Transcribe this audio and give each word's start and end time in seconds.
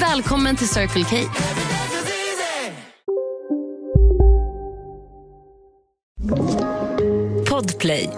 Välkommen 0.00 0.56
till 0.56 0.68
Circle 0.68 1.04
K. 1.04 1.16
Podplay. 7.50 8.10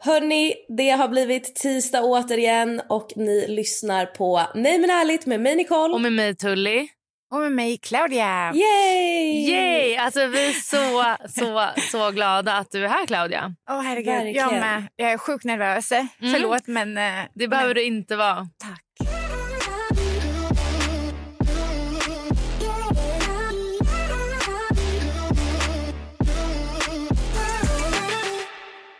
Hörni, 0.00 0.54
det 0.76 0.90
har 0.90 1.08
blivit 1.08 1.54
tisdag 1.56 2.02
återigen 2.02 2.82
och 2.88 3.12
ni 3.16 3.46
lyssnar 3.48 4.06
på 4.06 4.42
Nej 4.54 4.78
men 4.78 4.90
ärligt 4.90 5.26
med 5.26 5.40
mig 5.40 5.56
Nicole. 5.56 5.94
Och 5.94 6.00
med 6.00 6.12
mig 6.12 6.36
Tully. 6.36 6.88
Och 7.32 7.40
med 7.40 7.52
mig 7.52 7.78
Claudia. 7.78 8.52
Yay! 8.54 9.50
Yay! 9.50 9.96
Alltså, 9.96 10.26
vi 10.26 10.46
är 10.48 10.52
så, 10.52 11.16
så, 11.28 11.68
så 11.90 12.10
glada 12.10 12.52
att 12.56 12.70
du 12.70 12.84
är 12.84 12.88
här, 12.88 13.06
Claudia. 13.06 13.54
Åh 13.70 13.80
herregud, 13.82 14.06
Verkligen. 14.14 14.34
jag 14.36 14.52
med. 14.52 14.82
Jag 14.96 15.12
är 15.12 15.18
sjukt 15.18 15.44
nervös. 15.44 15.88
Förlåt 16.20 16.66
men... 16.66 16.98
eh, 16.98 17.24
Det 17.34 17.48
behöver 17.48 17.68
men, 17.68 17.74
du 17.74 17.82
inte 17.82 18.16
vara. 18.16 18.48
Tack. 18.58 18.82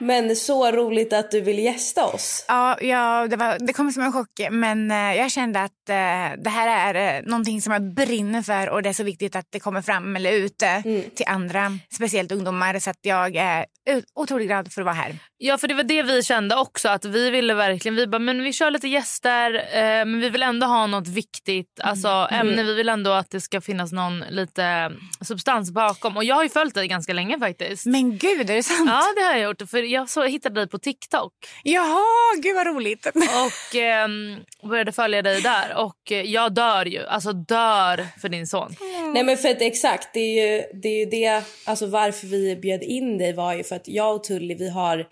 Men 0.06 0.36
så 0.36 0.70
roligt 0.70 1.12
att 1.12 1.30
du 1.30 1.40
vill 1.40 1.58
gästa 1.58 2.06
oss. 2.06 2.44
Ja, 2.48 2.78
ja 2.80 3.26
det, 3.30 3.36
var, 3.36 3.58
det 3.66 3.72
kom 3.72 3.92
som 3.92 4.02
en 4.02 4.12
chock 4.12 4.40
men 4.50 4.90
eh, 4.90 5.14
jag 5.14 5.30
kände 5.30 5.62
att 5.62 5.88
eh, 5.88 6.42
det 6.42 6.50
här 6.50 6.94
är 6.94 7.20
uh, 7.20 7.28
någonting 7.28 7.62
som 7.62 7.72
jag 7.72 7.94
brinner 7.94 8.42
för 8.42 8.68
och 8.68 8.82
det 8.82 8.88
är 8.88 8.92
så 8.92 9.04
viktigt 9.04 9.36
att 9.36 9.46
det 9.50 9.60
kommer 9.60 9.82
fram 9.82 10.16
eller 10.16 10.32
ut 10.32 10.62
eh, 10.62 10.80
till 11.14 11.26
andra, 11.26 11.78
speciellt 11.92 12.32
ungdomar. 12.32 12.78
Så 12.78 12.92
jag 13.02 13.36
är 13.36 13.66
otroligt 14.14 14.46
glad 14.46 14.72
för 14.72 14.80
att 14.80 14.84
vara 14.84 14.94
här. 14.94 15.18
Ja, 15.38 15.58
för 15.58 15.68
det 15.68 15.74
var 15.74 15.82
det 15.82 16.02
vi 16.02 16.22
kände 16.22 16.56
också. 16.56 16.88
Att 16.88 17.04
Vi 17.04 17.30
ville 17.30 17.54
verkligen, 17.54 17.96
vi 17.96 18.06
bara, 18.06 18.18
men 18.18 18.42
vi 18.42 18.52
kör 18.52 18.70
lite 18.70 18.88
gäster 18.88 19.54
eh, 19.54 19.80
men 19.82 20.20
vi 20.20 20.30
vill 20.30 20.42
ändå 20.42 20.66
ha 20.66 20.86
något 20.86 21.08
viktigt 21.08 21.80
alltså, 21.80 22.28
ämne. 22.30 22.62
Vi 22.62 22.74
vill 22.74 22.88
ändå 22.88 23.10
att 23.10 23.30
det 23.30 23.40
ska 23.40 23.60
finnas 23.60 23.92
någon 23.92 24.20
lite 24.30 24.92
substans 25.20 25.70
bakom. 25.70 26.16
Och 26.16 26.24
jag 26.24 26.34
har 26.34 26.42
ju 26.42 26.48
följt 26.48 26.74
dig 26.74 26.88
ganska 26.88 27.12
länge 27.12 27.38
faktiskt. 27.38 27.86
Men 27.86 28.18
gud, 28.18 28.50
är 28.50 28.54
det 28.54 28.62
sant? 28.62 28.90
Ja, 28.90 29.02
det 29.16 29.22
har 29.22 29.32
jag 29.32 29.42
gjort. 29.42 29.70
För 29.70 29.82
jag 29.82 30.08
så, 30.08 30.22
hittade 30.22 30.60
dig 30.60 30.68
på 30.68 30.78
TikTok 30.78 31.32
Jaha, 31.62 32.02
gud 32.42 32.54
vad 32.54 32.66
roligt. 32.66 33.06
och 33.16 33.76
ehm, 33.76 34.36
började 34.62 34.92
följa 34.92 35.22
dig 35.22 35.40
där. 35.42 35.74
Och 35.76 36.12
eh, 36.12 36.22
jag 36.22 36.54
dör 36.54 36.86
ju. 36.86 37.06
Alltså 37.06 37.32
dör 37.32 38.06
för 38.20 38.28
din 38.28 38.46
son. 38.46 38.74
Nej 39.14 39.24
men 39.24 39.36
för 39.36 39.48
att 39.48 39.62
exakt, 39.62 40.08
det 40.14 40.20
är 40.20 40.46
ju 40.46 40.62
det, 40.82 40.88
är 40.88 40.98
ju 40.98 41.06
det 41.06 41.42
alltså 41.64 41.86
varför 41.86 42.26
vi 42.26 42.56
bjöd 42.56 42.82
in 42.82 43.18
dig 43.18 43.32
var 43.32 43.54
ju 43.54 43.64
för 43.64 43.76
att 43.76 43.88
jag 43.88 44.14
och 44.14 44.24
Tully 44.24 44.54
vi 44.54 44.70
har 44.70 45.06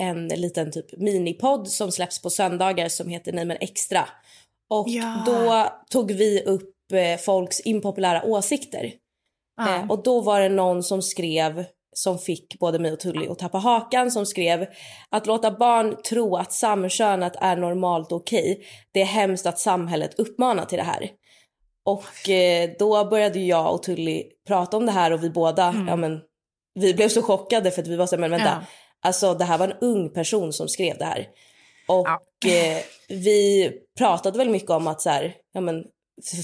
en 0.00 0.28
liten 0.28 0.72
typ 0.72 0.98
minipodd 0.98 1.68
som 1.68 1.92
släpps 1.92 2.22
på 2.22 2.30
söndagar 2.30 2.88
som 2.88 3.08
heter 3.08 3.32
Nej 3.32 3.44
men 3.44 3.56
extra. 3.60 4.08
Och 4.70 4.88
Ja. 4.88 5.22
då 5.26 5.68
tog 5.90 6.12
vi 6.12 6.42
upp 6.42 6.92
eh, 6.92 7.20
folks 7.20 7.60
impopulära 7.60 8.24
åsikter. 8.24 8.92
Ja. 9.56 9.76
Eh, 9.76 9.90
och 9.90 10.02
då 10.02 10.20
var 10.20 10.40
det 10.40 10.48
någon 10.48 10.82
som 10.82 11.02
skrev 11.02 11.64
som 11.96 12.18
fick 12.18 12.58
både 12.58 12.78
mig 12.78 12.92
och 12.92 13.00
Tully 13.00 13.28
att 13.28 13.38
tappa 13.38 13.58
hakan 13.58 14.10
som 14.10 14.26
skrev 14.26 14.66
att 15.10 15.26
låta 15.26 15.50
barn 15.50 15.96
tro 16.02 16.36
att 16.36 16.52
samkönat 16.52 17.36
är 17.40 17.56
normalt 17.56 18.12
okej. 18.12 18.64
Det 18.92 19.00
är 19.00 19.04
hemskt 19.06 19.46
att 19.46 19.58
samhället 19.58 20.14
uppmanar 20.18 20.64
till 20.64 20.78
det 20.78 20.84
här. 20.84 21.10
Och 21.86 22.30
eh, 22.30 22.70
då 22.78 23.04
började 23.04 23.38
jag 23.40 23.74
och 23.74 23.82
Tully 23.82 24.22
prata 24.48 24.76
om 24.76 24.86
det 24.86 24.92
här 24.92 25.12
och 25.12 25.24
vi 25.24 25.30
båda, 25.30 25.84
ja 25.88 25.96
men 25.96 26.20
vi 26.80 26.94
blev 26.94 27.08
så 27.08 27.22
chockade 27.22 27.70
för 27.70 27.82
att 27.82 27.88
vi 27.88 27.96
var 27.96 28.06
så 28.06 28.16
men 28.18 28.30
vänta, 28.30 28.46
Ja. 28.60 28.66
Alltså 29.04 29.34
det 29.34 29.44
här 29.44 29.58
var 29.58 29.68
en 29.68 29.78
ung 29.80 30.10
person 30.10 30.52
som 30.52 30.68
skrev 30.68 30.98
det 30.98 31.04
här. 31.04 31.28
Och 31.88 32.50
eh, 32.50 32.82
vi 33.08 33.72
pratade 33.98 34.38
väl 34.38 34.50
mycket 34.50 34.70
om 34.70 34.86
att 34.86 35.00
så 35.00 35.10
här, 35.10 35.34
ja 35.52 35.60
men 35.60 35.84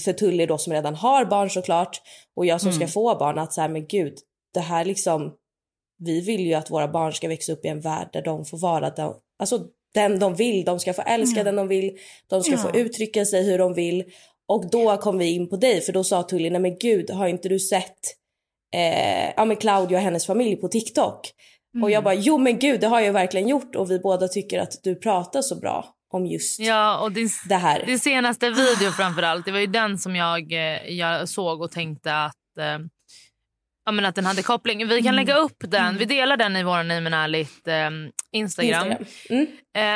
för, 0.03 0.13
Tully 0.13 0.45
då 0.45 0.57
som 0.57 0.73
redan 0.73 0.95
har 0.95 1.25
barn 1.25 1.49
såklart 1.49 2.01
och 2.35 2.45
jag 2.45 2.61
som 2.61 2.71
ska 2.73 2.87
få 2.87 3.15
barn 3.15 3.39
att 3.39 3.53
så 3.53 3.61
här, 3.61 3.69
men 3.69 3.87
gud, 3.87 4.13
det 4.53 4.59
här 4.59 4.85
liksom, 4.85 5.33
vi 6.03 6.21
vill 6.21 6.45
ju 6.45 6.53
att 6.53 6.71
våra 6.71 6.87
barn 6.87 7.13
ska 7.13 7.27
växa 7.27 7.53
upp 7.53 7.65
i 7.65 7.67
en 7.67 7.81
värld 7.81 8.09
där 8.13 8.21
de 8.21 8.45
får 8.45 8.57
vara 8.57 8.89
den, 8.89 9.13
alltså 9.39 9.65
den 9.93 10.19
de 10.19 10.35
vill, 10.35 10.65
de 10.65 10.79
ska 10.79 10.93
få 10.93 11.01
älska 11.01 11.43
den 11.43 11.55
de 11.55 11.67
vill, 11.67 11.97
de 12.29 12.43
ska 12.43 12.51
Ja. 12.51 12.57
få 12.57 12.77
uttrycka 12.77 13.25
sig 13.25 13.43
hur 13.43 13.57
de 13.57 13.73
vill. 13.73 14.03
Och 14.47 14.69
då 14.69 14.97
kom 14.97 15.17
vi 15.17 15.25
in 15.35 15.49
på 15.49 15.55
dig 15.55 15.81
för 15.81 15.93
då 15.93 16.03
sa 16.03 16.23
Tully, 16.23 16.49
nej 16.49 16.61
men 16.61 16.77
gud, 16.77 17.09
har 17.09 17.27
inte 17.27 17.49
du 17.49 17.59
sett 17.59 17.99
eh, 18.75 19.29
ja, 19.37 19.45
men 19.45 19.57
Claudia 19.57 19.97
och 19.97 20.03
hennes 20.03 20.25
familj 20.25 20.55
på 20.55 20.67
TikTok? 20.67 21.31
Och 21.83 21.91
jag 21.91 22.03
bara, 22.03 22.13
jo 22.13 22.37
men 22.37 22.59
gud 22.59 22.81
det 22.81 22.87
har 22.87 22.99
jag 22.99 23.13
verkligen 23.13 23.47
gjort 23.47 23.75
och 23.75 23.91
vi 23.91 23.99
båda 23.99 24.27
tycker 24.27 24.59
att 24.59 24.71
du 24.83 24.95
pratar 24.95 25.41
så 25.41 25.55
bra 25.55 25.85
om 26.13 26.25
just 26.25 26.59
Ja, 26.59 26.99
och 26.99 27.11
din, 27.11 27.29
det 27.49 27.55
här. 27.55 27.85
din 27.85 27.99
senaste 27.99 28.49
video 28.49 28.91
framför 28.91 29.23
allt, 29.23 29.45
det 29.45 29.51
var 29.51 29.59
ju 29.59 29.67
den 29.67 29.97
som 29.97 30.15
jag, 30.15 30.51
eh, 30.51 30.91
jag 30.93 31.29
såg 31.29 31.61
och 31.61 31.71
tänkte 31.71 32.23
att 32.23 32.57
eh, 32.59 32.79
Ja, 33.85 33.91
men 33.91 34.05
att 34.05 34.15
den 34.15 34.25
hade 34.25 34.43
koppling. 34.43 34.87
Vi 34.87 35.01
kan 35.01 35.15
lägga 35.15 35.35
upp 35.35 35.57
den. 35.59 35.97
Vi 35.97 36.05
delar 36.05 36.37
den 36.37 36.55
i 36.55 36.63
vår 36.63 36.83
Nej 36.83 37.01
men 37.01 37.13
ärligt 37.13 37.67
eh, 37.67 37.89
Instagram. 38.31 38.91
Instagram. 38.91 39.05
Mm. 39.29 39.47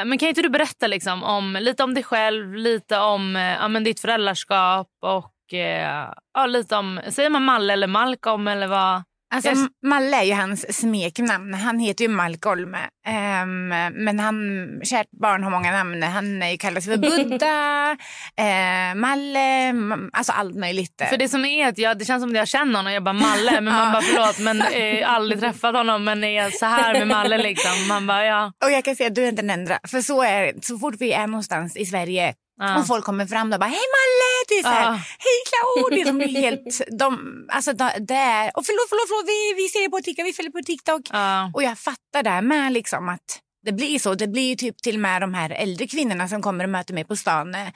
Eh, 0.01 0.05
men 0.05 0.17
kan 0.17 0.29
inte 0.29 0.41
du 0.41 0.49
berätta 0.49 0.87
liksom 0.87 1.23
om, 1.23 1.57
lite 1.61 1.83
om 1.83 1.93
dig 1.93 2.03
själv, 2.03 2.53
lite 2.53 2.97
om 2.97 3.35
eh, 3.35 3.41
ja, 3.41 3.67
men 3.67 3.83
ditt 3.83 3.99
föräldraskap 3.99 4.87
och 5.01 5.53
eh, 5.53 6.07
ja, 6.33 6.45
lite 6.45 6.75
om, 6.75 6.99
säger 7.09 7.29
man 7.29 7.43
Malle 7.43 7.73
eller 7.73 7.87
Malcolm 7.87 8.47
eller 8.47 8.67
vad? 8.67 9.03
Alltså, 9.35 9.49
Yes. 9.49 9.59
Malle 9.85 10.17
är 10.17 10.23
ju 10.23 10.33
hans 10.33 10.79
smeknamn. 10.79 11.53
Han 11.53 11.79
heter 11.79 12.03
ju 12.05 12.09
Malcolm. 12.09 12.75
Ehm, 13.07 13.67
men 13.93 14.19
han, 14.19 14.35
kärt 14.83 15.07
barn 15.21 15.43
har 15.43 15.51
många 15.51 15.71
namn. 15.71 16.03
Han 16.03 16.43
är 16.43 16.51
ju 16.51 16.57
kallas 16.57 16.85
för 16.85 16.97
Buddha, 16.97 17.91
eh, 18.37 18.95
Malle, 18.95 19.73
alltså 20.13 20.31
allt 20.31 20.55
möjligt. 20.55 21.01
För 21.09 21.17
det 21.17 21.29
som 21.29 21.45
är 21.45 21.67
att 21.67 21.77
jag, 21.77 21.97
det 21.99 22.05
känns 22.05 22.23
som 22.23 22.29
att 22.29 22.37
jag 22.37 22.47
känner 22.47 22.75
honom. 22.75 22.93
Jag 22.93 23.03
bara 23.03 23.13
Malle, 23.13 23.61
men 23.61 23.73
man 23.73 23.91
bara 23.93 24.01
förlåt 24.01 24.39
men 24.39 24.61
eh, 24.61 25.13
aldrig 25.13 25.39
träffat 25.41 25.75
honom 25.75 26.03
men 26.03 26.23
är 26.23 26.49
så 26.49 26.65
här 26.65 26.93
med 26.93 27.07
Malle 27.07 27.37
liksom. 27.37 27.87
Man 27.87 28.07
bara 28.07 28.25
ja. 28.25 28.53
Och 28.65 28.71
jag 28.71 28.83
kan 28.85 28.95
säga 28.95 29.07
att 29.07 29.15
du 29.15 29.23
är 29.23 29.29
inte 29.29 29.41
den 29.41 29.49
enda. 29.49 29.79
För 29.87 30.01
så 30.01 30.23
är 30.23 30.41
det. 30.45 30.65
Så 30.65 30.77
fort 30.77 30.95
vi 30.99 31.11
är 31.13 31.27
någonstans 31.27 31.77
i 31.77 31.85
Sverige 31.85 32.33
Ja. 32.59 32.79
och 32.79 32.87
folk 32.87 33.05
kommer 33.05 33.25
fram 33.25 33.53
och 33.53 33.59
bara 33.59 33.69
hej 33.69 33.85
Malle! 33.97 34.31
Det 34.47 34.53
är 34.59 34.63
så 34.63 34.69
här, 34.69 34.83
Ja. 34.83 34.91
hej 35.25 35.39
Claudia! 35.49 36.05
De 36.05 36.17
blir 36.17 36.41
helt... 36.45 36.81
De, 36.99 37.19
alltså 37.49 37.73
de, 37.73 37.89
det 37.99 38.13
är, 38.13 38.51
och 38.57 38.65
förlåt, 38.65 38.89
förlåt, 38.89 39.07
förlåt, 39.07 39.27
vi, 39.27 39.63
vi 39.63 39.69
ser 39.69 39.83
det 39.83 39.89
på 39.89 39.99
TikTok, 40.01 40.25
vi 40.25 40.33
följer 40.33 40.51
på 40.51 40.61
TikTok. 40.65 41.01
Ja. 41.11 41.51
Och 41.53 41.63
jag 41.63 41.79
fattar 41.79 42.23
det 42.23 42.29
här 42.29 42.41
med 42.41 42.73
liksom 42.73 43.09
att 43.09 43.39
det 43.65 43.71
blir 43.71 43.99
så. 43.99 44.15
Det 44.15 44.27
blir 44.27 44.55
typ 44.55 44.77
till 44.81 44.95
och 44.95 45.01
med 45.01 45.21
de 45.21 45.33
här 45.33 45.49
äldre 45.49 45.87
kvinnorna 45.87 46.27
som 46.27 46.41
kommer 46.41 46.63
och 46.63 46.69
möter 46.69 46.93
mig 46.93 47.03
på 47.03 47.15
stan 47.15 47.55
eh, 47.55 47.67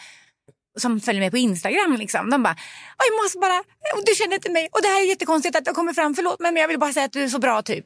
som 0.79 0.99
följer 0.99 1.21
mig 1.21 1.31
på 1.31 1.37
Instagram. 1.37 1.95
Liksom. 1.97 2.29
De 2.29 2.43
bara, 2.43 2.53
"Oj, 2.99 3.07
jag 3.15 3.23
måste 3.23 3.37
bara, 3.39 3.63
du 4.05 4.15
känner 4.15 4.35
inte 4.35 4.51
mig. 4.51 4.69
Och 4.71 4.81
det 4.81 4.87
här 4.87 5.01
är 5.01 5.05
jättekonstigt 5.05 5.55
att 5.55 5.65
jag 5.67 5.75
kommer 5.75 5.93
fram, 5.93 6.15
förlåt 6.15 6.39
men 6.39 6.55
jag 6.55 6.67
vill 6.67 6.79
bara 6.79 6.93
säga 6.93 7.05
att 7.05 7.11
du 7.11 7.23
är 7.23 7.27
så 7.27 7.39
bra 7.39 7.61
typ. 7.61 7.85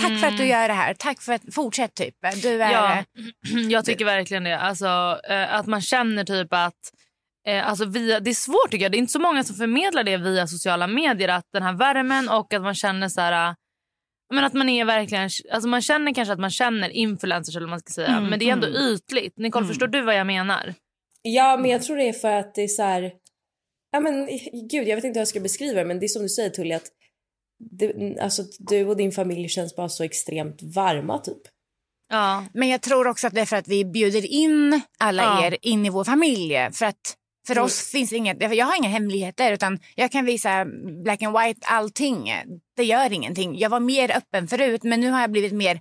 Tack 0.00 0.20
för 0.20 0.26
att 0.26 0.36
du 0.36 0.46
gör 0.46 0.68
det 0.68 0.74
här, 0.74 0.94
tack 0.94 1.22
för 1.22 1.32
att, 1.32 1.54
fortsätt 1.54 1.94
typ. 1.94 2.14
Du 2.42 2.62
är... 2.62 2.72
Ja, 2.72 3.04
jag 3.70 3.84
tycker 3.84 4.04
verkligen 4.04 4.44
det. 4.44 4.58
Alltså, 4.58 5.20
eh, 5.28 5.54
att 5.54 5.66
man 5.66 5.80
känner 5.80 6.24
typ 6.24 6.48
att... 6.50 6.92
Eh, 7.48 7.68
alltså 7.68 7.84
via, 7.84 8.20
det 8.20 8.30
är 8.30 8.34
svårt 8.34 8.70
tycker 8.70 8.84
jag. 8.84 8.92
Det 8.92 8.96
är 8.96 8.98
inte 8.98 9.12
så 9.12 9.18
många 9.18 9.44
som 9.44 9.56
förmedlar 9.56 10.04
det 10.04 10.16
via 10.16 10.46
sociala 10.46 10.86
medier. 10.86 11.28
Att 11.28 11.46
den 11.52 11.62
här 11.62 11.72
värmen 11.72 12.28
och 12.28 12.54
att 12.54 12.62
man 12.62 12.74
känner 12.74 13.08
så 13.08 13.20
här... 13.20 13.48
eh, 13.48 13.54
Men 14.34 14.44
att 14.44 14.52
man 14.52 14.68
är 14.68 14.84
verkligen... 14.84 15.30
Alltså 15.52 15.68
man 15.68 15.82
känner 15.82 16.14
kanske 16.14 16.32
att 16.32 16.40
man 16.40 16.50
känner 16.50 16.88
influencers 16.90 17.56
eller 17.56 17.68
man 17.68 17.80
ska 17.80 17.92
säga. 17.92 18.08
Mm, 18.08 18.26
men 18.30 18.38
det 18.38 18.48
är 18.48 18.52
ändå 18.52 18.66
mm. 18.66 18.82
ytligt. 18.82 19.38
Nicole, 19.38 19.66
förstår 19.66 19.86
du 19.86 20.00
vad 20.00 20.14
jag 20.14 20.26
menar? 20.26 20.74
Ja, 21.22 21.56
men 21.56 21.70
jag 21.70 21.82
tror 21.82 21.96
det 21.96 22.08
är 22.08 22.12
för 22.12 22.32
att 22.32 22.54
det 22.54 22.62
är 22.62 22.68
så 22.68 22.82
här... 22.82 23.12
Ja, 23.92 24.00
men 24.00 24.26
gud, 24.70 24.88
jag 24.88 24.96
vet 24.96 25.04
inte 25.04 25.18
hur 25.18 25.20
jag 25.20 25.28
ska 25.28 25.40
beskriva 25.40 25.80
det, 25.80 25.84
men 25.84 26.00
det 26.00 26.06
är 26.06 26.08
som 26.08 26.22
du 26.22 26.28
säger 26.28 26.50
Tully 26.50 26.74
att 26.74 26.86
det, 27.60 28.18
alltså, 28.20 28.42
du 28.58 28.84
och 28.86 28.96
din 28.96 29.12
familj 29.12 29.48
känns 29.48 29.76
bara 29.76 29.88
så 29.88 30.04
extremt 30.04 30.62
varma 30.62 31.18
typ. 31.18 31.42
Ja. 32.08 32.44
Men 32.54 32.68
jag 32.68 32.82
tror 32.82 33.06
också 33.06 33.26
att 33.26 33.34
det 33.34 33.40
är 33.40 33.46
för 33.46 33.56
att 33.56 33.68
vi 33.68 33.84
bjuder 33.84 34.26
in 34.26 34.80
alla 34.98 35.22
Ja. 35.22 35.46
er 35.46 35.56
in 35.62 35.86
i 35.86 35.90
vår 35.90 36.04
familj. 36.04 36.54
För 36.72 36.86
att 36.86 37.16
för 37.46 37.58
oss 37.58 37.90
finns 37.90 38.12
inget, 38.12 38.54
jag 38.56 38.66
har 38.66 38.76
inga 38.76 38.88
hemligheter 38.88 39.52
utan 39.52 39.78
jag 39.94 40.12
kan 40.12 40.24
visa 40.24 40.64
black 41.04 41.22
and 41.22 41.38
white 41.38 41.66
allting. 41.66 42.32
Det 42.76 42.84
gör 42.84 43.12
ingenting. 43.12 43.58
Jag 43.58 43.70
var 43.70 43.80
mer 43.80 44.16
öppen 44.16 44.48
förut 44.48 44.82
men 44.82 45.00
nu 45.00 45.10
har 45.10 45.20
jag 45.20 45.30
blivit 45.32 45.52
mer 45.52 45.80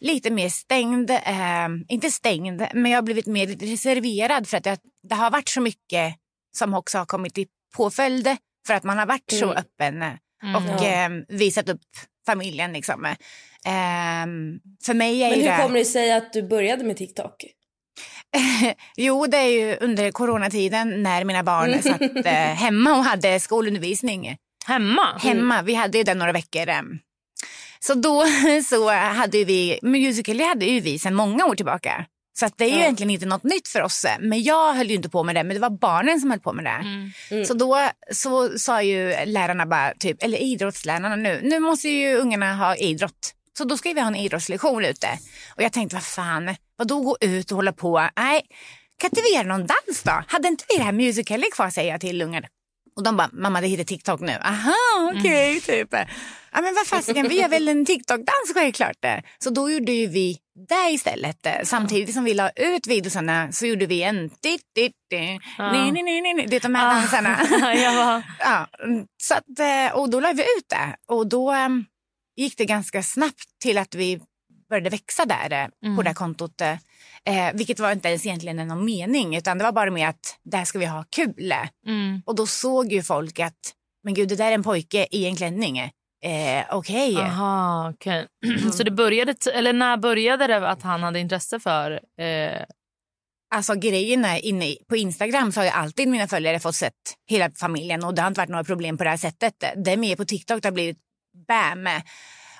lite 0.00 0.30
mer 0.30 0.48
stängd. 0.48 1.10
Eh, 1.10 1.68
inte 1.88 2.10
stängd 2.10 2.62
men 2.74 2.90
jag 2.92 2.96
har 2.98 3.02
blivit 3.02 3.26
mer 3.26 3.46
reserverad 3.46 4.48
för 4.48 4.56
att 4.56 4.64
det, 4.64 4.78
det 5.08 5.14
har 5.14 5.30
varit 5.30 5.48
så 5.48 5.60
mycket 5.60 6.14
som 6.56 6.74
också 6.74 6.98
har 6.98 7.06
kommit 7.06 7.38
i 7.38 7.46
påföljd 7.76 8.36
för 8.66 8.74
att 8.74 8.84
man 8.84 8.98
har 8.98 9.06
varit 9.06 9.30
så 9.32 9.44
Mm. 9.44 9.56
öppen 9.56 10.18
Mm. 10.42 10.56
och 10.56 10.84
eh, 10.84 11.10
visat 11.28 11.68
upp 11.68 11.80
familjen. 12.26 12.72
Liksom. 12.72 13.04
Eh, 13.04 14.26
för 14.84 14.94
mig 14.94 15.22
är 15.22 15.30
Men 15.30 15.40
hur 15.40 15.48
det... 15.48 15.62
kommer 15.62 15.78
det 15.78 15.84
sig 15.84 16.12
att 16.12 16.32
du 16.32 16.42
började 16.42 16.84
med 16.84 16.96
TikTok? 16.96 17.44
jo, 18.96 19.26
det 19.26 19.36
är 19.36 19.48
ju 19.48 19.76
under 19.76 20.10
coronatiden 20.10 21.02
när 21.02 21.24
mina 21.24 21.42
barn 21.42 21.82
satt 21.82 22.26
eh, 22.26 22.32
hemma 22.32 22.90
och 22.96 23.04
hade 23.04 23.40
skolundervisning. 23.40 24.36
Hemma? 24.66 25.18
Hemma, 25.20 25.62
vi 25.62 25.74
hade 25.74 25.98
ju 25.98 26.04
den 26.04 26.18
några 26.18 26.32
veckor. 26.32 26.68
eh. 26.68 26.82
Så 27.80 27.94
då 27.94 28.24
så 28.64 28.90
hade 28.90 29.44
vi, 29.44 29.78
Musical.ly 29.82 30.44
hade 30.44 30.64
ju 30.66 30.80
vi 30.80 30.98
sedan 30.98 31.14
många 31.14 31.46
år 31.46 31.54
tillbaka. 31.54 32.04
Så 32.38 32.46
att 32.46 32.58
det 32.58 32.64
är 32.64 32.68
ju 32.68 32.74
Ja. 32.74 32.80
egentligen 32.80 33.10
inte 33.10 33.26
något 33.26 33.44
nytt 33.44 33.68
för 33.68 33.82
oss. 33.82 34.06
Men 34.20 34.42
jag 34.42 34.74
höll 34.74 34.86
ju 34.88 34.94
inte 34.94 35.08
på 35.08 35.24
med 35.24 35.34
det, 35.34 35.44
men 35.44 35.54
det 35.54 35.60
var 35.60 35.70
barnen 35.70 36.20
som 36.20 36.30
höll 36.30 36.40
på 36.40 36.52
med 36.52 36.64
det. 36.64 36.70
Mm. 36.70 37.10
Mm. 37.30 37.44
Så 37.44 37.54
då 37.54 37.88
så 38.12 38.58
sa 38.58 38.82
ju 38.82 39.14
lärarna 39.24 39.66
bara, 39.66 39.92
typ, 39.98 40.22
eller 40.22 40.38
idrottslärarna 40.38 41.16
nu, 41.16 41.40
nu 41.42 41.60
måste 41.60 41.88
ju 41.88 42.14
ungarna 42.14 42.54
ha 42.54 42.76
idrott. 42.76 43.34
Så 43.58 43.64
då 43.64 43.76
ska 43.76 43.92
vi 43.92 44.00
ha 44.00 44.06
en 44.08 44.16
idrottslektion 44.16 44.84
ute. 44.84 45.08
Och 45.56 45.62
jag 45.62 45.72
tänkte, 45.72 45.96
vad 45.96 46.04
fan, 46.04 46.56
vad 46.76 46.88
då 46.88 47.00
gå 47.00 47.16
ut 47.20 47.50
och 47.50 47.56
hålla 47.56 47.72
på? 47.72 48.08
Nej, 48.16 48.42
kan 49.00 49.10
inte 49.10 49.22
vi 49.22 49.34
göra 49.34 49.46
någon 49.46 49.66
dans 49.66 50.02
då? 50.02 50.22
Hade 50.28 50.48
inte 50.48 50.64
vi 50.68 50.76
det 50.78 50.84
här 50.84 50.92
musical 50.92 51.44
kvar 51.52 51.70
säger 51.70 51.90
jag 51.92 52.00
till 52.00 52.22
ungarna. 52.22 52.46
Och 52.96 53.02
de 53.02 53.16
bara, 53.16 53.30
mamma 53.32 53.60
det 53.60 53.66
heter 53.66 53.84
TikTok 53.84 54.20
nu. 54.20 54.32
Aha, 54.42 55.12
okej, 55.16 55.60
typ. 55.60 55.94
Ja 56.58 56.62
men 56.62 56.74
vad 56.74 56.86
fasiken, 56.86 57.28
vi 57.28 57.40
gör 57.40 57.48
väl 57.48 57.68
en 57.68 57.86
TikTok-dans 57.86 58.54
självklart. 58.54 59.04
Så 59.38 59.50
då 59.50 59.70
gjorde 59.70 59.92
ju 59.92 60.06
vi 60.06 60.38
det 60.68 60.90
istället. 60.90 61.46
Samtidigt 61.64 62.14
som 62.14 62.24
vi 62.24 62.34
la 62.34 62.50
ut 62.50 62.86
videosarna 62.86 63.52
så 63.52 63.66
gjorde 63.66 63.86
vi 63.86 64.02
en 64.02 64.28
dit, 64.28 64.62
dit, 64.74 64.92
dit, 65.10 65.42
Ja. 65.58 65.72
ni, 65.72 65.92
ni, 65.92 66.02
ni, 66.02 66.34
ni, 66.34 66.46
det 66.46 66.56
är 66.56 66.60
de 66.60 66.74
här 66.74 66.94
dansarna. 66.94 67.38
jag 67.74 67.94
bara, 67.94 68.22
Ja, 68.38 68.66
så 69.22 69.34
att, 69.34 69.58
eh, 69.58 69.98
och 69.98 70.10
då 70.10 70.20
la 70.20 70.32
vi 70.32 70.42
ut 70.42 70.68
det. 70.68 70.96
Och 71.14 71.26
då 71.28 71.50
em, 71.50 71.84
gick 72.36 72.56
det 72.58 72.64
ganska 72.64 73.02
snabbt 73.02 73.58
till 73.62 73.78
att 73.78 73.94
vi 73.94 74.20
började 74.68 74.90
växa 74.90 75.24
där 75.26 75.52
eh, 75.52 75.68
Mm. 75.84 75.96
på 75.96 76.02
det 76.02 76.14
kontot. 76.14 76.60
Eh, 76.60 76.72
eh, 77.48 77.54
vilket 77.54 77.80
var 77.80 77.92
inte 77.92 78.08
ens 78.08 78.26
egentligen 78.26 78.68
någon 78.68 78.84
mening 78.84 79.36
utan 79.36 79.58
det 79.58 79.64
var 79.64 79.72
bara 79.72 79.90
med 79.90 80.08
att 80.08 80.38
där 80.44 80.64
ska 80.64 80.78
vi 80.78 80.86
ha 80.86 81.04
kul. 81.10 81.54
mm. 81.86 82.22
Och 82.26 82.34
då 82.34 82.46
såg 82.46 82.92
ju 82.92 83.02
folk 83.02 83.38
att 83.38 83.74
men 84.04 84.14
gud 84.14 84.28
det 84.28 84.36
där 84.36 84.48
är 84.50 84.52
en 84.52 84.62
pojke 84.62 85.06
i 85.10 85.26
en 85.26 85.36
klänning. 85.36 85.90
Eh, 86.24 86.64
Okej. 86.70 87.16
Aha, 87.16 87.90
okej. 87.94 88.26
Så 88.72 88.82
det 88.82 88.90
började, 88.90 89.34
t- 89.34 89.50
eller 89.50 89.72
när 89.72 89.96
började 89.96 90.46
det 90.46 90.68
att 90.68 90.82
han 90.82 91.02
hade 91.02 91.18
intresse 91.20 91.60
för... 91.60 91.90
Eh, 92.20 92.62
Alltså 93.54 93.74
grejen 93.74 94.24
är 94.24 94.44
inne 94.44 94.76
på 94.88 94.96
Instagram 94.96 95.52
så 95.52 95.60
har 95.60 95.64
jag 95.64 95.74
alltid 95.74 96.08
mina 96.08 96.28
följare 96.28 96.60
fått 96.60 96.74
sett 96.74 96.92
hela 97.30 97.50
familjen 97.50 98.04
och 98.04 98.14
det 98.14 98.22
har 98.22 98.28
inte 98.28 98.40
varit 98.40 98.48
några 98.50 98.64
problem 98.64 98.98
på 98.98 99.04
det 99.04 99.10
här 99.10 99.16
sättet. 99.16 99.54
Det 99.84 99.92
är 99.92 99.96
mer 99.96 100.16
på 100.16 100.24
TikTok 100.24 100.62
det 100.62 100.68
har 100.68 100.72
blivit 100.72 100.98
bam. 101.48 101.88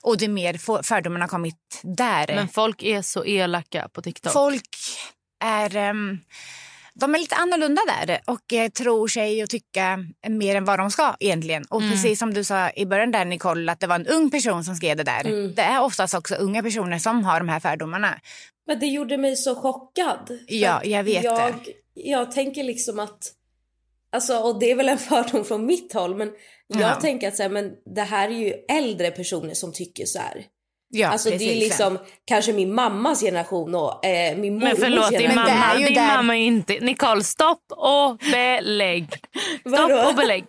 Och 0.03 0.19
det 0.19 0.25
är 0.25 0.29
mer 0.29 0.55
för- 0.55 0.83
fördomarna 0.83 1.23
har 1.25 1.29
kommit 1.29 1.81
där. 1.83 2.27
men 2.35 2.49
folk 2.49 2.83
är 2.83 3.03
så 3.03 3.25
elaka 3.25 3.89
på 3.93 4.03
TikTok. 4.03 4.33
Folk 4.33 4.69
är... 5.45 5.77
ehm, 5.77 6.19
de 7.01 7.15
är 7.15 7.19
lite 7.19 7.35
annorlunda 7.35 7.83
där 8.07 8.21
och 8.27 8.53
eh, 8.53 8.69
tror 8.69 9.09
sig 9.09 9.43
och 9.43 9.51
tycka 9.51 9.99
mer 10.29 10.57
än 10.57 10.65
vad 10.65 10.79
de 10.79 10.91
ska 10.91 11.15
egentligen. 11.21 11.65
Och 11.71 11.81
Mm. 11.81 11.93
precis 11.93 12.19
som 12.19 12.35
du 12.35 12.45
sa 12.45 12.71
i 12.71 12.87
början 12.87 13.11
där 13.11 13.25
Nicole, 13.25 13.73
att 13.73 13.81
det 13.81 13.87
var 13.87 13.95
en 13.95 14.07
ung 14.07 14.31
person 14.31 14.65
som 14.65 14.75
skrev 14.75 14.97
det 14.97 15.03
där. 15.05 15.27
Mm. 15.27 15.55
Det 15.55 15.63
är 15.63 15.83
oftast 15.83 16.15
också 16.15 16.35
unga 16.35 16.63
personer 16.63 16.99
som 16.99 17.25
har 17.25 17.39
de 17.41 17.49
här 17.49 17.61
fördomarna. 17.61 18.21
Men 18.67 18.79
det 18.81 18.87
gjorde 18.87 19.19
mig 19.19 19.37
så 19.37 19.55
chockad. 19.55 20.39
Ja, 20.47 20.85
jag 20.85 21.05
vet 21.05 21.25
jag, 21.25 21.53
det. 21.55 21.73
Jag 21.95 22.33
tänker 22.33 22.65
liksom 22.65 22.99
att, 22.99 23.33
alltså 24.13 24.39
och 24.39 24.59
det 24.61 24.71
är 24.71 24.75
väl 24.77 24.89
en 24.89 24.99
fördom 25.09 25.45
från 25.45 25.67
mitt 25.67 25.93
håll 25.93 26.17
men 26.17 26.31
jag 26.67 26.81
Ja. 26.81 26.95
tänker 27.01 27.29
att 27.29 27.37
så 27.37 27.43
här, 27.43 27.51
men 27.51 27.73
det 27.95 28.03
här 28.03 28.29
är 28.29 28.33
ju 28.39 28.53
äldre 28.69 29.11
personer 29.11 29.55
som 29.55 29.73
tycker 29.73 30.05
så 30.07 30.19
här. 30.19 30.45
Ja, 30.91 31.09
alltså 31.09 31.31
det 31.31 31.35
är 31.51 31.55
liksom 31.55 31.99
kanske 32.25 32.53
min 32.53 32.75
mammas 32.75 33.21
generation 33.21 33.75
och 33.75 34.05
eh, 34.05 34.37
min 34.37 34.55
mormors 34.55 34.69
Men 34.69 34.77
förlåt, 34.77 35.11
din 35.11 35.21
Men 35.21 35.29
det 35.29 35.35
generation. 35.35 35.61
mamma, 35.61 35.75
är 35.75 35.79
ju 35.79 35.85
din 35.87 35.95
där- 35.95 36.17
mamma 36.17 36.37
är 36.37 36.41
inte... 36.41 36.73
Nicole, 36.81 37.25
stopp 37.25 37.63
och 37.71 38.17
belägg. 38.33 39.07
Stopp 39.75 40.07
och 40.09 40.15
belägg. 40.15 40.45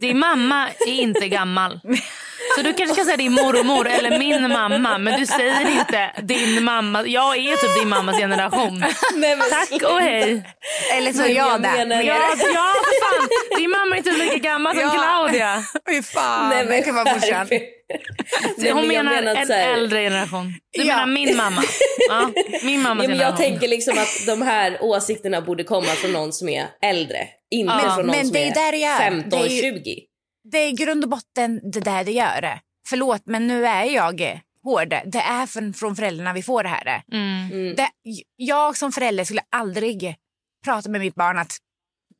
Din 0.00 0.18
mamma 0.18 0.68
är 0.86 0.92
inte 1.00 1.28
gammal. 1.28 1.80
Så 2.56 2.62
du 2.62 2.72
kanske 2.74 2.94
ska 2.94 3.04
säga 3.04 3.16
din 3.16 3.32
mormor 3.32 3.86
eller 3.88 4.18
min 4.18 4.48
mamma 4.48 4.98
men 4.98 5.20
du 5.20 5.26
säger 5.26 5.70
inte 5.78 6.10
din 6.22 6.64
mamma. 6.64 7.06
Jag 7.06 7.36
är 7.36 7.56
typ 7.56 7.74
din 7.80 7.88
mammas 7.88 8.16
generation. 8.18 8.78
Nej, 9.14 9.36
men 9.36 9.50
Tack 9.50 9.82
och 9.92 10.00
hej. 10.00 10.42
Eller 10.96 11.12
så 11.12 11.22
är 11.22 11.28
jag, 11.28 11.48
jag 11.48 11.62
där. 11.62 11.72
menar-. 11.76 12.02
Ja, 12.02 12.14
ja 12.14 12.30
för 12.36 13.02
fan. 13.02 13.28
Din 13.58 13.70
mamma 13.70 13.94
är 13.94 13.98
inte 13.98 14.12
lika 14.12 14.36
gammal 14.38 14.74
som 14.74 14.82
Ja. 14.82 14.90
Claudia. 14.90 15.62
Fy 15.90 16.02
fan, 16.02 16.48
Nej, 16.48 16.64
men 16.64 16.76
det 16.76 16.82
kan 16.82 16.94
vara 16.94 17.14
morsan. 17.14 17.46
Nej, 18.56 18.70
Hon 18.72 18.88
menar 18.88 19.12
att 19.22 19.36
en 19.38 19.50
här- 19.50 19.72
äldre 19.74 20.02
generation. 20.02 20.54
Du 20.72 20.82
Ja. 20.82 20.86
menar 20.86 21.06
min 21.06 21.36
mamma. 21.36 21.62
Ja, 22.08 22.30
min 22.62 22.82
mammas 22.82 23.04
Ja, 23.04 23.08
men 23.08 23.18
jag 23.18 23.36
tänker 23.36 23.68
liksom 23.68 23.98
att 23.98 24.26
de 24.26 24.42
här 24.42 24.78
åsikterna 24.80 25.40
borde 25.40 25.64
komma 25.64 25.86
från 25.86 26.12
någon 26.12 26.32
som 26.32 26.48
är 26.48 26.66
äldre. 26.82 27.18
Inte 27.50 27.74
Ja. 27.82 27.94
från 27.94 28.06
någon 28.06 28.16
Men 28.16 28.24
som 28.26 28.32
det 28.32 28.42
är 28.42 28.46
är, 28.46 28.54
där 28.54 28.72
det 30.52 30.58
gör. 30.58 30.58
15, 30.58 30.58
Det 30.58 30.58
är 30.58 30.68
ju- 30.68 30.76
20. 30.76 30.76
Det 30.76 30.82
är 30.82 30.84
i 30.84 30.86
grund 30.86 31.04
och 31.04 31.10
botten 31.10 31.60
det 31.72 31.80
där 31.80 32.04
det 32.04 32.12
gör. 32.12 32.60
Förlåt, 32.88 33.22
men 33.24 33.46
nu 33.46 33.66
är 33.66 33.84
jag 33.84 34.40
hård. 34.64 34.88
Det 34.88 35.20
är 35.20 35.46
från, 35.46 35.74
från 35.74 35.96
föräldrarna 35.96 36.32
vi 36.32 36.42
får 36.42 36.62
det 36.62 36.68
här. 36.68 37.02
Mm. 37.12 37.74
Det, 37.76 37.90
jag 38.36 38.76
som 38.76 38.92
förälder 38.92 39.24
skulle 39.24 39.42
aldrig 39.50 40.14
prata 40.64 40.88
med 40.90 41.00
mitt 41.00 41.14
barn 41.14 41.38
att 41.38 41.56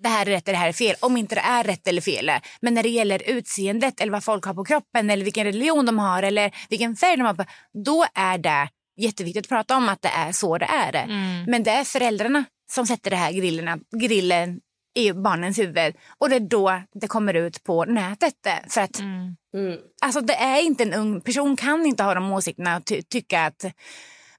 det 0.03 0.09
här 0.09 0.27
är 0.27 0.31
rätt 0.31 0.49
eller 0.49 0.59
det 0.59 0.61
här 0.63 0.69
är 0.69 0.73
fel. 0.73 0.97
Om 1.01 1.17
inte 1.17 1.35
det 1.35 1.41
är 1.41 1.65
rätt 1.65 1.87
eller 1.89 2.01
fel. 2.01 2.31
Men 2.61 2.75
när 2.75 2.83
det 2.83 2.89
gäller 2.89 3.23
utseendet 3.31 4.01
eller 4.01 4.13
vad 4.13 4.25
folk 4.25 4.45
har 4.45 4.55
på 4.55 4.65
kroppen 4.65 5.11
eller 5.11 5.25
vilken 5.25 5.45
religion 5.45 5.87
de 5.87 5.99
har 5.99 6.23
eller 6.23 6.51
vilken 6.71 6.97
färg 6.97 7.17
de 7.17 7.23
har 7.23 7.35
på. 7.35 7.45
Då 7.85 8.07
är 8.15 8.39
det 8.39 8.69
jätteviktigt 9.01 9.45
att 9.45 9.49
prata 9.49 9.77
om 9.77 9.89
att 9.89 10.03
det 10.03 10.09
är 10.09 10.33
så 10.33 10.59
det 10.59 10.65
är. 10.67 10.95
Mm. 10.95 11.45
Men 11.45 11.63
det 11.63 11.71
är 11.71 11.85
föräldrarna 11.85 12.45
som 12.73 12.87
sätter 12.87 13.11
det 13.11 13.17
här 13.17 13.33
grillerna, 13.33 13.79
grillen 14.01 14.61
i 14.95 15.13
barnens 15.13 15.59
huvud. 15.59 15.95
Och 16.19 16.29
det 16.31 16.37
är 16.37 16.41
då 16.41 16.83
det 16.95 17.09
kommer 17.09 17.35
ut 17.35 17.65
på 17.65 17.85
nätet. 17.85 18.35
För 18.69 18.81
att 18.81 18.99
Mm. 18.99 19.37
Mm. 19.55 19.79
Alltså 20.03 20.21
det 20.21 20.35
är 20.35 20.61
inte 20.63 20.83
en 20.83 20.93
ung 20.95 21.21
person 21.21 21.57
kan 21.57 21.87
inte 21.87 22.03
ha 22.03 22.15
de 22.15 22.33
åsikterna 22.33 22.77
och 22.77 22.85
ty- 22.85 23.03
tycka 23.03 23.41
att 23.47 23.65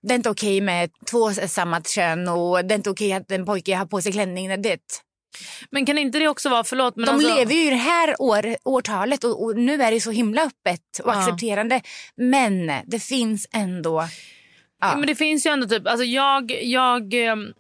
det 0.02 0.14
är 0.14 0.16
inte 0.16 0.30
okej 0.30 0.62
med 0.62 0.90
två 1.12 1.32
samma 1.34 1.82
kön 1.82 2.28
och 2.28 2.66
det 2.66 2.74
är 2.74 2.78
inte 2.78 2.90
okej 2.90 3.14
att 3.14 3.32
en 3.32 3.46
pojke 3.46 3.76
har 3.76 3.86
på 3.86 4.02
sig 4.02 4.12
klänning. 4.12 4.62
Det, 4.62 4.80
Men 5.72 5.86
kan 5.86 5.98
inte 5.98 6.20
det 6.20 6.28
också 6.28 6.50
vara, 6.50 6.64
förlåt 6.64 6.96
men 6.96 7.06
de 7.06 7.12
alltså, 7.12 7.36
lever 7.36 7.54
ju 7.54 7.68
i 7.68 7.70
det 7.70 7.76
här 7.76 8.16
år, 8.22 8.56
årtalet 8.64 9.24
och, 9.24 9.44
och 9.44 9.58
nu 9.58 9.84
är 9.84 9.92
det 9.92 10.02
så 10.02 10.12
himla 10.12 10.42
öppet 10.42 11.00
och 11.04 11.10
Ja. 11.14 11.20
accepterande. 11.20 11.82
Men 12.16 12.72
det 12.86 13.00
finns 13.00 13.48
ändå... 13.54 14.02
Ja. 14.02 14.08
Ja. 14.92 14.96
Men 14.98 15.08
det 15.08 15.16
finns 15.16 15.46
ju 15.46 15.50
ändå 15.52 15.68
typ, 15.68 15.88
alltså 15.88 16.04
jag, 16.06 16.52
jag 16.64 17.14
ehm, 17.14 17.54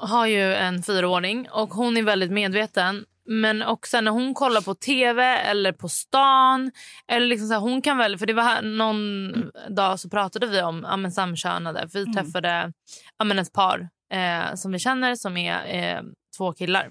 har 0.00 0.26
ju 0.26 0.54
en 0.54 0.82
fyraåring 0.82 1.48
och 1.50 1.68
hon 1.68 1.96
är 1.96 2.02
väldigt 2.02 2.30
medveten. 2.30 3.04
Men 3.30 3.62
också 3.62 4.00
när 4.00 4.10
hon 4.10 4.34
kollar 4.34 4.60
på 4.60 4.74
tv 4.74 5.22
eller 5.24 5.72
på 5.72 5.88
stan. 5.88 6.70
Eller 7.08 7.26
liksom 7.26 7.48
så 7.48 7.54
här, 7.54 7.60
hon 7.60 7.82
kan 7.82 7.98
väl, 7.98 8.18
för 8.18 8.26
det 8.26 8.32
var 8.32 8.42
här, 8.42 8.62
någon 8.62 9.32
dag 9.76 10.00
så 10.00 10.08
pratade 10.10 10.46
vi 10.46 10.62
om 10.62 10.86
ja, 10.90 10.96
men 10.96 11.12
samkönade. 11.12 11.88
För 11.88 11.98
vi 12.04 12.12
träffade 12.12 12.72
ja, 13.18 13.24
men 13.24 13.38
ett 13.38 13.52
par 13.52 13.88
eh, 14.12 14.54
som 14.54 14.72
vi 14.72 14.78
känner 14.78 15.14
som 15.14 15.36
är 15.36 15.74
eh, 15.96 16.02
två 16.36 16.52
killar. 16.52 16.90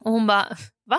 Och 0.00 0.10
hon 0.12 0.26
bara, 0.26 0.46
va? 0.90 0.98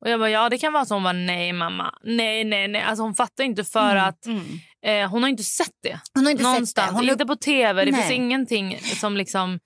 Och 0.00 0.10
jag 0.10 0.20
bara, 0.20 0.30
ja 0.30 0.48
det 0.48 0.58
kan 0.58 0.72
vara 0.72 0.84
så. 0.84 0.94
Hon 0.94 1.02
bara, 1.02 1.12
nej 1.12 1.52
mamma. 1.52 1.94
Nej, 2.02 2.44
nej, 2.44 2.68
nej. 2.68 2.82
Alltså 2.82 3.02
hon 3.02 3.14
fattar 3.14 3.44
inte 3.44 3.64
för 3.64 3.96
att 3.96 4.26
Mm. 4.26 4.44
eh, 4.86 5.10
hon 5.10 5.22
har 5.22 5.30
inte 5.30 5.42
sett 5.42 5.76
det. 5.82 6.00
Hon 6.14 6.24
har 6.24 6.30
inte 6.30 6.42
Någonstans. 6.42 6.70
sett 6.88 6.94
det. 6.94 7.00
Hon 7.00 7.08
Inte 7.10 7.26
på 7.26 7.36
tv. 7.36 7.84
Det 7.84 7.90
Nej. 7.90 8.00
finns 8.00 8.12
ingenting 8.12 8.78
som 8.78 9.16
liksom 9.16 9.58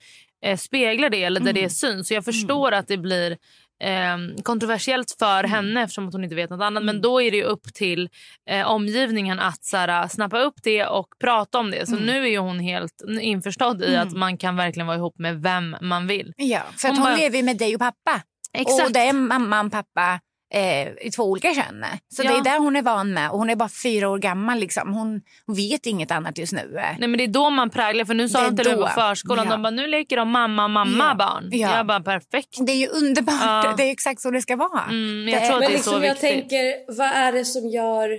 eh, 0.43 0.57
speglar 0.57 1.09
det 1.09 1.23
eller 1.23 1.39
där 1.39 1.49
Mm. 1.51 1.63
det 1.63 1.69
syns. 1.69 2.07
Så 2.07 2.13
jag 2.13 2.25
förstår 2.25 2.71
att 2.71 2.87
det 2.87 2.97
blir 2.97 3.37
eh, 3.83 4.17
kontroversiellt 4.43 5.15
för 5.19 5.39
Mm. 5.39 5.51
henne 5.51 5.83
eftersom 5.83 6.11
hon 6.11 6.23
inte 6.23 6.35
vet 6.35 6.49
något 6.49 6.61
annat. 6.61 6.83
Men 6.83 7.01
då 7.01 7.21
är 7.21 7.31
det 7.31 7.43
upp 7.43 7.73
till 7.73 8.09
eh, 8.49 8.67
omgivningen 8.67 9.39
att 9.39 9.63
så 9.63 9.77
här, 9.77 10.07
snappa 10.07 10.39
upp 10.39 10.55
det 10.63 10.85
och 10.85 11.07
prata 11.19 11.59
om 11.59 11.71
det. 11.71 11.85
Så 11.87 11.93
Mm. 11.95 12.05
nu 12.05 12.29
är 12.29 12.39
hon 12.39 12.59
helt 12.59 12.93
införstådd 13.21 13.81
i 13.83 13.95
att 13.95 14.11
man 14.13 14.37
kan 14.37 14.55
verkligen 14.55 14.87
vara 14.87 14.97
ihop 14.97 15.15
med 15.19 15.41
vem 15.41 15.75
man 15.81 16.07
vill. 16.07 16.33
Ja, 16.37 16.61
för 16.77 16.87
Hon 16.87 16.97
hon 16.97 17.03
bara- 17.05 17.15
lever 17.15 17.43
med 17.43 17.57
dig 17.57 17.73
och 17.75 17.79
pappa. 17.81 18.21
Exakt. 18.53 18.85
Och 18.87 18.91
det 18.93 18.99
är 18.99 19.13
mamman, 19.13 19.69
pappa 19.69 20.19
eh, 20.53 20.87
i 21.07 21.11
två 21.15 21.23
olika 21.23 21.53
kön. 21.53 21.85
Så 22.15 22.23
Ja. 22.23 22.31
det 22.31 22.37
är 22.37 22.43
där 22.43 22.59
hon 22.59 22.75
är 22.75 22.81
van 22.81 23.13
med 23.13 23.29
och 23.31 23.37
hon 23.37 23.49
är 23.49 23.55
bara 23.55 23.69
fyra 23.83 24.09
år 24.09 24.17
gammal 24.19 24.59
liksom. 24.59 24.93
Hon, 24.93 25.21
hon 25.45 25.55
vet 25.55 25.85
inget 25.85 26.11
annat 26.11 26.37
just 26.37 26.53
nu. 26.53 26.71
Nej 26.73 26.95
men 26.99 27.17
det 27.17 27.23
är 27.23 27.27
då 27.27 27.49
man 27.49 27.69
präglar 27.69 28.05
för 28.05 28.13
nu 28.13 28.29
sa 28.29 28.39
Det 28.41 28.45
är 28.45 28.51
de 28.51 28.57
till 28.63 28.71
mig 28.71 28.75
då. 28.79 28.83
på 28.87 28.93
förskolan, 28.93 29.45
Ja. 29.45 29.51
de 29.51 29.61
bara 29.61 29.69
nu 29.71 29.87
leker 29.87 30.17
de 30.17 30.29
mamma 30.29 30.67
mamma 30.67 31.05
Ja. 31.09 31.15
barn. 31.15 31.49
Ja. 31.51 31.77
Jag 31.77 31.87
bara 31.87 31.99
perfekt. 32.01 32.57
Det 32.65 32.71
är 32.71 32.75
ju 32.77 32.87
underbart. 32.87 33.35
Ja. 33.41 33.73
Det 33.77 33.83
är 33.83 33.91
exakt 33.91 34.21
så 34.21 34.31
det 34.31 34.41
ska 34.41 34.55
vara. 34.55 34.83
Mm, 34.89 35.23
men 35.23 35.33
jag 35.33 35.41
Det 35.41 35.47
tror 35.47 35.55
är- 35.57 35.61
att 35.63 35.67
det 35.69 35.73
är 35.73 35.77
liksom 35.77 35.93
så 36.01 36.05
jag 36.07 36.19
tänker, 36.19 36.95
vad 36.97 37.07
är 37.07 37.31
det 37.31 37.45
som 37.45 37.69
gör... 37.69 38.09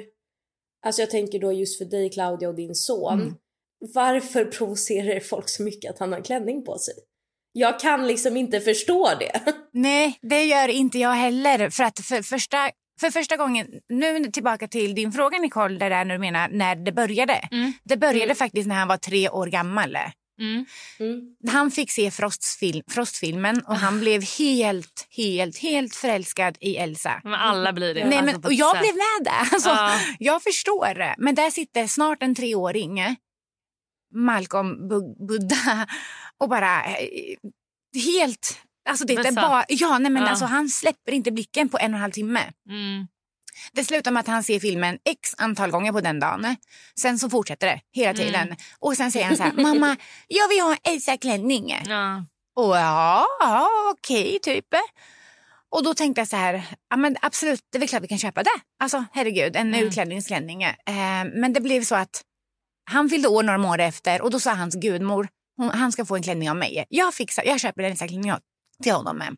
Alltså 0.86 1.02
jag 1.02 1.10
tänker 1.10 1.38
då 1.38 1.52
just 1.52 1.78
för 1.78 1.84
dig 1.84 2.10
Claudia 2.10 2.48
och 2.48 2.54
din 2.54 2.74
son. 2.74 3.20
Mm. 3.20 3.34
Varför 3.94 4.44
provocerar 4.44 5.20
folk 5.20 5.48
så 5.48 5.62
mycket 5.62 5.90
att 5.90 5.98
han 5.98 6.12
har 6.12 6.20
klänning 6.20 6.64
på 6.64 6.78
sig? 6.78 6.94
Jag 7.56 7.80
kan 7.80 8.06
liksom 8.06 8.36
inte 8.36 8.60
förstå 8.60 9.10
det. 9.20 9.40
Nej, 9.72 10.18
det 10.22 10.44
gör 10.44 10.68
inte 10.68 10.98
jag 10.98 11.12
heller. 11.12 11.70
För 11.70 11.84
att 11.84 12.00
för 12.00 12.22
första, 12.22 12.70
för 13.00 13.10
första 13.10 13.36
gången, 13.36 13.66
nu 13.88 14.24
tillbaka 14.24 14.68
till 14.68 14.94
din 14.94 15.12
fråga 15.12 15.38
Nicole, 15.38 15.78
det 15.78 15.88
där 15.88 16.04
när 16.04 16.14
du 16.14 16.20
menar 16.20 16.48
när 16.48 16.76
det 16.76 16.92
började. 16.92 17.32
Mm. 17.32 17.72
Det 17.84 17.96
började 17.96 18.34
faktiskt 18.34 18.68
när 18.68 18.74
han 18.74 18.88
var 18.88 18.96
tre 18.96 19.28
år 19.28 19.46
gammal. 19.46 19.96
Mm. 20.40 20.66
Mm. 21.00 21.20
Han 21.52 21.70
fick 21.70 21.90
se 21.90 22.10
Frostfil 22.10 22.82
Frostfilmen 22.90 23.62
och 23.66 23.76
han 23.76 24.00
blev 24.00 24.22
helt, 24.38 25.06
helt, 25.16 25.58
helt 25.58 25.94
förälskad 25.94 26.56
i 26.60 26.76
Elsa. 26.76 27.20
Men 27.24 27.34
alla 27.34 27.72
blir 27.72 27.94
det. 27.94 28.04
Nej, 28.04 28.18
alltså, 28.18 28.32
men, 28.32 28.42
på 28.42 28.48
och 28.48 28.54
jag 28.54 28.78
blev 28.78 28.94
med 28.94 29.24
där. 29.32 29.54
Alltså, 29.54 29.68
Ja. 29.68 29.98
Jag 30.18 30.42
förstår 30.42 30.94
det. 30.94 31.14
Men 31.18 31.34
där 31.34 31.50
sitter 31.50 31.86
snart 31.86 32.22
en 32.22 32.34
treåring, 32.34 33.16
Malcolm 34.14 34.90
Bu- 34.90 35.26
Buddha, 35.28 35.86
och 36.44 36.50
bara 36.50 36.84
eh, 36.84 37.36
helt... 37.94 38.58
Alltså 38.88 39.04
det 39.04 39.16
Besatt. 39.16 39.34
bara, 39.34 39.64
ja, 39.68 39.98
nej, 39.98 40.10
men 40.10 40.22
Ja. 40.22 40.28
Alltså, 40.28 40.44
han 40.44 40.68
släpper 40.68 41.12
inte 41.12 41.30
blicken 41.32 41.68
på 41.68 41.78
en 41.78 41.90
och 41.92 41.96
en 41.96 42.02
halv 42.02 42.12
timme. 42.12 42.40
Mm. 42.70 43.06
Det 43.72 43.84
slutar 43.84 44.10
med 44.10 44.20
att 44.20 44.26
han 44.26 44.42
ser 44.42 44.60
filmen 44.60 44.98
x 45.04 45.30
antal 45.38 45.70
gånger 45.70 45.92
på 45.92 46.00
den 46.00 46.20
dagen. 46.20 46.56
Sen 47.00 47.18
så 47.18 47.30
fortsätter 47.30 47.66
det 47.66 47.80
hela 47.92 48.10
Mm. 48.10 48.26
tiden. 48.26 48.56
Och 48.78 48.96
sen 48.96 49.12
säger 49.12 49.26
han 49.26 49.36
så 49.36 49.42
här, 49.42 49.52
mamma, 49.52 49.96
jag 50.28 50.48
vill 50.48 50.60
ha 50.60 50.70
en 50.82 50.92
Elsa-klänning. 50.94 51.70
Ja. 51.86 52.24
Och 52.56 52.76
ja, 52.76 53.26
ja 53.40 53.68
okej, 53.92 54.38
typ. 54.42 54.66
Och 55.70 55.84
då 55.84 55.94
tänkte 55.94 56.20
jag 56.20 56.28
så 56.28 56.36
här, 56.36 56.64
ja 56.90 56.96
men 56.96 57.16
absolut, 57.22 57.60
det 57.72 57.78
är 57.78 57.80
väl 57.80 57.88
klart 57.88 58.02
vi 58.02 58.08
kan 58.08 58.18
köpa 58.18 58.42
det. 58.42 58.50
Alltså 58.82 59.04
herregud, 59.12 59.56
en 59.56 59.74
Mm. 59.74 59.86
utklädningsklänning. 59.86 60.62
Eh, 60.62 60.74
men 61.34 61.52
det 61.52 61.60
blev 61.60 61.84
så 61.84 61.94
att 61.94 62.22
han 62.90 63.08
fyllde 63.10 63.28
år 63.28 63.42
några 63.42 63.58
månader 63.58 63.84
efter 63.84 64.22
och 64.22 64.30
då 64.30 64.40
sa 64.40 64.52
hans 64.54 64.74
gudmor, 64.74 65.28
hon, 65.56 65.70
han 65.70 65.92
ska 65.92 66.04
få 66.04 66.16
en 66.16 66.22
klänning 66.22 66.50
av 66.50 66.56
mig. 66.56 66.86
Jag 66.88 67.14
fixar, 67.14 67.44
jag 67.44 67.60
köper 67.60 67.82
en 67.82 67.96
klänning 67.96 68.32
till 68.82 68.92
honom. 68.92 69.16
med. 69.18 69.36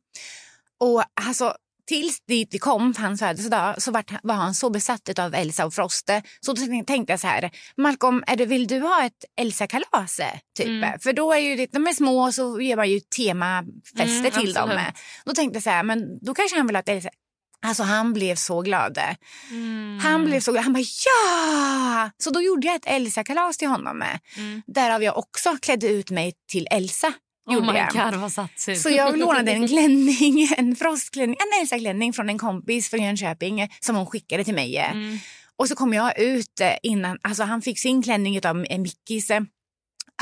Och 0.81 1.03
alltså, 1.21 1.55
tills 1.87 2.21
dit 2.29 2.49
vi 2.53 2.59
kom 2.59 2.95
på 2.95 3.03
hans 3.03 3.21
födelsedag 3.21 3.83
så 3.83 3.91
var 4.23 4.35
han 4.35 4.55
så 4.55 4.71
besatt 4.71 5.19
av 5.19 5.35
Elsa 5.35 5.67
och 5.67 5.75
Froste. 5.75 6.23
Så 6.41 6.53
då 6.53 6.63
tänkte 6.87 7.13
jag 7.13 7.21
så 7.21 7.27
här, 7.27 7.51
Malcolm, 7.77 8.25
är 8.27 8.37
det, 8.37 8.47
vill 8.47 8.67
du 8.67 8.81
ha 8.81 9.05
ett 9.05 9.25
Elsa-kalas? 9.41 10.21
Typ? 10.57 10.67
Mm. 10.67 10.99
För 11.01 11.13
då 11.13 11.33
är 11.33 11.39
ju 11.39 11.57
det, 11.57 11.73
de 11.73 11.87
är 11.87 11.93
små 11.93 12.23
och 12.25 12.35
så 12.35 12.61
ger 12.61 12.77
man 12.77 12.91
ju 12.91 13.01
temafester 13.01 14.03
Mm, 14.03 14.31
till 14.31 14.53
dem. 14.53 14.71
absolut. 14.71 14.95
Då 15.25 15.33
tänkte 15.33 15.57
jag 15.57 15.63
så 15.63 15.71
här, 15.71 15.83
men 15.83 16.19
då 16.25 16.35
kanske 16.35 16.57
han 16.57 16.67
vill 16.67 16.77
ha 16.77 16.83
ett. 16.83 17.07
Alltså 17.67 17.83
han 17.83 18.13
blev 18.13 18.35
så 18.35 18.61
glad. 18.61 18.99
Mm. 19.51 19.99
Han 20.03 20.25
blev 20.25 20.41
så 20.41 20.53
glad. 20.53 20.65
Han 20.65 20.73
bara 20.73 20.85
ja! 21.07 22.11
Så 22.19 22.31
då 22.31 22.43
gjorde 22.43 22.67
jag 22.67 22.77
ett 22.77 22.87
Elsa-kalas 22.87 23.57
till 23.57 23.69
honom. 23.69 24.03
Mm. 24.37 24.63
Därav 24.67 25.03
jag 25.03 25.19
också 25.19 25.57
klädde 25.63 25.89
ut 25.89 26.11
mig 26.11 26.33
till 26.49 26.69
Elsa. 26.71 27.13
Oh 27.47 27.73
my 27.73 27.79
jag. 27.79 28.13
god 28.13 28.21
vad 28.21 28.33
satsigt. 28.33 28.81
Så 28.81 28.91
jag 28.91 29.19
lånade 29.19 29.53
en 29.53 29.69
klänning, 29.69 30.49
en 30.57 30.77
frostklänning, 30.77 31.37
en 31.39 31.61
Elsa-klänning 31.61 32.13
från 32.13 32.29
en 32.29 32.39
kompis 32.39 32.91
från 32.91 33.03
Jönköping 33.03 33.69
som 33.81 33.97
hon 33.97 34.07
skickade 34.07 34.45
till 34.45 34.55
mig. 34.55 34.77
Mm. 34.77 35.19
Och 35.59 35.69
så 35.69 35.75
kom 35.75 35.95
jag 35.95 36.19
ut 36.19 36.61
eh, 36.61 36.73
innan, 36.83 37.19
alltså 37.23 37.43
han 37.43 37.63
fick 37.63 37.79
sin 37.79 38.03
klänning 38.03 38.47
av 38.47 38.57
Mickis. 38.57 39.31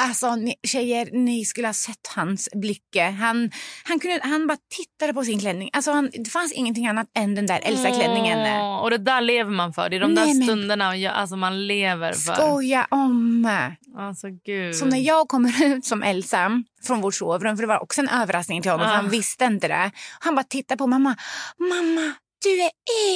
Alltså 0.00 0.36
ni, 0.36 0.54
tjejer, 0.66 1.08
ni 1.12 1.44
skulle 1.44 1.68
ha 1.68 1.72
sett 1.74 2.06
hans 2.14 2.48
blick. 2.54 2.96
Han, 3.20 3.50
han, 3.84 4.00
kunde, 4.00 4.20
han 4.22 4.46
bara 4.46 4.58
tittade 4.76 5.14
på 5.14 5.24
sin 5.24 5.40
klänning. 5.40 5.70
Alltså 5.72 5.90
han, 5.92 6.10
det 6.12 6.30
fanns 6.30 6.52
ingenting 6.52 6.86
annat 6.86 7.06
än 7.18 7.34
den 7.34 7.46
där 7.46 7.60
Elsa-klänningen. 7.64 8.38
Åh, 8.60 8.78
och 8.78 8.90
det 8.90 8.98
där 8.98 9.20
lever 9.20 9.50
man 9.50 9.72
för. 9.72 9.90
Det 9.90 9.96
är 9.96 10.00
de 10.00 10.14
Nej, 10.14 10.26
där 10.26 10.34
men- 10.34 10.42
stunderna 10.42 10.96
jag, 10.96 11.14
alltså 11.14 11.36
man 11.36 11.66
lever 11.66 12.12
för. 12.12 12.34
Skoja 12.34 12.86
om! 12.90 13.50
Alltså 13.98 14.26
gud. 14.44 14.76
Så 14.76 14.84
när 14.86 14.98
jag 14.98 15.28
kommer 15.28 15.64
ut 15.64 15.84
som 15.84 16.02
Elsa 16.02 16.50
från 16.86 17.00
vårt 17.00 17.14
sovrum, 17.14 17.56
för 17.56 17.62
det 17.62 17.66
var 17.68 17.82
också 17.82 18.00
en 18.00 18.08
överraskning 18.08 18.62
till 18.62 18.70
honom, 18.70 18.86
Ah. 18.86 18.90
han 18.94 19.08
visste 19.10 19.44
inte 19.44 19.68
det. 19.68 19.90
Han 20.20 20.34
bara 20.34 20.44
tittade 20.44 20.78
på 20.78 20.86
mamma. 20.86 21.16
Mamma, 21.58 22.12
du 22.44 22.60
är 22.62 22.70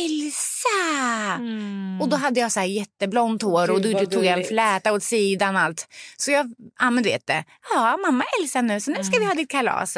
Elsa! 0.05 1.35
Mm. 1.35 2.01
Och 2.01 2.09
då 2.09 2.17
hade 2.17 2.41
jag 2.41 2.53
så 2.53 2.61
här 2.61 2.67
jätteblont 2.67 3.43
hår 3.43 3.71
och 3.71 3.77
Gud, 3.77 3.85
du, 3.85 3.89
du 3.89 3.95
vad 3.95 4.11
tog 4.11 4.27
en 4.27 4.45
fläta 4.45 4.93
åt 4.93 5.03
sidan 5.03 5.57
allt. 5.57 5.87
Så 6.17 6.31
jag, 6.31 6.55
ja 6.81 6.91
men 6.91 7.03
du 7.03 7.09
vet 7.11 7.27
det. 7.27 7.45
Ja, 7.75 7.97
mamma 8.07 8.25
är 8.25 8.43
Elsa 8.43 8.63
nu 8.63 8.81
så 8.81 8.91
nu 8.91 9.05
ska 9.05 9.19
vi 9.19 9.25
ha 9.25 9.35
ditt 9.35 9.51
kalas. 9.51 9.97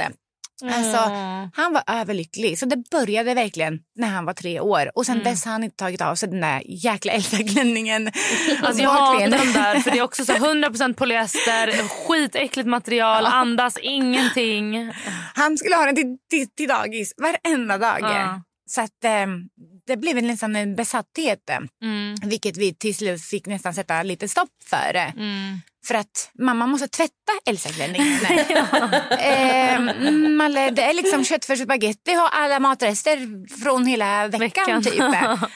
Alltså, 0.65 0.97
Mm. 1.13 1.51
han 1.55 1.73
var 1.73 1.83
överlycklig. 1.87 2.59
Så 2.59 2.67
det 2.67 2.77
började 2.91 3.35
verkligen 3.35 3.79
när 3.97 4.09
han 4.09 4.25
var 4.25 4.33
tre 4.33 4.61
år. 4.61 4.91
Och 4.95 5.07
sen 5.07 5.15
Mm. 5.15 5.25
dess 5.25 5.45
har 5.45 5.53
han 5.53 5.65
inte 5.65 5.77
tagit 5.77 6.01
av 6.01 6.15
sig 6.15 6.29
den 6.29 6.41
där 6.41 6.63
jäkla 6.67 7.13
Elsa-klänningen. 7.13 8.11
Alltså 8.63 8.83
jag 8.83 8.91
hatar 8.91 9.21
dem 9.39 9.53
där 9.53 9.81
för 9.81 9.91
det 9.91 9.99
är 9.99 10.03
också 10.03 10.25
så 10.25 10.33
100% 10.35 10.95
polyester, 10.95 11.89
skitäckligt 11.89 12.69
material, 12.69 13.27
andas 13.27 13.77
ingenting. 13.83 14.93
Han 15.35 15.59
skulle 15.59 15.77
ha 15.77 15.87
den 15.87 15.97
till, 15.97 16.17
till, 16.31 16.49
till 16.51 16.69
dagis 16.69 17.15
varenda 17.17 17.79
dag. 17.79 17.99
Ja. 18.01 18.43
Så 18.71 18.81
att, 18.81 19.05
eh, 19.05 19.27
det 19.87 19.97
blev 19.97 20.19
en, 20.19 20.27
nästan 20.27 20.57
en 20.57 20.77
besatthet. 20.77 21.51
eh, 21.51 21.59
Mm. 21.83 22.15
Vilket 22.23 22.57
vi 22.57 22.75
till 22.75 22.95
slut 22.95 23.23
fick 23.23 23.47
nästan 23.47 23.75
sätta 23.75 24.03
lite 24.03 24.29
stopp 24.29 24.51
för. 24.65 24.95
eh, 24.97 25.11
Mm. 25.17 25.59
För 25.87 25.95
att 25.95 26.31
mamma 26.39 26.67
måste 26.67 26.89
tvätta 26.89 27.33
Elsa-klänningen. 27.47 28.19
eh, 29.19 29.81
Malle, 30.37 30.71
det 30.71 30.83
är 30.83 30.95
liksom 30.95 31.25
köttfärs 31.25 31.61
och 31.61 31.65
spagetti 31.65 32.17
och 32.17 32.37
alla 32.37 32.61
matrester 32.61 33.19
från 33.63 33.87
hela 33.87 34.29
veckan. 34.29 34.83
Veckan. 34.83 34.83
Typ. 34.83 34.95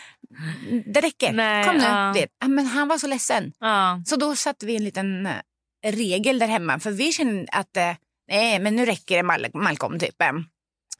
Det 0.94 1.00
räcker. 1.00 1.32
Nej, 1.32 1.64
Kom 1.64 1.76
nu. 1.76 1.82
ja. 1.84 2.12
Det. 2.14 2.46
Men 2.48 2.66
han 2.66 2.88
var 2.88 2.98
så 2.98 3.06
ledsen. 3.06 3.52
Ja. 3.60 4.02
Så 4.06 4.16
då 4.16 4.36
satte 4.36 4.66
vi 4.66 4.76
en 4.76 4.84
liten 4.84 5.26
eh, 5.26 5.92
regel 5.92 6.38
där 6.38 6.46
hemma. 6.46 6.78
För 6.80 6.90
vi 6.90 7.12
kände 7.12 7.46
att 7.52 7.76
eh, 7.76 7.92
nej, 8.30 8.58
men 8.58 8.76
nu 8.76 8.84
räcker 8.86 9.16
det 9.16 9.22
Mal- 9.22 9.50
Malcolm. 9.54 9.98
Typ. 9.98 10.14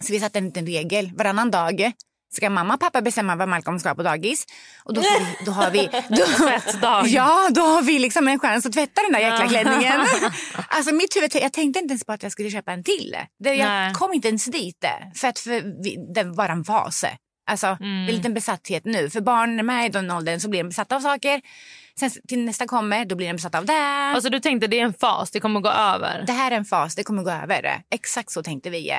Så 0.04 0.12
vi 0.12 0.20
satte 0.20 0.38
en 0.38 0.44
liten 0.44 0.66
regel. 0.66 1.10
Varannan 1.14 1.50
dag 1.50 1.92
ska 2.34 2.50
mamma 2.50 2.74
och 2.74 2.80
pappa 2.80 3.02
bestämma 3.02 3.36
vad 3.36 3.48
Malcolm 3.48 3.78
ska 3.78 3.88
ha 3.88 3.94
på 3.94 4.02
dagis. 4.02 4.46
Och 4.84 4.94
då, 4.94 5.00
vi, 5.00 5.44
då 5.44 5.52
har 5.52 5.70
vi... 5.70 5.88
Då, 6.08 6.24
Tvättdag. 6.46 7.06
Ja, 7.06 7.48
då 7.50 7.60
har 7.60 7.82
vi 7.82 7.98
liksom 7.98 8.28
en 8.28 8.38
chans 8.38 8.66
att 8.66 8.72
tvätta 8.72 9.02
den 9.02 9.12
där 9.12 9.20
jäkla 9.20 9.48
klänningen. 9.48 10.00
alltså 10.68 10.94
mitt 10.94 11.16
huvud, 11.16 11.30
jag 11.34 11.52
tänkte 11.52 11.80
inte 11.80 11.92
ens 11.92 12.04
på 12.04 12.12
att 12.12 12.22
jag 12.22 12.32
skulle 12.32 12.50
köpa 12.50 12.72
en 12.72 12.84
till. 12.84 13.16
Det, 13.44 13.54
jag 13.54 13.68
Nej. 13.68 13.94
kom 13.94 14.12
inte 14.12 14.28
ens 14.28 14.44
dit. 14.44 14.84
För 15.14 15.28
att 15.28 15.38
för, 15.38 15.82
vi, 15.84 15.96
det 16.14 16.24
var 16.24 16.48
en 16.48 16.64
fas. 16.64 17.04
Alltså, 17.50 17.66
Mm. 17.66 17.78
det 17.80 17.86
är 17.86 18.08
en 18.08 18.16
liten 18.16 18.34
besatthet 18.34 18.84
nu. 18.84 19.10
För 19.10 19.20
barn 19.20 19.66
med 19.66 19.86
i 19.86 19.88
den 19.88 20.10
åldern 20.10 20.40
så 20.40 20.48
blir 20.48 20.62
de 20.62 20.68
besatta 20.68 20.96
av 20.96 21.00
saker. 21.00 21.40
Sen 22.00 22.10
till 22.28 22.44
nästa 22.44 22.66
kommer, 22.66 23.04
då 23.04 23.16
blir 23.16 23.26
de 23.26 23.32
besatta 23.32 23.58
av 23.58 23.64
det. 23.66 24.12
Alltså 24.14 24.30
du 24.30 24.40
tänkte 24.40 24.66
det 24.66 24.80
är 24.80 24.84
en 24.84 24.94
fas, 24.94 25.30
det 25.30 25.40
kommer 25.40 25.60
gå 25.60 25.68
över. 25.70 26.24
det 26.26 26.32
här 26.32 26.50
är 26.50 26.56
en 26.56 26.64
fas, 26.64 26.94
det 26.94 27.02
kommer 27.02 27.22
gå 27.22 27.30
över. 27.30 27.82
Exakt 27.90 28.30
så 28.30 28.42
tänkte 28.42 28.70
vi. 28.70 28.92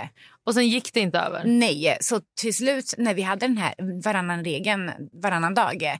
Och 0.45 0.53
sen 0.53 0.67
gick 0.67 0.93
det 0.93 0.99
inte 0.99 1.19
över. 1.19 1.43
Nej, 1.45 1.97
så 2.01 2.21
till 2.41 2.53
slut 2.53 2.93
när 2.97 3.13
vi 3.13 3.21
hade 3.21 3.47
den 3.47 3.57
här 3.57 4.01
varannan 4.03 4.43
regeln 4.43 4.91
varannan 5.23 5.53
dag 5.53 5.97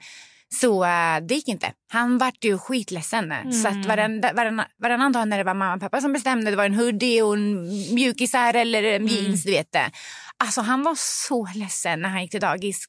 så 0.61 0.85
eh, 0.85 1.17
det 1.27 1.35
gick 1.35 1.47
inte. 1.47 1.71
Han 1.91 2.17
vart 2.17 2.43
ju 2.43 2.57
skitledsen. 2.57 3.33
Så 3.53 3.67
att 3.67 3.85
varenda, 3.85 4.33
varannan, 4.33 4.65
varannan 4.77 5.11
dag 5.11 5.27
när 5.27 5.37
det 5.37 5.43
var 5.43 5.53
mamma 5.53 5.73
och 5.73 5.79
pappa 5.79 6.01
som 6.01 6.13
bestämde, 6.13 6.51
det 6.51 6.57
var 6.57 6.65
en 6.65 6.73
hoodie 6.73 7.21
och 7.21 7.33
en 7.33 7.63
mjukisar 7.95 8.53
eller 8.53 8.83
en 8.83 9.07
jeans, 9.07 9.43
du 9.43 9.51
vet 9.51 9.71
det. 9.71 9.91
Alltså 10.37 10.61
han 10.61 10.83
var 10.83 10.95
så 10.97 11.47
ledsen 11.55 12.01
när 12.01 12.09
han 12.09 12.21
gick 12.21 12.31
till 12.31 12.39
dagis. 12.39 12.85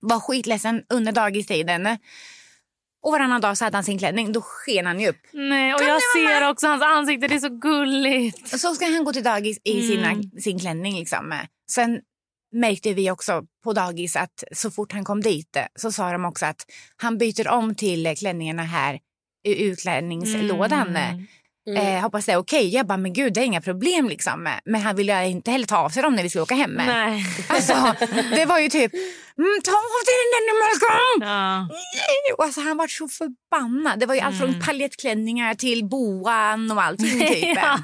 Var 0.00 0.20
skitledsen 0.20 0.82
under 0.94 1.12
dagistiden. 1.12 1.98
Och 3.02 3.12
varannan 3.12 3.40
dag 3.40 3.58
så 3.58 3.64
hade 3.64 3.76
han 3.76 3.84
sin 3.84 3.98
klänning, 3.98 4.32
då 4.32 4.40
sken 4.40 4.86
han 4.86 5.00
ju 5.00 5.08
upp. 5.08 5.20
Nej, 5.32 5.74
och 5.74 5.80
jag 5.82 6.00
ser 6.16 6.48
också 6.50 6.66
hans 6.66 6.82
ansikte, 6.82 7.28
det 7.28 7.34
är 7.34 7.38
så 7.38 7.58
gulligt. 7.58 8.58
Så 8.58 8.74
ska 8.74 8.84
han 8.84 9.04
gå 9.04 9.12
till 9.12 9.22
dagis 9.22 9.58
i 9.64 9.88
sina, 9.88 10.10
Mm. 10.10 10.30
sin 10.40 10.58
klänning. 10.58 10.98
Liksom. 10.98 11.34
Sen 11.70 12.00
märkte 12.52 12.94
vi 12.94 13.10
också 13.10 13.42
på 13.64 13.72
dagis 13.72 14.16
att 14.16 14.44
så 14.52 14.70
fort 14.70 14.92
han 14.92 15.04
kom 15.04 15.20
dit 15.20 15.56
så 15.76 15.92
sa 15.92 16.12
de 16.12 16.24
också 16.24 16.46
att 16.46 16.64
han 16.96 17.18
byter 17.18 17.48
om 17.48 17.74
till 17.74 18.14
klänningarna 18.18 18.62
här 18.62 18.98
i 19.44 19.62
utklädningslådan. 19.64 20.88
Mm. 20.96 21.26
Eh, 21.76 22.00
hoppas 22.02 22.26
det 22.26 22.32
är 22.32 22.36
okej. 22.36 22.68
Jag 22.74 22.86
bara, 22.86 22.98
men 22.98 23.12
gud 23.12 23.34
det 23.34 23.40
är 23.40 23.44
inga 23.44 23.60
problem 23.60 24.08
liksom. 24.08 24.48
Men 24.64 24.80
han 24.80 24.96
ville 24.96 25.26
inte 25.26 25.50
heller 25.50 25.66
ta 25.66 25.76
av 25.76 25.88
sig 25.88 26.02
dem 26.02 26.14
när 26.16 26.22
vi 26.22 26.28
skulle 26.28 26.42
åka 26.42 26.54
hem. 26.54 26.70
Nej. 26.86 27.24
Alltså, 27.48 27.94
det 28.36 28.44
var 28.46 28.58
ju 28.58 28.68
typ, 28.68 28.92
mm, 29.38 29.58
ta 29.64 29.70
av 29.70 30.04
dig 30.06 30.16
den 30.22 30.30
där 30.34 30.42
nu 30.46 30.54
Malcolm! 30.60 31.28
Ja. 31.32 31.68
Och 32.38 32.44
Alltså, 32.44 32.60
han 32.60 32.76
var 32.76 32.86
så 32.88 33.08
förbannad. 33.08 34.00
Det 34.00 34.06
var 34.06 34.14
ju 34.14 34.20
allt 34.20 34.38
från 34.38 34.48
Mm. 34.48 34.60
paljettklänningar 34.60 35.54
till 35.54 35.84
boan 35.88 36.70
och 36.70 36.82
allting. 36.82 37.20
Typ. 37.28 37.58
Ja. 37.62 37.78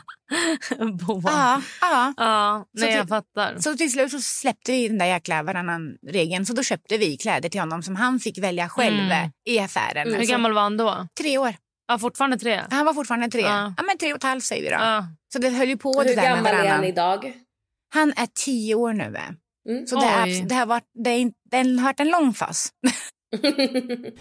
Boa. 1.07 1.23
Ja, 1.25 1.61
ja. 1.81 2.15
Ja, 2.17 2.65
nej, 2.75 2.93
Så 2.93 2.99
jag 2.99 3.09
fattar. 3.09 3.59
Så 3.61 3.77
till 3.77 3.93
slut 3.93 4.11
så 4.11 4.21
släppte 4.21 4.73
vi 4.73 4.89
den 4.89 4.99
där 4.99 5.07
jäkla 5.07 5.43
varannan 5.43 5.81
regeln. 6.13 6.47
Så 6.47 6.53
då 6.53 6.63
köpte 6.63 6.99
vi 6.99 7.17
kläder 7.17 7.49
till 7.49 7.61
honom 7.61 7.83
som 7.83 7.97
han 7.97 8.21
fick 8.21 8.39
välja 8.39 8.69
själv 8.69 9.01
Mm. 9.01 9.31
i 9.49 9.59
affären. 9.59 10.15
Hur 10.15 10.25
Så- 10.25 10.31
gammal 10.31 10.53
var 10.53 10.63
han 10.63 10.77
då? 10.77 11.07
Tre 11.21 11.39
år. 11.39 11.55
Ja, 11.87 11.99
fortfarande 11.99 12.39
tre? 12.39 12.61
Han 12.71 12.87
var 12.87 12.95
fortfarande 12.95 13.29
tre. 13.31 13.41
Ja. 13.43 13.75
Ja, 13.77 13.83
men 13.83 13.99
tre 13.99 14.13
och 14.13 14.17
ett 14.17 14.23
halvt 14.23 14.45
säger 14.45 14.63
vi 14.63 14.69
då. 14.69 14.75
Ja. 14.75 15.07
Så 15.33 15.39
det 15.39 15.51
höll 15.51 15.69
ju 15.69 15.77
på 15.77 16.03
det 16.03 16.09
Hur 16.09 16.17
där 16.17 16.23
med 16.23 16.37
gammal 16.45 16.53
är 16.67 16.69
han 16.71 16.85
idag? 16.85 17.33
Han 17.95 18.11
är 18.17 18.27
tio 18.45 18.75
år 18.75 18.93
nu. 18.93 19.05
Mm. 19.69 19.87
Så 19.87 20.01
det, 20.01 20.07
är, 20.07 20.45
det, 20.49 20.55
har 20.55 20.67
varit, 20.67 20.91
det, 21.05 21.11
är, 21.11 21.19
inte- 21.19 21.39
det 21.51 21.57
har 21.57 21.83
varit 21.85 22.01
en 22.01 22.09
lång 22.11 22.35
fas. 22.35 22.73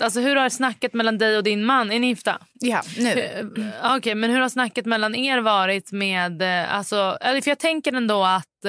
Alltså, 0.00 0.20
hur 0.20 0.36
har 0.36 0.48
snacket 0.48 0.94
mellan 0.94 1.18
dig 1.18 1.36
och 1.36 1.42
din 1.44 1.64
man... 1.64 1.92
Är 1.92 1.98
ni 2.00 2.06
gifta? 2.06 2.38
Ja, 2.52 2.82
nu. 2.98 3.10
Eh, 3.20 3.96
Okej, 3.96 4.14
men 4.14 4.30
hur 4.30 4.40
har 4.40 4.48
snacket 4.48 4.86
mellan 4.86 5.14
er 5.14 5.38
varit 5.38 5.92
med... 5.92 6.42
eh, 6.42 6.74
Alltså, 6.74 7.18
eller 7.20 7.40
för 7.40 7.50
jag 7.50 7.58
tänker 7.58 7.92
ändå 7.92 8.24
att... 8.24 8.64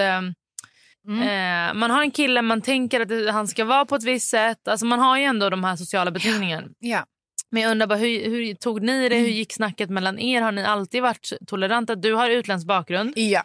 eh, 1.08 1.48
Eh, 1.68 1.74
man 1.74 1.92
har 1.92 2.02
en 2.02 2.12
kille, 2.12 2.42
man 2.42 2.62
tänker 2.62 3.00
att 3.00 3.34
han 3.34 3.48
ska 3.48 3.66
vara 3.66 3.86
på 3.86 3.96
ett 3.96 4.04
visst 4.04 4.30
sätt. 4.30 4.68
Alltså 4.68 4.86
man 4.86 5.00
har 5.00 5.18
ju 5.18 5.24
ändå 5.24 5.50
de 5.50 5.64
här 5.64 5.76
sociala 5.76 6.12
betingningarna. 6.12 6.68
Ja. 6.80 7.06
Men 7.52 7.62
jag 7.62 7.72
undrar 7.72 7.88
bara, 7.88 8.00
hur, 8.00 8.30
hur 8.30 8.54
tog 8.54 8.82
ni 8.82 9.10
det? 9.10 9.16
Hur 9.16 9.28
gick 9.28 9.54
snacket 9.54 9.90
mellan 9.90 10.20
er? 10.20 10.42
Har 10.42 10.52
ni 10.52 10.64
alltid 10.64 11.02
varit 11.02 11.34
toleranta? 11.48 11.96
Du 11.96 12.14
har 12.14 12.30
utländsk 12.30 12.68
bakgrund. 12.68 13.14
Ja. 13.16 13.44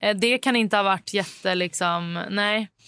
Eh, 0.00 0.16
det 0.16 0.38
kan 0.38 0.56
inte 0.56 0.76
ha 0.76 0.82
varit 0.82 1.14
jätte... 1.14 1.54
Liksom, 1.54 2.22
nej. 2.30 2.68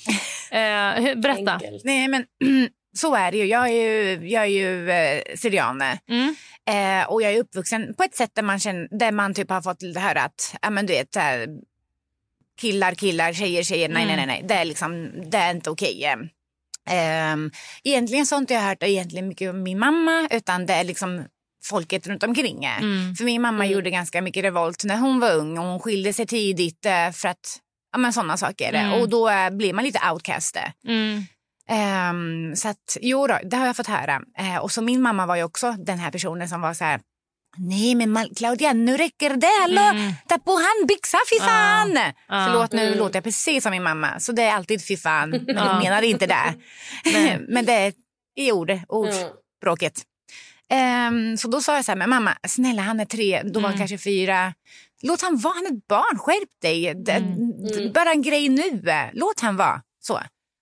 Eh, 0.50 1.14
berätta. 1.16 1.52
Enkelt. 1.52 1.84
Nej, 1.84 2.08
men 2.08 2.24
så 2.96 3.14
är 3.14 3.32
det 3.32 3.38
ju. 3.38 3.44
Jag 3.44 3.68
är 3.68 3.72
ju, 3.72 4.28
jag 4.28 4.42
är 4.42 4.48
ju 4.48 4.90
eh, 4.90 5.22
syriane. 5.36 5.98
Mm. 6.08 6.34
Eh, 6.68 7.08
och 7.08 7.22
jag 7.22 7.32
är 7.32 7.40
uppvuxen 7.40 7.94
på 7.94 8.02
ett 8.02 8.14
sätt 8.14 8.30
där 8.34 8.42
man, 8.42 8.58
känner, 8.58 8.98
där 8.98 9.12
man 9.12 9.34
typ 9.34 9.50
har 9.50 9.62
fått 9.62 9.82
höra 9.96 10.22
att 10.22 10.56
ja, 10.62 10.70
men 10.70 10.86
du 10.86 10.92
vet, 10.92 11.14
så 11.14 11.20
här, 11.20 11.46
killar, 12.60 12.94
killar, 12.94 13.32
tjejer, 13.32 13.62
tjejer. 13.62 13.88
Nej, 13.88 14.02
Mm. 14.04 14.16
nej, 14.16 14.26
nej. 14.26 14.44
Det 14.48 14.54
är, 14.54 14.64
liksom, 14.64 15.12
det 15.30 15.38
är 15.38 15.50
inte 15.50 15.70
okej. 15.70 16.04
Eh, 16.90 17.36
egentligen 17.84 18.26
så 18.26 18.34
har 18.34 18.40
inte 18.40 18.54
jag 18.54 18.60
hört 18.60 18.82
egentligen 18.82 19.28
mycket 19.28 19.50
om 19.50 19.62
min 19.62 19.78
mamma 19.78 20.28
utan 20.30 20.66
det 20.66 20.72
är 20.74 20.84
liksom 20.84 21.24
folket 21.64 22.06
runt 22.06 22.22
omkring. 22.22 22.64
Mm. 22.64 23.14
För 23.14 23.24
min 23.24 23.42
mamma 23.42 23.66
gjorde 23.66 23.90
ganska 23.90 24.22
mycket 24.22 24.44
revolt 24.44 24.84
när 24.84 24.96
hon 24.96 25.20
var 25.20 25.32
ung 25.32 25.58
och 25.58 25.64
hon 25.64 25.80
skilde 25.80 26.12
sig 26.12 26.26
tidigt 26.26 26.86
eh, 26.86 27.10
för 27.12 27.28
att 27.28 27.60
Ja 27.92 27.98
men 27.98 28.12
sådana 28.12 28.36
saker. 28.36 28.72
Mm. 28.72 29.00
Och 29.00 29.08
då 29.08 29.30
eh, 29.30 29.50
blir 29.50 29.72
man 29.72 29.84
lite 29.84 30.10
outcast. 30.12 30.56
Mm. 30.86 31.22
Ehm, 31.68 32.56
så 32.56 32.68
att, 32.68 32.96
jo 33.00 33.26
då, 33.26 33.38
det 33.44 33.56
har 33.56 33.66
jag 33.66 33.76
fått 33.76 33.86
höra. 33.86 34.20
Eh, 34.38 34.56
och 34.56 34.72
så 34.72 34.82
min 34.82 35.02
mamma 35.02 35.26
var 35.26 35.36
ju 35.36 35.42
också 35.42 35.72
den 35.72 35.98
här 35.98 36.10
personen 36.10 36.48
som 36.48 36.60
var 36.60 36.74
så 36.74 36.84
här. 36.84 37.00
Nej 37.56 37.94
men 37.94 38.12
Mal- 38.16 38.34
Claudia, 38.36 38.72
nu 38.72 38.96
räcker 38.96 39.36
det. 39.36 39.60
Hallå, 39.60 39.98
Mm. 40.00 40.12
ta 40.28 40.38
på 40.38 40.52
handbyxa, 40.52 41.18
fy 41.32 41.38
fan! 41.40 41.98
Ja. 42.28 42.46
Förlåt, 42.46 42.72
nu 42.72 42.86
Mm. 42.86 42.98
låter 42.98 43.16
jag 43.16 43.24
precis 43.24 43.62
som 43.62 43.70
min 43.70 43.82
mamma. 43.82 44.20
Så 44.20 44.32
det 44.32 44.42
är 44.42 44.52
alltid 44.54 44.86
fy 44.86 44.96
fan. 44.96 45.30
Men 45.30 45.46
jag 45.56 45.82
menar 45.82 46.02
inte 46.02 46.26
det. 46.26 46.54
Men 47.48 47.64
det 47.64 47.72
är 47.72 47.92
i 48.36 48.52
ord, 48.52 48.70
Mm. 48.70 48.84
ordspråket. 48.88 50.02
Ehm, 50.70 51.36
så 51.36 51.48
då 51.48 51.60
sa 51.60 51.74
jag 51.74 51.84
så 51.84 51.90
här, 51.92 51.96
men 51.96 52.10
mamma, 52.10 52.36
snälla 52.48 52.82
han 52.82 53.00
är 53.00 53.04
tre, 53.04 53.42
då 53.44 53.60
var 53.60 53.68
han 53.68 53.74
Mm. 53.74 53.78
kanske 53.78 53.98
fyra. 53.98 54.54
Låt 55.02 55.22
han 55.22 55.36
vara, 55.38 55.54
han 55.54 55.66
är 55.66 55.70
ett 55.78 55.86
barn, 55.88 56.18
skärp 56.18 56.48
dig. 56.62 56.88
Mm. 56.88 57.06
det- 57.06 57.92
Bara 57.94 58.10
en 58.10 58.22
grej 58.22 58.48
nu, 58.48 58.82
låt 59.12 59.40
han 59.40 59.56
vara. 59.56 59.82
Så. 60.00 60.20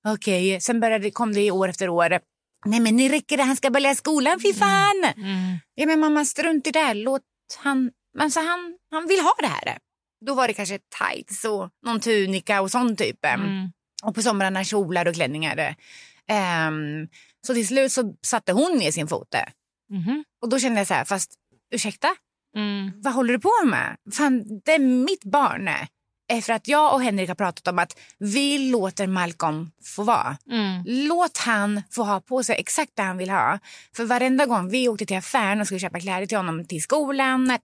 Okej, 0.08 0.60
sen 0.60 0.80
började, 0.80 1.10
kom 1.10 1.32
det 1.34 1.50
år 1.50 1.68
efter 1.68 1.88
år. 1.88 2.18
Nej 2.64 2.80
men 2.80 2.96
nu 2.96 3.08
räcker 3.08 3.36
det, 3.36 3.42
han 3.42 3.56
ska 3.56 3.70
börja 3.70 3.94
skolan, 3.94 4.40
fy 4.40 4.54
fan. 4.54 5.04
Mm. 5.16 5.58
Ja 5.74 5.86
men 5.86 6.00
mamma, 6.00 6.24
strunt 6.24 6.66
i 6.66 6.70
det, 6.70 6.94
låt 6.94 7.22
han, 7.58 7.90
alltså 8.18 8.40
han, 8.40 8.78
han 8.90 9.06
vill 9.06 9.20
ha 9.20 9.34
det 9.40 9.46
här. 9.46 9.78
Då 10.26 10.34
var 10.34 10.48
det 10.48 10.54
kanske 10.54 10.78
tights 10.98 11.44
och 11.44 11.70
någon 11.86 12.00
tunika 12.00 12.60
och 12.60 12.70
sån 12.70 12.96
typ. 12.96 13.24
Mm. 13.24 13.72
Och 14.04 14.14
på 14.14 14.22
somrarna 14.22 14.64
kjolar 14.64 15.08
och 15.08 15.14
klänningar. 15.14 15.74
Ehm, 16.28 17.08
så 17.46 17.54
till 17.54 17.66
slut 17.66 17.92
så 17.92 18.14
satte 18.22 18.52
hon 18.52 18.76
ner 18.78 18.90
sin 18.92 19.08
fot. 19.08 19.34
Mhm. 19.90 20.24
Och 20.42 20.48
då 20.48 20.58
kände 20.58 20.80
jag 20.80 20.86
så 20.86 20.94
här, 20.94 21.04
fast 21.04 21.34
ursäkta, 21.74 22.08
Mm. 22.56 22.92
vad 23.02 23.12
håller 23.14 23.32
du 23.32 23.38
på 23.40 23.52
med? 23.64 23.96
Fan, 24.12 24.60
det 24.64 24.72
är 24.72 24.78
mitt 24.78 25.24
barn. 25.24 25.68
Eh, 26.32 26.40
För 26.40 26.52
att 26.52 26.68
jag 26.68 26.94
och 26.94 27.02
Henrik 27.02 27.28
har 27.28 27.34
pratat 27.34 27.68
om 27.68 27.78
att 27.78 27.98
vi 28.18 28.58
låter 28.70 29.06
Malcolm 29.06 29.70
få 29.96 30.02
vara. 30.02 30.36
Mm. 30.50 30.82
Låt 30.86 31.38
han 31.38 31.82
få 31.90 32.02
ha 32.04 32.20
på 32.20 32.42
sig 32.44 32.56
exakt 32.58 32.92
det 32.94 33.02
han 33.02 33.18
vill 33.18 33.30
ha. 33.30 33.58
För 33.96 34.04
varenda 34.04 34.46
gång 34.46 34.68
vi 34.68 34.88
åkte 34.88 35.06
till 35.06 35.16
affären 35.16 35.60
och 35.60 35.66
skulle 35.66 35.80
köpa 35.80 36.00
kläder 36.00 36.26
till 36.26 36.36
honom 36.36 36.64
till 36.64 36.82
skolan, 36.82 37.58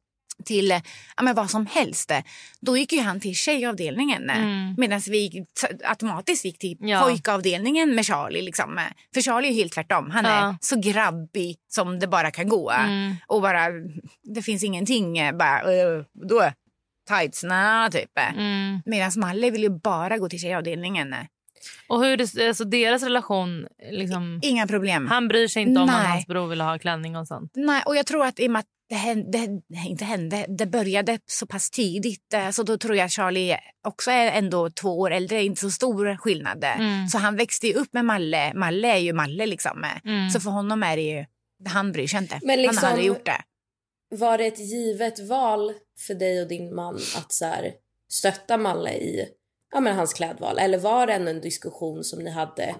till 0.44 0.68
ja, 1.16 1.22
men 1.22 1.34
vad 1.34 1.50
som 1.50 1.66
helst. 1.66 2.12
Då 2.60 2.76
gick 2.76 2.92
ju 2.92 3.00
han 3.00 3.20
till 3.20 3.34
tjejavdelningen 3.34 4.30
Mm. 4.30 4.74
medan 4.78 5.00
vi 5.08 5.18
gick- 5.18 5.46
automatiskt 5.84 6.44
gick 6.44 6.58
till 6.58 6.76
Ja. 6.80 7.00
pojkavdelningen 7.02 7.94
med 7.94 8.06
Charlie. 8.06 8.42
Liksom. 8.42 8.80
För 9.14 9.20
Charlie 9.20 9.48
är 9.48 9.52
helt 9.54 9.72
tvärtom. 9.72 10.10
Han 10.10 10.24
Ja. 10.24 10.30
är 10.30 10.56
så 10.60 10.76
grabbig 10.80 11.56
som 11.68 11.98
det 11.98 12.06
bara 12.06 12.30
kan 12.30 12.48
gå. 12.48 12.70
Mm. 12.70 13.16
Och 13.26 13.42
bara, 13.42 13.68
det 14.34 14.42
finns 14.42 14.64
ingenting. 14.64 15.18
eh, 15.18 15.36
Bara, 15.36 15.62
uh, 15.72 16.04
då, 16.28 16.50
tightsna 17.08 17.88
typ. 17.92 18.18
Mm. 18.18 18.82
Medan 18.86 19.10
Malle 19.16 19.50
vill 19.50 19.62
ju 19.62 19.70
bara 19.70 20.18
gå 20.18 20.28
till 20.28 20.38
tjejavdelningen. 20.40 21.14
Och 21.88 22.04
hur 22.04 22.16
det, 22.16 22.48
alltså 22.48 22.64
deras 22.64 23.02
relation, 23.02 23.66
liksom, 23.90 24.40
Inga 24.42 24.66
problem. 24.66 25.06
han 25.06 25.28
bryr 25.28 25.48
sig 25.48 25.62
inte 25.62 25.80
om 25.80 25.88
att 25.88 26.02
Nej. 26.02 26.06
hans 26.10 26.26
bror 26.26 26.46
vill 26.46 26.60
ha 26.60 26.78
klänning 26.78 27.16
och 27.16 27.28
sånt. 27.28 27.52
Nej, 27.54 27.82
och 27.86 27.96
jag 27.96 28.06
tror 28.06 28.26
att 28.26 28.40
i 28.40 28.46
och 28.46 28.50
med 28.50 28.60
att 28.60 28.66
det 28.88 28.94
hände, 28.94 29.38
det, 29.68 29.88
inte 29.88 30.04
hände, 30.04 30.46
det 30.48 30.66
började 30.66 31.18
så 31.26 31.46
pass 31.46 31.70
tidigt 31.70 32.34
eh, 32.34 32.50
så 32.50 32.62
då 32.62 32.78
tror 32.78 32.96
jag 32.96 33.04
att 33.04 33.12
Charlie 33.12 33.56
också 33.86 34.10
är 34.10 34.32
ändå 34.32 34.70
två 34.70 34.98
år 35.00 35.10
äldre, 35.10 35.44
inte 35.44 35.60
så 35.60 35.70
stor 35.70 36.16
skillnad. 36.16 36.64
Mm. 36.64 37.08
Så 37.08 37.18
han 37.18 37.36
växte 37.36 37.66
ju 37.66 37.74
upp 37.74 37.92
med 37.92 38.04
Malle. 38.04 38.52
Malle 38.54 38.88
är 38.92 38.96
ju 38.98 39.12
Malle 39.12 39.46
liksom. 39.46 39.84
Mm. 40.04 40.30
Så 40.30 40.40
för 40.40 40.50
honom 40.50 40.82
är 40.82 40.96
det 40.96 41.02
ju, 41.02 41.24
han 41.68 41.92
bryr 41.92 42.06
sig 42.06 42.18
inte. 42.18 42.38
Men 42.42 42.50
Han 42.50 42.58
liksom- 42.58 42.82
har 42.84 42.90
aldrig 42.90 43.06
gjort 43.06 43.24
det. 43.26 43.42
Var 44.10 44.38
det 44.38 44.46
ett 44.46 44.58
givet 44.58 45.18
val 45.20 45.72
för 46.06 46.14
dig 46.14 46.42
och 46.42 46.48
din 46.48 46.74
man 46.74 46.94
att 47.16 47.32
så 47.32 47.44
här, 47.44 47.72
stötta 48.08 48.56
Malle 48.56 48.92
i 48.92 49.28
ja, 49.72 49.80
men 49.80 49.96
hans 49.96 50.12
klädval? 50.14 50.58
Eller 50.58 50.78
var 50.78 51.06
det 51.06 51.12
en 51.12 51.40
diskussion 51.40 52.04
som 52.04 52.18
ni 52.18 52.30
hade, 52.30 52.66
ja, 52.66 52.74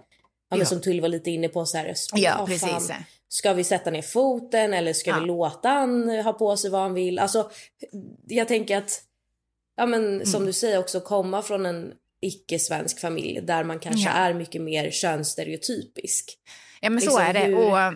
men 0.51 0.59
Ja. 0.59 0.65
som 0.65 0.81
Tull 0.81 1.01
var 1.01 1.09
lite 1.09 1.31
inne 1.31 1.49
på, 1.49 1.67
så 1.67 1.79
här, 1.79 1.95
Ja, 2.15 2.37
"Ah, 2.41 2.47
precis. 2.47 2.89
fan, 2.89 3.05
ska 3.29 3.53
vi 3.53 3.65
sätta 3.65 3.91
ner 3.91 4.03
foten 4.03 4.75
eller 4.75 4.93
ska 4.93 5.11
Ja. 5.11 5.21
vi 5.21 5.27
låta 5.27 5.69
han 5.69 6.09
ha 6.09 6.33
på 6.33 6.57
sig 6.57 6.71
vad 6.71 6.81
han 6.81 6.95
vill? 6.95 7.19
Alltså, 7.19 7.51
jag 8.27 8.49
tänker 8.49 8.77
att, 8.79 9.03
ja 9.77 9.87
men 9.87 10.05
Mm. 10.15 10.27
som 10.27 10.47
du 10.47 10.53
säger 10.53 10.79
också, 10.79 11.01
komma 11.01 11.43
från 11.43 11.67
en 11.67 11.93
icke-svensk 12.21 13.01
familj 13.01 13.41
där 13.41 13.65
man 13.65 13.79
kanske 13.79 14.09
Ja. 14.09 14.11
är 14.13 14.35
mycket 14.35 14.63
mer 14.63 14.91
könsstereotypisk. 14.91 16.39
Ja 16.81 16.91
men 16.91 17.01
så 17.01 17.07
Liksom 17.07 17.23
är 17.23 17.33
det. 17.33 17.41
hur- 17.41 17.57
Och, 17.57 17.95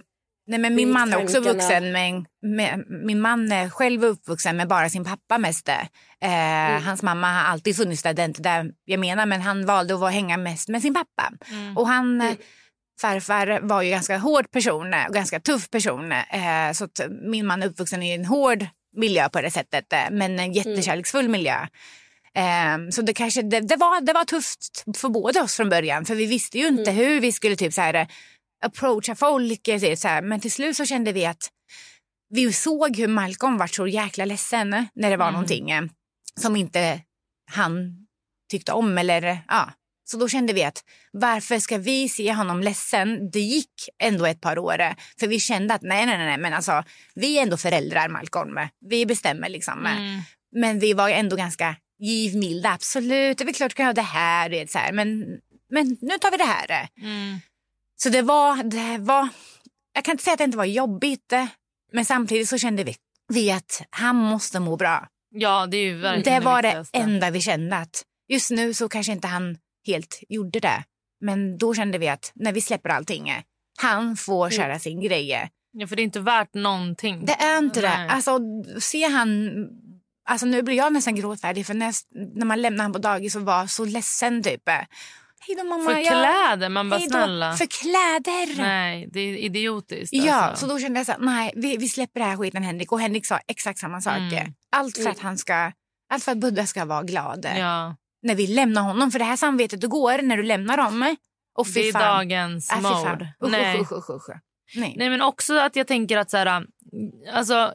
nej, 0.52 0.60
men 0.60 0.74
min 0.74 0.92
man 0.92 1.12
är 1.12 1.22
också 1.22 1.40
vuxen 1.40 1.92
med, 1.92 2.24
med, 2.42 2.84
min 2.88 3.20
man 3.20 3.52
är 3.52 3.68
själv 3.68 4.04
uppvuxen 4.04 4.56
med 4.56 4.68
bara 4.68 4.88
sin 4.88 5.04
pappa 5.04 5.38
mest. 5.38 5.68
Eh, 5.68 5.76
Mm. 6.22 6.82
Hans 6.82 7.02
mamma 7.02 7.32
har 7.32 7.52
alltid 7.52 7.76
funnits 7.76 8.02
där, 8.02 8.14
det 8.14 8.22
är 8.22 8.28
inte 8.28 8.42
det 8.42 8.70
jag 8.84 9.00
menar 9.00 9.26
men 9.26 9.40
han 9.40 9.66
valde 9.66 9.94
att 9.94 10.00
vara, 10.00 10.10
hänga 10.10 10.36
mest 10.36 10.68
med 10.68 10.82
sin 10.82 10.94
pappa. 10.94 11.32
Mm. 11.50 11.76
Och 11.76 11.88
han, 11.88 12.20
eh, 12.20 12.32
farfar 13.00 13.60
var 13.62 13.82
ju 13.82 13.90
ganska 13.90 14.18
hård 14.18 14.50
person 14.50 14.94
eh, 14.94 15.06
och 15.06 15.14
ganska 15.14 15.40
tuff 15.40 15.70
person. 15.70 16.12
Eh, 16.12 16.72
så 16.72 16.88
min 17.30 17.46
man 17.46 17.62
är 17.62 17.66
uppvuxen 17.66 18.02
i 18.02 18.10
en 18.10 18.24
hård 18.24 18.66
miljö 18.96 19.28
på 19.28 19.40
det 19.40 19.50
sättet 19.50 19.92
eh, 19.92 20.10
men 20.10 20.38
en 20.38 20.52
jättekärleksfull 20.52 21.28
miljö. 21.28 21.56
Eh, 22.34 22.90
så 22.90 23.02
det 23.02 23.12
kanske 23.12 23.42
det, 23.42 23.60
det, 23.60 23.76
var, 23.76 24.00
det 24.00 24.12
var 24.12 24.24
tufft 24.24 24.84
för 24.96 25.08
båda 25.08 25.42
oss 25.42 25.56
från 25.56 25.68
början 25.68 26.04
för 26.04 26.14
vi 26.14 26.26
visste 26.26 26.58
ju 26.58 26.68
inte 26.68 26.90
hur 26.90 27.20
vi 27.20 27.32
skulle 27.32 27.56
typ 27.56 27.72
så 27.72 27.80
här 27.80 28.06
approacha 28.62 29.14
folk. 29.14 29.68
eh, 29.68 29.94
Så 29.96 30.08
här. 30.08 30.22
Men 30.22 30.40
till 30.40 30.52
slut 30.52 30.76
så 30.76 30.84
kände 30.86 31.12
vi 31.12 31.26
att 31.26 31.50
vi 32.34 32.52
såg 32.52 32.96
hur 32.96 33.08
Malcolm 33.08 33.58
var 33.58 33.66
så 33.66 33.86
jäkla 33.86 34.24
ledsen 34.24 34.70
när 34.94 35.10
det 35.10 35.16
var 35.16 35.24
Mm. 35.28 35.32
någonting 35.32 35.70
eh, 35.70 35.82
som 36.40 36.56
inte 36.56 37.00
han 37.50 38.06
tyckte 38.50 38.72
om. 38.72 38.98
Eller, 38.98 39.22
eh, 39.22 39.36
ja. 39.48 39.70
Så 40.04 40.16
då 40.16 40.28
kände 40.28 40.52
vi 40.52 40.64
att 40.64 40.84
varför 41.12 41.58
ska 41.58 41.78
vi 41.78 42.08
se 42.08 42.32
honom 42.32 42.60
ledsen? 42.62 43.30
Det 43.30 43.40
gick 43.40 43.72
ändå 44.02 44.26
ett 44.26 44.40
par 44.40 44.58
år. 44.58 44.80
eh, 44.80 44.92
För 45.20 45.26
vi 45.26 45.40
kände 45.40 45.74
att 45.74 45.82
nej, 45.82 46.06
nej, 46.06 46.18
nej, 46.18 46.38
men 46.38 46.52
alltså 46.54 46.84
vi 47.14 47.38
är 47.38 47.42
ändå 47.42 47.56
föräldrar 47.56 48.08
Malcolm. 48.08 48.58
Vi 48.90 49.06
bestämmer 49.06 49.48
liksom. 49.48 49.86
eh. 49.86 49.96
Mm. 49.96 50.20
Men 50.56 50.78
vi 50.78 50.92
var 50.92 51.08
ändå 51.08 51.36
ganska 51.36 51.76
givmilda. 51.98 52.72
Absolut, 52.72 53.38
det 53.38 53.44
är 53.44 53.52
klart 53.52 53.70
du 53.70 53.74
kan 53.74 53.86
ha 53.86 53.92
det 53.92 54.02
här. 54.02 54.48
det 54.48 54.70
Så 54.70 54.78
här. 54.78 54.92
Men, 54.92 55.24
men 55.70 55.96
nu 56.00 56.18
tar 56.18 56.30
vi 56.30 56.36
det 56.36 56.44
här. 56.44 56.70
eh. 56.70 57.04
Mm. 57.04 57.38
Så 58.02 58.08
det 58.08 58.22
var, 58.22 58.62
det 58.62 58.98
var, 58.98 59.28
jag 59.94 60.04
kan 60.04 60.12
inte 60.12 60.24
säga 60.24 60.32
att 60.34 60.38
det 60.38 60.44
inte 60.44 60.58
var 60.58 60.64
jobbigt. 60.64 61.32
eh, 61.32 61.46
Men 61.92 62.04
samtidigt 62.04 62.48
så 62.48 62.58
kände 62.58 62.84
vi, 62.84 62.96
vi 63.32 63.50
att 63.52 63.82
han 63.90 64.16
måste 64.16 64.60
må 64.60 64.76
bra. 64.76 65.08
Ja, 65.34 65.66
det 65.66 65.76
är 65.76 65.84
ju 65.84 65.98
verkligen 65.98 66.40
Det 66.40 66.44
var 66.44 66.62
det 66.62 66.68
viktigaste. 66.68 66.98
enda 66.98 67.30
vi 67.30 67.40
kände. 67.40 67.76
att 67.76 68.02
Just 68.28 68.50
nu 68.50 68.74
så 68.74 68.88
kanske 68.88 69.12
inte 69.12 69.28
han 69.28 69.56
helt 69.86 70.18
gjorde 70.28 70.60
det. 70.60 70.84
Men 71.20 71.58
då 71.58 71.74
kände 71.74 71.98
vi 71.98 72.08
att 72.08 72.32
när 72.34 72.52
vi 72.52 72.60
släpper 72.60 72.90
allting, 72.90 73.28
eh, 73.28 73.42
Han 73.78 74.16
får 74.16 74.50
köra 74.50 74.78
sin 74.78 75.00
grej. 75.00 75.50
Ja, 75.72 75.86
för 75.86 75.96
det 75.96 76.02
är 76.02 76.04
inte 76.04 76.20
värt 76.20 76.54
någonting. 76.54 77.24
Det 77.24 77.32
är 77.34 77.58
inte 77.58 77.80
Nej. 77.80 77.90
det. 77.90 78.12
Alltså, 78.12 78.38
se 78.80 79.04
han... 79.08 79.50
Alltså, 80.28 80.46
nu 80.46 80.62
blir 80.62 80.76
jag 80.76 80.92
nästan 80.92 81.14
gråtfärdig 81.14 81.66
för 81.66 81.74
när, 81.74 81.94
när 82.38 82.46
man 82.46 82.62
lämnade 82.62 82.82
han 82.82 82.92
på 82.92 82.98
dagis 82.98 83.36
och 83.36 83.42
var 83.42 83.66
så 83.66 83.84
ledsen. 83.84 84.42
Typ. 84.42 84.62
Hej 85.46 85.56
då 85.56 85.64
mamma. 85.64 85.84
För 85.90 85.96
jag- 85.98 86.06
kläder, 86.06 86.68
man 86.68 86.90
bara 86.90 87.00
snälla. 87.00 87.52
För 87.56 87.66
kläder. 87.66 88.56
Nej, 88.62 89.08
det 89.12 89.20
är 89.20 89.36
idiotiskt. 89.36 90.12
Ja, 90.14 90.34
alltså. 90.34 90.66
så 90.66 90.72
då 90.72 90.78
kände 90.80 90.98
jag 90.98 91.06
så 91.06 91.12
här, 91.12 91.18
nej, 91.20 91.52
vi, 91.56 91.76
vi 91.76 91.88
släpper 91.88 92.20
det 92.20 92.26
här 92.26 92.36
skiten 92.36 92.62
Henrik. 92.62 92.92
Och 92.92 93.00
Henrik 93.00 93.26
sa 93.26 93.38
exakt 93.48 93.78
samma 93.78 94.00
sak. 94.00 94.16
Mm. 94.16 94.52
Allt 94.76 94.98
för 94.98 95.10
att 95.10 95.18
han 95.18 95.38
ska, 95.38 95.72
allt 96.12 96.24
för 96.24 96.32
att 96.32 96.38
Buddha 96.38 96.66
ska 96.66 96.84
vara 96.84 97.02
glad. 97.02 97.46
Ja, 97.56 97.96
När 98.22 98.34
vi 98.34 98.46
lämnar 98.46 98.82
honom. 98.82 99.10
För 99.10 99.18
det 99.18 99.24
här 99.24 99.36
samvetet 99.36 99.80
du 99.80 99.88
går 99.88 100.22
när 100.22 100.36
du 100.36 100.42
lämnar 100.42 100.76
dem. 100.76 101.16
Och 101.58 101.66
det 101.74 101.88
är 101.88 101.92
fan. 101.92 102.02
dagens 102.02 102.72
Äh, 102.72 102.80
mode. 102.80 103.34
Usch, 103.44 103.50
Nej. 103.50 103.80
usch, 103.80 103.92
usch, 103.92 104.10
usch, 104.10 104.28
usch. 104.30 104.36
Nej. 104.76 104.94
Nej, 104.98 105.10
men 105.10 105.22
också 105.22 105.58
att 105.58 105.76
jag 105.76 105.86
tänker 105.86 106.18
att 106.18 106.30
så 106.30 106.36
här, 106.36 106.66
alltså, 107.32 107.74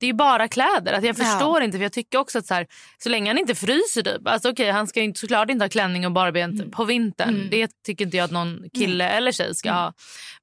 det 0.00 0.06
är 0.06 0.12
bara 0.12 0.48
kläder. 0.48 0.92
Att 0.92 1.04
jag 1.04 1.16
Ja. 1.18 1.24
förstår 1.24 1.62
inte. 1.62 1.78
För 1.78 1.82
jag 1.82 1.92
tycker 1.92 2.18
också 2.18 2.38
att 2.38 2.46
så, 2.46 2.54
här, 2.54 2.66
så 3.02 3.08
länge 3.08 3.30
han 3.30 3.38
inte 3.38 3.54
fryser 3.54 4.02
typ. 4.02 4.28
Alltså, 4.28 4.50
okej, 4.50 4.70
han 4.70 4.86
ska 4.86 5.02
ju 5.02 5.14
såklart 5.14 5.50
inte 5.50 5.64
ha 5.64 5.68
klänning 5.70 6.06
och 6.06 6.12
barbent 6.12 6.72
på 6.72 6.84
vintern. 6.84 7.28
Mm. 7.28 7.48
Det 7.50 7.70
tycker 7.86 8.04
inte 8.04 8.16
jag 8.16 8.24
att 8.24 8.30
någon 8.30 8.62
kille 8.74 9.08
eller 9.08 9.32
tjej 9.32 9.54
ska 9.54 9.72
ha. 9.72 9.92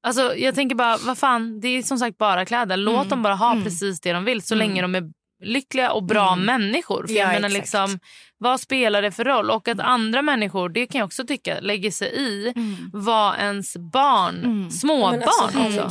Alltså, 0.02 0.36
jag 0.36 0.56
tänker 0.56 0.76
bara, 0.76 0.98
vad 0.98 1.18
fan, 1.18 1.60
det 1.60 1.68
är 1.68 1.84
som 1.84 1.98
sagt 1.98 2.18
bara 2.18 2.46
kläder. 2.46 2.78
Låt 2.78 2.96
Mm. 2.96 3.10
dem 3.10 3.22
bara 3.24 3.36
ha 3.36 3.52
Mm. 3.52 3.64
precis 3.64 4.00
det 4.02 4.14
de 4.14 4.26
vill 4.26 4.42
så 4.42 4.56
länge 4.56 4.82
de 4.82 4.96
är 4.96 5.04
lyckliga 5.44 5.92
och 5.92 6.04
bra 6.04 6.34
Mm. 6.34 6.46
människor. 6.46 7.08
För 7.08 7.14
Ja, 7.14 7.28
menar 7.28 7.50
liksom, 7.50 8.00
vad 8.38 8.60
spelar 8.60 9.02
det 9.02 9.12
för 9.12 9.24
roll? 9.26 9.50
Och 9.50 9.68
att 9.68 9.80
andra 9.80 10.22
människor, 10.22 10.70
det 10.70 10.86
kan 10.88 11.00
jag 11.00 11.06
också 11.06 11.26
tycka, 11.28 11.60
lägger 11.60 11.92
sig 11.92 12.08
i 12.08 12.54
Mm. 12.56 12.76
vad 12.94 13.36
ens 13.40 13.78
barn, 13.78 14.36
Mm. 14.44 14.72
småbarn 14.72 15.20
Men 15.20 15.24
alltså, 15.28 15.90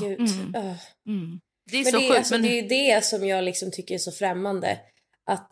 Det 1.70 1.76
är 1.78 1.82
Men 1.84 1.92
så 1.92 1.98
det, 1.98 2.04
är, 2.04 2.08
sjukt. 2.08 2.18
alltså, 2.18 2.34
men... 2.34 2.42
det 2.42 2.48
är 2.48 2.62
ju 2.62 2.68
det 2.68 3.04
som 3.04 3.26
jag 3.26 3.44
liksom 3.44 3.70
tycker 3.70 3.94
är 3.94 3.98
så 3.98 4.12
främmande. 4.12 4.78
Att, 5.30 5.48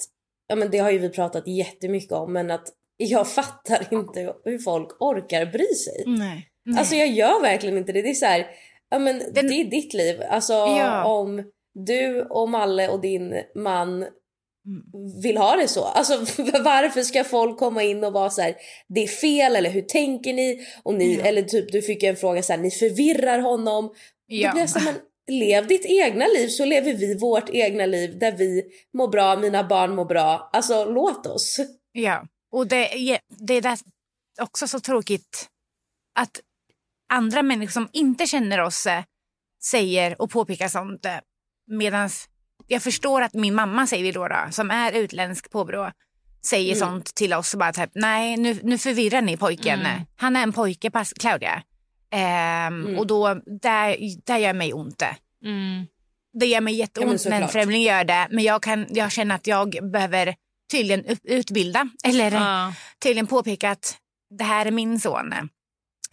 ja, 0.49 0.57
men 0.57 0.71
det 0.71 0.79
har 0.79 0.91
ju 0.91 0.99
vi 0.99 1.09
pratat 1.09 1.47
jättemycket 1.49 2.13
om 2.13 2.33
men 2.33 2.51
att 2.51 2.69
jag 2.97 3.29
fattar 3.33 3.87
inte 3.95 4.35
hur 4.45 4.59
folk 4.59 5.03
orkar 5.03 5.47
bry 5.47 5.67
sig. 5.75 6.05
Nej. 6.07 6.49
Nej. 6.65 6.79
Alltså 6.79 6.95
jag 6.95 7.09
gör 7.09 7.41
verkligen 7.43 7.77
inte 7.79 7.93
det. 7.93 8.03
Det 8.03 8.11
är 8.11 8.15
så 8.15 8.27
här, 8.27 8.47
ja 8.91 8.99
men 8.99 9.19
Den- 9.19 9.47
det 9.49 9.55
är 9.55 9.65
ditt 9.65 9.95
liv. 9.95 10.23
Alltså 10.31 10.53
Ja. 10.53 11.05
om 11.05 11.51
du 11.87 12.23
och 12.23 12.49
Malle 12.49 12.89
och 12.89 13.01
din 13.01 13.35
man 13.55 14.07
Mm. 14.67 15.23
vill 15.23 15.37
ha 15.37 15.57
det 15.57 15.69
så. 15.69 15.85
Alltså 15.85 16.17
varför 16.65 17.03
ska 17.03 17.25
folk 17.25 17.59
komma 17.59 17.83
in 17.83 18.05
och 18.05 18.13
vara 18.13 18.31
så 18.31 18.41
här, 18.43 18.55
det 18.89 19.03
är 19.03 19.07
fel 19.07 19.57
eller 19.57 19.71
hur 19.71 19.83
tänker 19.83 20.33
ni? 20.33 20.67
Och 20.83 20.95
ni 20.95 21.15
Ja. 21.15 21.25
eller 21.25 21.43
typ 21.43 21.73
du 21.73 21.83
fick 21.83 22.03
en 22.03 22.17
fråga 22.17 22.43
så 22.43 22.53
här, 22.53 22.61
ni 22.61 22.71
förvirrar 22.71 23.39
honom. 23.39 23.95
Ja. 24.27 24.49
Då 24.49 24.53
blir 24.53 24.63
jag 24.63 24.71
så 24.71 24.79
här, 24.79 24.93
men 24.93 25.01
lev 25.31 25.67
ditt 25.67 25.85
egna 25.87 26.27
liv 26.27 26.49
så 26.49 26.65
lever 26.65 26.95
vi 26.95 27.19
vårt 27.19 27.49
egna 27.49 27.87
liv 27.87 28.19
där 28.19 28.33
vi 28.33 28.63
mår 28.95 29.09
bra, 29.09 29.37
mina 29.37 29.65
barn 29.65 29.95
mår 29.95 30.05
bra. 30.05 30.51
Alltså 30.53 30.85
låt 30.85 31.27
oss. 31.27 31.61
Ja, 31.93 32.27
och 32.53 32.67
det, 32.67 33.11
är- 33.11 33.19
det 33.47 33.55
är 33.57 33.79
också 34.41 34.69
så 34.69 34.81
tråkigt 34.81 35.49
att 36.19 36.41
andra 37.13 37.43
människor 37.43 37.73
som 37.73 37.89
inte 37.93 38.27
känner 38.27 38.61
oss 38.61 38.87
eh, 38.87 39.03
säger 39.65 40.23
och 40.23 40.31
påpekar 40.31 40.69
sånt. 40.69 41.07
Medan 41.71 42.11
jag 42.67 42.83
förstår 42.83 43.23
att 43.23 43.35
min 43.35 43.55
mamma 43.55 43.87
säger 43.87 44.03
vi 44.05 44.13
då, 44.13 44.29
då 44.29 44.37
som 44.51 44.71
är 44.71 44.93
utländsk 44.93 45.51
påbrå 45.51 45.93
säger 46.47 46.77
Mm. 46.77 46.89
sånt 46.89 47.15
till 47.15 47.35
oss 47.35 47.53
och 47.55 47.59
bara 47.61 47.73
typ, 47.73 47.91
nej 47.95 48.37
nu, 48.37 48.59
nu 48.63 48.79
förvirrar 48.79 49.23
ni 49.23 49.37
pojken. 49.37 49.81
Mm. 49.81 50.01
Han 50.17 50.37
är 50.37 50.43
en 50.43 50.53
pojke, 50.53 50.91
Claudia. 51.21 51.63
Ehm, 52.11 52.87
Mm. 52.87 52.99
Och 52.99 53.07
då, 53.07 53.35
där, 53.63 53.97
där 54.27 54.39
gör 54.39 54.53
mig 54.53 54.73
ont. 54.73 55.03
Mm. 55.45 55.87
Det 56.41 56.47
gör 56.47 56.61
mig 56.61 56.75
Ja, 56.75 56.79
jätteont 56.81 57.25
när 57.27 57.43
en 57.43 57.49
främling 57.49 57.83
gör 57.83 58.05
det. 58.05 58.29
Men 58.31 58.45
jag, 58.45 58.63
kan, 58.63 58.87
jag 58.91 59.13
känner 59.13 59.35
att 59.35 59.47
jag 59.47 59.91
behöver 59.93 60.35
tydligen 60.71 61.05
utbilda 61.25 61.89
eller 62.05 62.31
Ja. 62.33 62.73
tydligen 63.03 63.27
påpeka 63.27 63.71
att 63.71 63.97
det 64.39 64.45
här 64.45 64.67
är 64.67 64.71
min 64.71 65.01
son. 65.01 65.35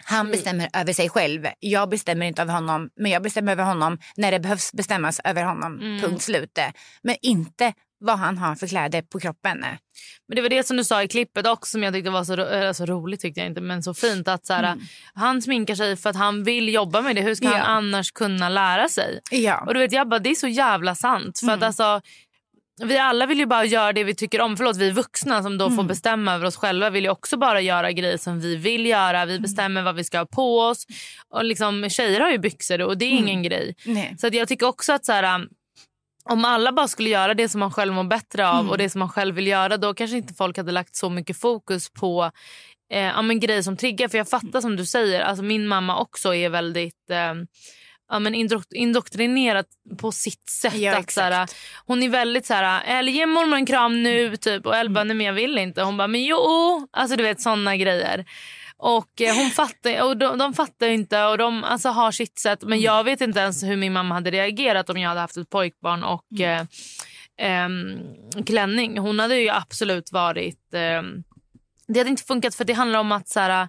Han 0.06 0.20
Mm. 0.20 0.32
bestämmer 0.32 0.70
över 0.74 0.94
sig 0.94 1.10
själv. 1.10 1.48
Jag 1.60 1.90
bestämmer 1.90 2.26
inte 2.26 2.42
över 2.42 2.54
honom, 2.54 2.90
men 2.96 3.12
jag 3.12 3.24
bestämmer 3.24 3.52
över 3.52 3.64
honom 3.64 3.98
när 4.18 4.32
det 4.32 4.40
behövs 4.40 4.72
bestämmas 4.74 5.20
över 5.24 5.44
honom. 5.44 5.80
Mm. 5.82 6.02
Punkt 6.02 6.22
slut. 6.22 6.60
Men 7.02 7.16
inte 7.22 7.74
vad 8.06 8.20
han 8.20 8.38
har 8.38 8.56
för 8.56 8.68
kläder 8.68 9.02
på 9.02 9.20
kroppen. 9.20 9.60
Men 10.28 10.36
det 10.36 10.42
var 10.42 10.50
det 10.50 10.68
som 10.68 10.78
du 10.78 10.84
sa 10.84 11.04
i 11.04 11.08
klippet 11.08 11.48
också 11.48 11.70
som 11.72 11.84
jag 11.84 11.94
tyckte 11.94 12.10
var 12.10 12.24
så, 12.24 12.36
ro- 12.36 12.50
äh, 12.50 12.72
så 12.72 12.86
roligt 12.86 13.20
tyckte 13.22 13.40
jag 13.40 13.48
inte 13.48 13.62
men 13.62 13.84
så 13.84 13.94
fint 13.94 14.28
att 14.28 14.46
så 14.46 14.54
här, 14.54 14.78
han 15.14 15.42
sminkar 15.42 15.76
sig 15.76 15.96
för 15.98 16.10
att 16.10 16.16
han 16.16 16.44
vill 16.44 16.74
jobba 16.74 17.02
med 17.02 17.16
det. 17.16 17.22
Hur 17.22 17.36
ska 17.36 17.46
Mm. 17.46 17.58
Ja. 17.58 17.64
han 17.66 17.78
annars 17.78 18.12
kunna 18.12 18.50
lära 18.50 18.90
sig? 18.90 19.20
Ja. 19.32 19.64
Och 19.68 19.74
du 19.74 19.80
vet 19.80 19.92
jag 19.92 20.10
bara 20.10 20.20
det 20.20 20.30
är 20.30 20.36
så 20.36 20.48
jävla 20.48 20.96
sant 20.96 21.40
för 21.40 21.48
Mm. 21.48 21.58
att 21.60 21.64
alltså 21.64 22.02
vi 22.84 22.98
alla 22.98 23.26
vill 23.26 23.40
ju 23.40 23.46
bara 23.46 23.66
göra 23.66 23.94
det 23.94 24.04
vi 24.04 24.16
tycker 24.16 24.42
om. 24.42 24.58
Förlåt, 24.58 24.78
vi 24.78 24.92
vuxna 24.92 25.44
som 25.44 25.58
då 25.58 25.66
Mm. 25.66 25.76
får 25.78 25.84
bestämma 25.84 26.34
över 26.34 26.46
oss 26.46 26.56
själva 26.56 26.90
vill 26.90 27.04
ju 27.04 27.10
också 27.10 27.38
bara 27.38 27.62
göra 27.62 27.92
grejer 27.92 28.18
som 28.18 28.40
vi 28.40 28.56
vill 28.56 28.86
göra. 28.86 29.18
Mm. 29.22 29.28
Vi 29.30 29.40
bestämmer 29.40 29.82
vad 29.82 29.96
vi 29.96 30.04
ska 30.04 30.18
ha 30.18 30.26
på 30.26 30.60
oss. 30.60 30.86
Och 31.30 31.44
liksom, 31.44 31.90
tjejer 31.90 32.20
har 32.20 32.32
ju 32.32 32.38
byxor 32.38 32.82
och 32.82 32.98
det 32.98 33.06
är 33.06 33.12
Mm. 33.12 33.24
ingen 33.28 33.44
grej. 33.44 33.76
Nej. 33.86 34.16
Så 34.20 34.28
att 34.28 34.34
jag 34.34 34.48
tycker 34.48 34.66
också 34.68 34.94
att 34.94 35.06
så 35.06 35.12
här, 35.12 35.48
om 36.30 36.46
alla 36.46 36.72
bara 36.72 36.88
skulle 36.88 37.10
göra 37.10 37.34
det 37.34 37.50
som 37.50 37.60
man 37.60 37.72
själv 37.72 37.94
mår 37.94 38.04
bättre 38.04 38.48
av 38.50 38.60
Mm. 38.60 38.70
och 38.70 38.78
det 38.78 38.90
som 38.90 39.00
man 39.00 39.10
själv 39.10 39.36
vill 39.36 39.48
göra 39.48 39.78
då 39.78 39.94
kanske 39.94 40.18
inte 40.18 40.34
folk 40.34 40.58
hade 40.58 40.72
lagt 40.72 40.96
så 40.96 41.10
mycket 41.10 41.38
fokus 41.38 41.90
på 41.90 42.32
eh, 42.94 43.00
ja, 43.02 43.22
men 43.22 43.40
grejer 43.40 43.62
som 43.62 43.78
triggar. 43.78 44.08
För 44.08 44.18
jag 44.18 44.30
fattar 44.30 44.62
som 44.62 44.76
du 44.76 44.86
säger, 44.86 45.22
alltså 45.22 45.44
min 45.44 45.68
mamma 45.68 46.00
också 46.00 46.36
är 46.36 46.50
väldigt 46.50 47.10
eh, 47.10 47.34
ja, 48.10 48.20
men 48.20 48.36
indok- 48.36 48.74
indoktrinerad 48.76 49.66
på 50.00 50.12
sitt 50.12 50.50
sätt. 50.50 50.74
Ja, 50.76 50.98
att, 50.98 51.12
så 51.12 51.22
här, 51.22 51.32
exakt. 51.44 51.56
hon 51.86 52.04
är 52.04 52.10
väldigt 52.10 52.46
så 52.46 52.54
här, 52.54 52.84
eller 52.86 53.12
ge 53.12 53.26
mormor 53.26 53.56
en 53.58 53.66
kram 53.66 54.04
nu 54.04 54.36
typ. 54.38 54.66
Och 54.66 54.76
Elle 54.76 54.90
Mm. 54.90 55.08
nej 55.08 55.18
men 55.18 55.26
jag 55.26 55.34
vill 55.34 55.58
inte. 55.58 55.84
Hon 55.84 55.98
bara, 55.98 56.08
men 56.08 56.24
jo. 56.24 56.88
Alltså 56.92 57.16
du 57.18 57.24
vet 57.24 57.42
såna 57.42 57.76
grejer. 57.78 58.26
Och 58.78 59.22
eh, 59.22 59.36
hon 59.36 59.50
fattar, 59.50 60.04
och 60.04 60.18
de, 60.18 60.38
de 60.38 60.54
fattar 60.54 60.88
ju 60.88 60.94
inte 60.94 61.24
och 61.24 61.38
de 61.38 61.64
alltså, 61.64 61.90
har 61.90 62.12
sitt 62.12 62.40
sätt. 62.40 62.62
Men 62.62 62.72
Mm. 62.74 62.82
jag 62.82 63.04
vet 63.04 63.22
inte 63.22 63.40
ens 63.40 63.64
hur 63.64 63.78
min 63.78 63.94
mamma 63.94 64.16
hade 64.16 64.32
reagerat 64.32 64.90
om 64.90 64.98
jag 64.98 65.10
hade 65.10 65.22
haft 65.22 65.38
ett 65.38 65.50
pojkbarn 65.50 66.04
och 66.04 66.26
Mm. 66.40 66.68
eh, 67.38 67.48
ehm, 67.48 68.00
klänning. 68.46 68.98
Hon 68.98 69.20
hade 69.20 69.36
ju 69.36 69.50
absolut 69.50 70.12
varit... 70.12 70.74
ehm, 70.74 71.24
det 71.88 72.00
hade 72.00 72.10
inte 72.10 72.24
funkat 72.24 72.56
för 72.56 72.66
det 72.66 72.74
handlar 72.74 73.00
om 73.00 73.12
att 73.12 73.30
så 73.30 73.40
här, 73.40 73.68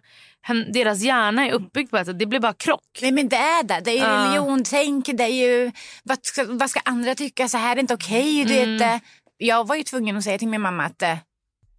deras 0.73 1.03
hjärna 1.03 1.47
är 1.47 1.53
uppbyggd 1.53 1.91
på 1.91 1.97
ett 1.97 2.07
sätt. 2.07 2.19
Det 2.19 2.27
blir 2.27 2.41
bara 2.41 2.53
krock. 2.53 2.99
Nej 3.03 3.13
men 3.13 3.29
det 3.29 3.37
är 3.37 3.63
det. 3.63 3.81
Det 3.85 3.99
är 3.99 4.09
Ja. 4.11 4.25
religionstänk. 4.25 5.07
Det 5.15 5.25
är 5.25 5.29
ju, 5.29 5.73
vad, 6.05 6.19
ska, 6.23 6.45
vad 6.49 6.71
ska 6.71 6.81
andra 6.85 7.15
tycka? 7.15 7.49
Så 7.49 7.59
här 7.59 7.77
är 7.77 7.81
inte 7.81 7.95
okej. 7.95 8.45
Du 8.45 8.55
Mm. 8.59 8.79
vet, 8.79 8.83
eh, 8.95 9.09
jag 9.37 9.67
var 9.67 9.77
ju 9.77 9.83
tvungen 9.83 10.17
att 10.17 10.25
säga 10.25 10.39
till 10.39 10.49
min 10.49 10.61
mamma 10.61 10.85
att 10.85 11.03
eh, 11.03 11.17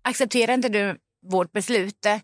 accepterar 0.01 0.53
inte 0.53 0.69
du 0.69 0.97
vårt 1.31 1.51
beslut 1.51 2.05
eh, 2.05 2.17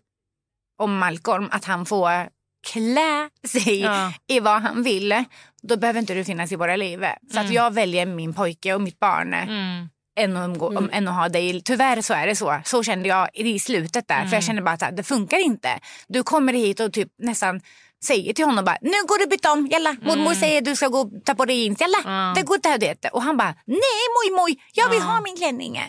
om 0.78 0.98
Malcolm 0.98 1.48
att 1.52 1.64
han 1.64 1.86
får 1.86 2.28
klä 2.72 3.30
sig 3.48 3.80
Ja. 3.80 4.12
i 4.28 4.40
vad 4.40 4.62
han 4.62 4.82
vill, 4.82 5.24
då 5.62 5.76
behöver 5.76 6.00
inte 6.00 6.14
du 6.14 6.24
finnas 6.24 6.52
i 6.52 6.56
våra 6.56 6.76
liv. 6.76 7.00
Så 7.32 7.38
att 7.38 7.44
Mm. 7.44 7.52
jag 7.54 7.74
väljer 7.74 8.06
min 8.06 8.34
pojke 8.34 8.74
och 8.74 8.80
mitt 8.80 8.98
barn 8.98 9.34
Mm. 9.34 9.88
än, 10.18 10.36
att 10.36 10.44
umgå, 10.48 10.68
om, 10.78 10.90
än 10.92 11.08
att 11.08 11.14
ha 11.14 11.28
dig. 11.28 11.62
Tyvärr 11.64 12.00
så 12.02 12.14
är 12.14 12.26
det 12.26 12.36
så. 12.36 12.60
Så 12.64 12.82
kände 12.82 13.08
jag 13.08 13.28
i 13.34 13.58
slutet 13.58 14.08
där. 14.08 14.16
Mm. 14.16 14.28
För 14.28 14.36
jag 14.36 14.44
kände 14.44 14.62
bara 14.62 14.72
att 14.74 14.96
det 14.96 15.02
funkar 15.02 15.38
inte. 15.38 15.78
Du 16.08 16.22
kommer 16.22 16.52
hit 16.52 16.80
och 16.80 16.92
typ 16.92 17.08
nästan 17.18 17.60
säger 18.04 18.32
till 18.32 18.44
honom 18.44 18.64
bara 18.64 18.76
nu 18.80 18.90
går 19.08 19.18
du 19.18 19.26
byta 19.26 19.52
om, 19.52 19.66
jalla. 19.66 19.96
Mormor 20.02 20.34
säger 20.34 20.60
du 20.62 20.76
ska 20.76 20.88
gå 20.88 20.98
och 20.98 21.10
ta 21.24 21.34
på 21.34 21.44
dig 21.44 21.62
jeans, 21.64 21.80
jalla. 21.80 21.98
Mm. 22.04 22.34
Det 22.34 22.42
går 22.42 22.56
inte 22.56 22.78
det. 22.78 23.08
Och 23.08 23.22
han 23.22 23.36
bara 23.36 23.54
nej 23.66 24.02
moj 24.16 24.36
moj, 24.36 24.62
jag 24.74 24.88
vill 24.90 25.02
ha 25.02 25.20
min 25.20 25.36
klänning. 25.36 25.80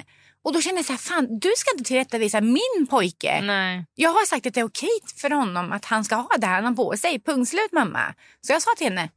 Och 0.44 0.54
då 0.54 0.62
kände 0.62 0.80
jag 0.80 0.86
så 0.86 0.94
här, 0.94 0.98
fan 1.00 1.40
du 1.40 1.52
ska 1.58 1.72
inte 1.72 1.84
tillrättavisa 1.84 2.42
min 2.42 2.88
pojke. 2.90 3.42
Nej. 3.42 3.86
Jag 3.96 4.10
har 4.10 4.26
sagt 4.26 4.46
att 4.46 4.54
det 4.54 4.60
är 4.60 4.66
okej 4.68 4.90
för 5.18 5.30
honom 5.30 5.72
att 5.72 5.86
han 5.86 6.04
ska 6.04 6.16
ha 6.16 6.30
det 6.38 6.48
här 6.48 6.56
han 6.56 6.66
har 6.66 6.74
på 6.76 6.98
sig. 6.98 7.20
Punkt 7.20 7.50
slut 7.50 7.72
mamma. 7.72 8.14
Så 8.42 8.54
jag 8.54 8.62
sa 8.62 8.70
till 8.78 8.88
henne, 8.88 9.10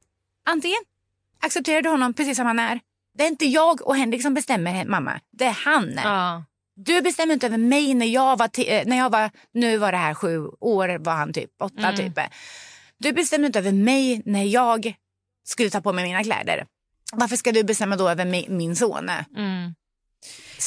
antingen 0.49 0.79
accepterar 1.43 1.83
du 1.83 1.89
honom 1.89 2.15
precis 2.15 2.37
som 2.37 2.47
han 2.47 2.59
är. 2.59 2.81
Det 3.19 3.25
är 3.25 3.29
inte 3.29 3.47
jag 3.47 3.87
och 3.87 3.97
Henrik 3.97 4.23
som 4.23 4.35
bestämmer 4.35 4.85
mamma. 4.85 5.21
Det 5.33 5.45
är 5.45 5.51
han. 5.65 5.93
Ja. 6.05 6.45
Du 6.77 7.01
bestämmer 7.03 7.35
inte 7.35 7.47
över 7.47 7.59
mig 7.59 7.95
när 7.95 8.07
jag 8.07 8.39
var, 8.39 8.51
eh, 8.67 8.83
när 8.87 8.97
jag 8.97 9.11
var 9.11 9.31
nu 9.55 9.79
var 9.79 9.93
det 9.93 9.99
här 9.99 10.15
sju 10.15 10.47
år 10.61 10.99
var 10.99 11.12
han 11.15 11.33
typ, 11.33 11.51
åtta 11.62 11.89
Mm. 11.89 11.97
typ. 11.97 12.19
Du 12.99 13.12
bestämmer 13.12 13.47
inte 13.47 13.59
över 13.59 13.73
mig 13.73 14.23
när 14.25 14.45
jag 14.45 14.95
skulle 15.45 15.71
ta 15.71 15.81
på 15.81 15.93
mig 15.93 16.05
mina 16.05 16.23
kläder. 16.25 16.67
Varför 17.12 17.37
ska 17.37 17.53
du 17.53 17.65
bestämma 17.65 17.97
då 17.97 18.09
över 18.09 18.25
mi- 18.25 18.51
min 18.51 18.77
son? 18.77 19.11
Mm. 19.37 19.75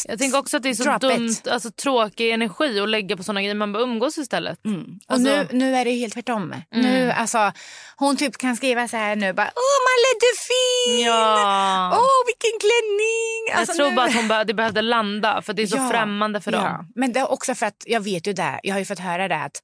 Jag 0.08 0.20
tänker 0.20 0.38
också 0.38 0.58
att 0.58 0.64
det 0.64 0.70
är 0.70 0.74
så 0.74 0.98
dumt, 0.98 1.30
it. 1.30 1.48
alltså, 1.48 1.72
tråkig 1.72 2.32
energi 2.32 2.80
att 2.80 2.90
lägga 2.90 3.18
på 3.18 3.24
såna 3.24 3.42
grejer. 3.42 3.56
Man 3.56 3.74
bara 3.74 3.84
umgås 3.84 4.18
istället. 4.18 4.66
Mm. 4.66 4.82
Och 5.08 5.14
Alltså- 5.14 5.30
nu, 5.32 5.48
nu 5.52 5.76
är 5.76 5.86
det 5.86 5.92
helt 5.92 6.14
tvärtom. 6.14 6.44
Mm. 6.44 6.62
Nu, 6.72 7.12
alltså, 7.12 7.52
hon 7.96 8.18
typ 8.18 8.38
kan 8.38 8.56
skriva 8.56 8.88
så 8.88 8.98
här 8.98 9.16
nu 9.16 9.34
bara 9.34 9.52
Åh 9.56 9.80
Malle 9.86 10.20
du 10.20 10.26
är 10.28 10.38
fin! 10.48 11.06
Ja. 11.06 11.92
Åh 11.94 12.26
vilken 12.28 12.60
klänning! 12.60 13.60
Alltså, 13.60 13.72
jag 13.72 13.78
tror 13.78 13.90
nu- 13.90 13.96
bara 13.96 14.06
att 14.06 14.16
hon 14.16 14.28
be- 14.28 14.44
det 14.44 14.54
behövde 14.54 14.82
landa 14.82 15.42
för 15.42 15.54
det 15.54 15.62
är 15.62 15.68
så 15.68 15.78
Ja, 15.78 15.90
främmande 15.90 16.42
för 16.42 16.52
ja. 16.52 16.58
dem. 16.60 16.92
Men 16.96 17.14
det 17.14 17.20
är 17.20 17.32
också 17.32 17.56
för 17.56 17.66
att 17.66 17.84
jag 17.86 18.02
vet 18.02 18.28
ju 18.28 18.34
det, 18.34 18.60
jag 18.64 18.76
har 18.76 18.80
ju 18.80 18.86
fått 18.86 19.00
höra 19.00 19.28
det 19.28 19.38
att 19.44 19.62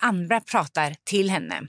andra 0.00 0.40
pratar 0.40 0.94
till 1.04 1.30
henne. 1.30 1.60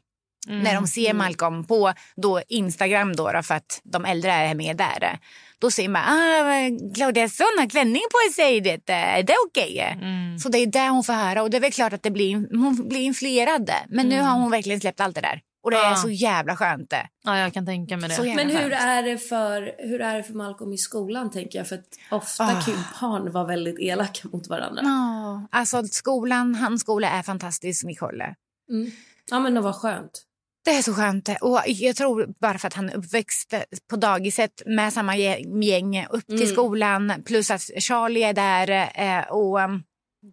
När 0.48 0.74
de 0.76 0.88
ser 0.88 1.14
Malcolm 1.14 1.64
på 1.68 1.94
då 2.16 2.42
Instagram 2.48 3.16
då, 3.16 3.32
då 3.32 3.44
för 3.44 3.56
att 3.56 3.82
de 3.84 4.06
äldre 4.06 4.32
är 4.32 4.56
med 4.56 4.78
där. 4.78 5.18
Då 5.62 5.72
säger 5.72 5.90
man 5.90 6.02
ah, 6.06 6.94
Claudias 6.96 7.36
son 7.36 7.48
har 7.60 7.70
klänning 7.70 8.02
på 8.12 8.34
sig. 8.34 8.62
Det, 8.62 8.90
är 8.94 9.24
det 9.24 9.36
okej? 9.48 9.80
Mm. 10.02 10.40
Så 10.40 10.50
det 10.50 10.58
är 10.58 10.68
det 10.68 10.90
hon 10.90 11.04
får 11.04 11.14
höra 11.14 11.42
och 11.44 11.50
det 11.50 11.58
är 11.58 11.62
väl 11.62 11.72
klart 11.72 11.94
att 11.94 12.04
det 12.04 12.12
blir, 12.12 12.36
hon 12.58 12.88
blir 12.90 13.00
influerad. 13.00 13.72
Men 13.90 14.10
nu 14.10 14.22
har 14.22 14.34
hon 14.40 14.52
verkligen 14.52 14.80
släppt 14.80 15.00
allt 15.02 15.16
det 15.16 15.22
där. 15.22 15.42
Och 15.64 15.72
det 15.72 15.78
är 15.78 15.82
Mm. 15.82 15.92
Ja. 15.92 15.98
så 15.98 16.10
jävla 16.10 16.56
skönt. 16.56 16.90
det. 16.90 17.08
Ja, 17.26 17.38
jag 17.38 17.54
kan 17.54 17.66
tänka 17.66 17.98
mig 17.98 18.10
det. 18.10 18.16
Så 18.16 18.26
jävla 18.26 18.44
Men 18.44 18.56
hur 18.58 18.72
är, 18.74 19.04
det 19.04 19.18
för, 19.18 19.76
hur 19.78 20.02
är 20.02 20.18
det 20.18 20.24
för 20.24 20.34
Malcolm 20.34 20.74
i 20.74 20.78
skolan 20.78 21.32
tänker 21.32 21.60
jag? 21.60 21.68
För 21.68 21.76
att 21.76 21.86
ofta 22.12 22.44
Ah. 22.44 22.62
kan 22.62 22.74
barn 23.02 23.32
vara 23.32 23.46
väldigt 23.46 23.80
elaka 23.80 24.28
mot 24.32 24.48
varandra. 24.48 24.82
Ja, 24.84 25.48
alltså 25.52 25.84
skolan, 25.84 26.56
hans 26.56 26.82
skola 26.82 27.10
är 27.10 27.24
fantastisk, 27.24 27.86
Nicole. 27.86 28.36
Mm. 28.70 28.92
Ja 29.32 29.40
men 29.40 29.54
det 29.54 29.62
var 29.62 29.74
skönt. 29.74 30.22
Det 30.66 30.72
är 30.72 30.82
så 30.82 30.94
skönt. 30.94 31.30
Och 31.42 31.62
jag 31.66 31.96
tror 31.96 32.28
bara 32.42 32.58
för 32.58 32.68
att 32.68 32.74
han 32.74 32.90
är 32.90 32.96
uppväxt 32.98 33.54
på 33.90 33.96
dagiset 33.96 34.62
med 34.66 34.94
samma 34.94 35.16
gäng 35.18 36.06
upp 36.10 36.26
till 36.28 36.36
Mm. 36.42 36.48
skolan 36.54 37.14
plus 37.26 37.52
att 37.52 37.62
Charlie 37.62 38.24
är 38.24 38.34
där. 38.34 38.90
eh, 38.96 39.24
Och, 39.32 39.60
um, 39.60 39.84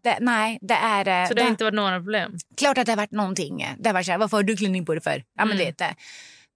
det, 0.02 0.18
nej, 0.20 0.58
det 0.62 0.74
är... 0.74 1.22
eh, 1.22 1.28
Så 1.28 1.34
det 1.34 1.40
har 1.42 1.46
det, 1.48 1.50
inte 1.50 1.64
varit 1.64 1.74
några 1.74 1.98
problem? 1.98 2.32
Klart 2.56 2.78
att 2.78 2.86
det 2.86 2.92
har 2.92 2.96
varit 2.96 3.10
någonting. 3.10 3.66
Det 3.78 3.92
var 3.92 4.02
så 4.02 4.10
här, 4.10 4.18
varför 4.18 4.36
har 4.36 4.44
du 4.44 4.56
klänning 4.56 4.84
på 4.86 4.94
dig 4.94 5.02
för? 5.02 5.10
Ja, 5.38 5.44
men 5.44 5.52
Mm. 5.56 5.58
det, 5.78 5.84
är 5.84 5.94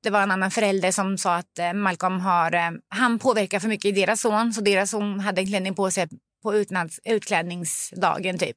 det. 0.03 0.11
var 0.11 0.23
en 0.23 0.31
annan 0.31 0.51
förälder 0.51 0.91
som 0.93 1.19
sa 1.19 1.35
att 1.37 1.59
eh, 1.59 1.73
Malcolm 1.73 2.21
har... 2.21 2.55
Eh, 2.55 2.71
han 2.89 3.19
påverkar 3.19 3.61
för 3.61 3.69
mycket 3.69 3.85
i 3.85 3.93
deras 3.93 4.21
son. 4.21 4.53
Så 4.53 4.61
deras 4.61 4.91
son 4.91 5.21
hade 5.21 5.41
en 5.41 5.47
klänning 5.47 5.75
på 5.75 5.91
sig 5.91 6.09
på 6.43 6.55
utnads, 6.55 7.01
utklädningsdagen 7.05 8.39
typ. 8.39 8.57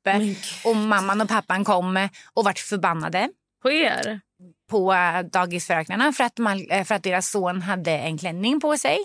Och 0.65 0.75
mamman 0.75 1.21
och 1.21 1.29
pappan 1.29 1.63
kom 1.63 1.97
eh, 1.97 2.09
och 2.33 2.43
vart 2.45 2.59
förbannade 2.59 3.29
På 3.61 3.71
er? 3.71 4.19
På 4.73 4.93
dagisfröknarna 5.33 6.13
för 6.13 6.23
att, 6.23 6.39
Mal- 6.39 6.67
eh, 6.71 6.83
för 6.83 6.95
att 6.95 7.03
deras 7.03 7.29
son 7.31 7.61
hade 7.61 7.91
en 7.91 8.17
klänning 8.17 8.59
på 8.59 8.77
sig. 8.77 8.97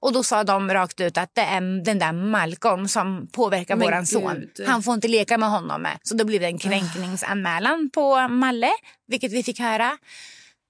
Och 0.00 0.12
då 0.12 0.22
sa 0.22 0.44
de 0.44 0.70
rakt 0.70 1.00
ut 1.00 1.18
att 1.18 1.34
det 1.34 1.40
är 1.40 1.84
den 1.84 1.98
där 1.98 2.12
Malcolm 2.12 2.88
som 2.88 3.28
påverkar 3.32 3.76
Men 3.76 3.86
våran 3.86 4.06
son. 4.06 4.42
Han 4.66 4.82
får 4.82 4.94
inte 4.94 5.08
leka 5.08 5.38
med 5.38 5.50
honom. 5.50 5.86
Så 6.02 6.14
då 6.14 6.24
blev 6.24 6.40
det 6.40 6.46
en 6.46 6.58
kränkningsanmälan 6.58 7.90
på 7.94 8.28
Malle, 8.28 8.70
vilket 9.08 9.32
vi 9.32 9.42
fick 9.42 9.60
höra. 9.60 9.98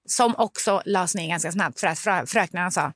Som 0.09 0.35
också 0.37 0.83
lades 0.85 1.14
ner 1.14 1.29
ganska 1.29 1.53
snabbt 1.53 1.81
för 1.81 1.87
att 1.87 1.99
frö- 1.99 2.27
fröknarna 2.27 2.71
sa 2.71 2.92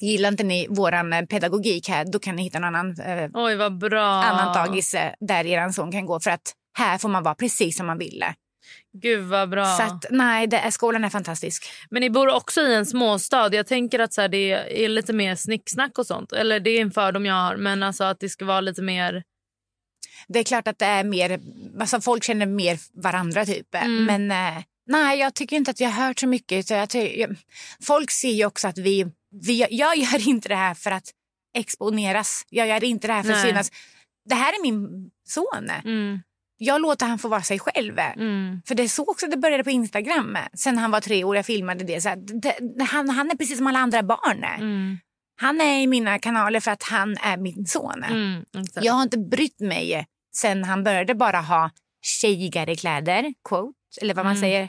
Gillar 0.00 0.28
inte 0.28 0.44
ni 0.44 0.66
våran 0.70 1.12
eh, 1.12 1.22
pedagogik 1.24 1.88
här, 1.88 2.04
då 2.04 2.18
kan 2.18 2.36
ni 2.36 2.42
hitta 2.42 2.58
någon 2.58 2.74
annan, 2.74 3.00
eh, 3.00 3.30
Oj, 3.34 3.56
vad 3.56 3.78
bra. 3.78 4.04
annan 4.04 4.54
dagis 4.54 4.94
eh, 4.94 5.12
där 5.20 5.46
er 5.46 5.70
son 5.70 5.92
kan 5.92 6.06
gå. 6.06 6.20
För 6.20 6.30
att 6.30 6.52
här 6.78 6.98
får 6.98 7.08
man 7.08 7.22
vara 7.22 7.34
precis 7.34 7.76
som 7.76 7.86
man 7.86 7.98
vill. 7.98 8.24
Gud, 8.92 9.24
vad 9.24 9.48
bra. 9.48 9.76
Så 9.76 9.82
att, 9.82 10.06
nej, 10.10 10.46
det 10.46 10.58
är, 10.58 10.70
skolan 10.70 11.04
är 11.04 11.08
fantastisk. 11.08 11.70
Men 11.90 12.00
ni 12.00 12.10
bor 12.10 12.28
också 12.28 12.60
i 12.60 12.74
en 12.74 12.86
småstad. 12.86 13.54
Jag 13.54 13.66
tänker 13.66 13.98
att 13.98 14.12
så 14.12 14.20
här, 14.20 14.28
det 14.28 14.52
är 14.84 14.88
lite 14.88 15.12
mer 15.12 15.34
snicksnack 15.34 15.98
och 15.98 16.06
sånt. 16.06 16.32
Eller 16.32 16.60
det 16.60 16.70
är 16.70 16.80
en 16.80 16.90
fördom 16.90 17.26
jag 17.26 17.34
har. 17.34 17.56
Men 17.56 17.82
alltså 17.82 18.04
att 18.04 18.20
det 18.20 18.28
ska 18.28 18.44
vara 18.44 18.60
lite 18.60 18.82
mer... 18.82 19.22
Det 20.28 20.38
är 20.38 20.44
klart 20.44 20.68
att 20.68 20.78
det 20.78 20.86
är 20.86 21.04
mer, 21.04 21.40
alltså 21.80 22.00
folk 22.00 22.24
känner 22.24 22.46
mer 22.46 22.78
varandra 23.02 23.46
typ. 23.46 23.74
Mm. 23.74 24.04
Men 24.04 24.30
eh, 24.30 24.62
nej, 24.86 25.18
jag 25.18 25.34
tycker 25.34 25.56
inte 25.56 25.70
att 25.70 25.80
jag 25.80 25.90
har 25.90 26.06
hört 26.06 26.18
så 26.18 26.26
mycket. 26.26 26.66
Så 26.66 26.74
jag, 26.74 26.90
ty- 26.90 27.20
jag, 27.20 27.36
folk 27.82 28.10
ser 28.10 28.32
ju 28.32 28.46
också 28.46 28.68
att 28.68 28.78
vi, 28.78 29.06
vi, 29.46 29.66
jag 29.70 29.96
gör 29.96 30.28
inte 30.28 30.48
det 30.48 30.56
här 30.56 30.74
för 30.74 30.90
att 30.90 31.10
exponeras. 31.54 32.42
Jag 32.48 32.66
gör 32.68 32.84
inte 32.84 33.06
det 33.06 33.12
här 33.12 33.22
för 33.22 33.30
att 33.30 33.36
Nej. 33.36 33.46
synas. 33.46 33.70
Det 34.28 34.34
här 34.34 34.52
är 34.52 34.62
min 34.62 35.10
son. 35.28 35.70
Mm, 35.84 36.20
Jag 36.60 36.80
låter 36.80 37.06
han 37.06 37.18
få 37.18 37.28
vara 37.28 37.42
sig 37.42 37.58
själv. 37.58 37.98
mm, 37.98 38.62
För 38.68 38.74
det 38.74 38.82
är 38.82 38.88
så 38.88 39.04
också 39.04 39.26
det 39.26 39.36
började 39.36 39.64
på 39.64 39.70
Instagram. 39.70 40.36
Sen 40.54 40.78
han 40.78 40.90
var 40.90 41.00
tre 41.00 41.24
år, 41.24 41.36
jag 41.36 41.46
filmade 41.46 41.84
det. 41.84 42.00
Så 42.00 42.14
det 42.76 42.84
han, 42.84 43.08
han 43.08 43.30
är 43.30 43.34
precis 43.36 43.58
som 43.58 43.66
alla 43.66 43.78
andra 43.78 44.02
barn. 44.02 44.44
mm, 44.44 44.98
Han 45.40 45.60
är 45.60 45.80
i 45.82 45.86
mina 45.86 46.18
kanaler 46.18 46.60
för 46.60 46.70
att 46.70 46.82
han 46.82 47.16
är 47.16 47.36
min 47.36 47.66
son. 47.66 48.04
mm. 48.04 48.44
Jag 48.80 48.92
har 48.92 49.02
inte 49.02 49.18
brytt 49.18 49.60
mig 49.60 50.06
sen 50.34 50.64
han 50.64 50.84
började 50.84 51.14
bara 51.14 51.40
ha 51.40 51.70
tjejigare 52.02 52.74
kläder, 52.76 53.34
quote, 53.48 53.74
eller 54.02 54.14
vad 54.14 54.24
man 54.24 54.32
Mm. 54.36 54.40
säger. 54.40 54.68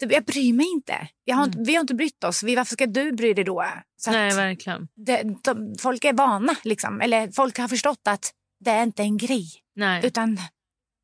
Det- 0.00 0.14
Jag 0.14 0.24
bryr 0.24 0.52
mig 0.52 0.66
inte. 0.74 1.08
Har 1.32 1.44
inte. 1.44 1.58
Vi 1.66 1.74
har 1.74 1.80
inte 1.80 1.94
brytt 1.94 2.24
oss. 2.24 2.42
Vi, 2.42 2.56
varför 2.56 2.72
ska 2.72 2.86
du 2.86 3.12
bry 3.12 3.34
dig 3.34 3.44
då? 3.44 3.64
Så 3.96 4.10
Nej, 4.10 4.34
verkligen. 4.34 4.88
det, 4.94 5.22
de, 5.44 5.74
folk 5.80 6.04
är 6.04 6.12
vana, 6.12 6.54
liksom. 6.64 7.00
eller 7.00 7.30
folk 7.32 7.58
har 7.58 7.68
förstått 7.68 8.00
att 8.08 8.32
det 8.64 8.70
är 8.70 8.82
inte 8.82 9.02
en 9.02 9.16
grej. 9.18 9.46
Nej, 9.76 10.06
Utan 10.06 10.38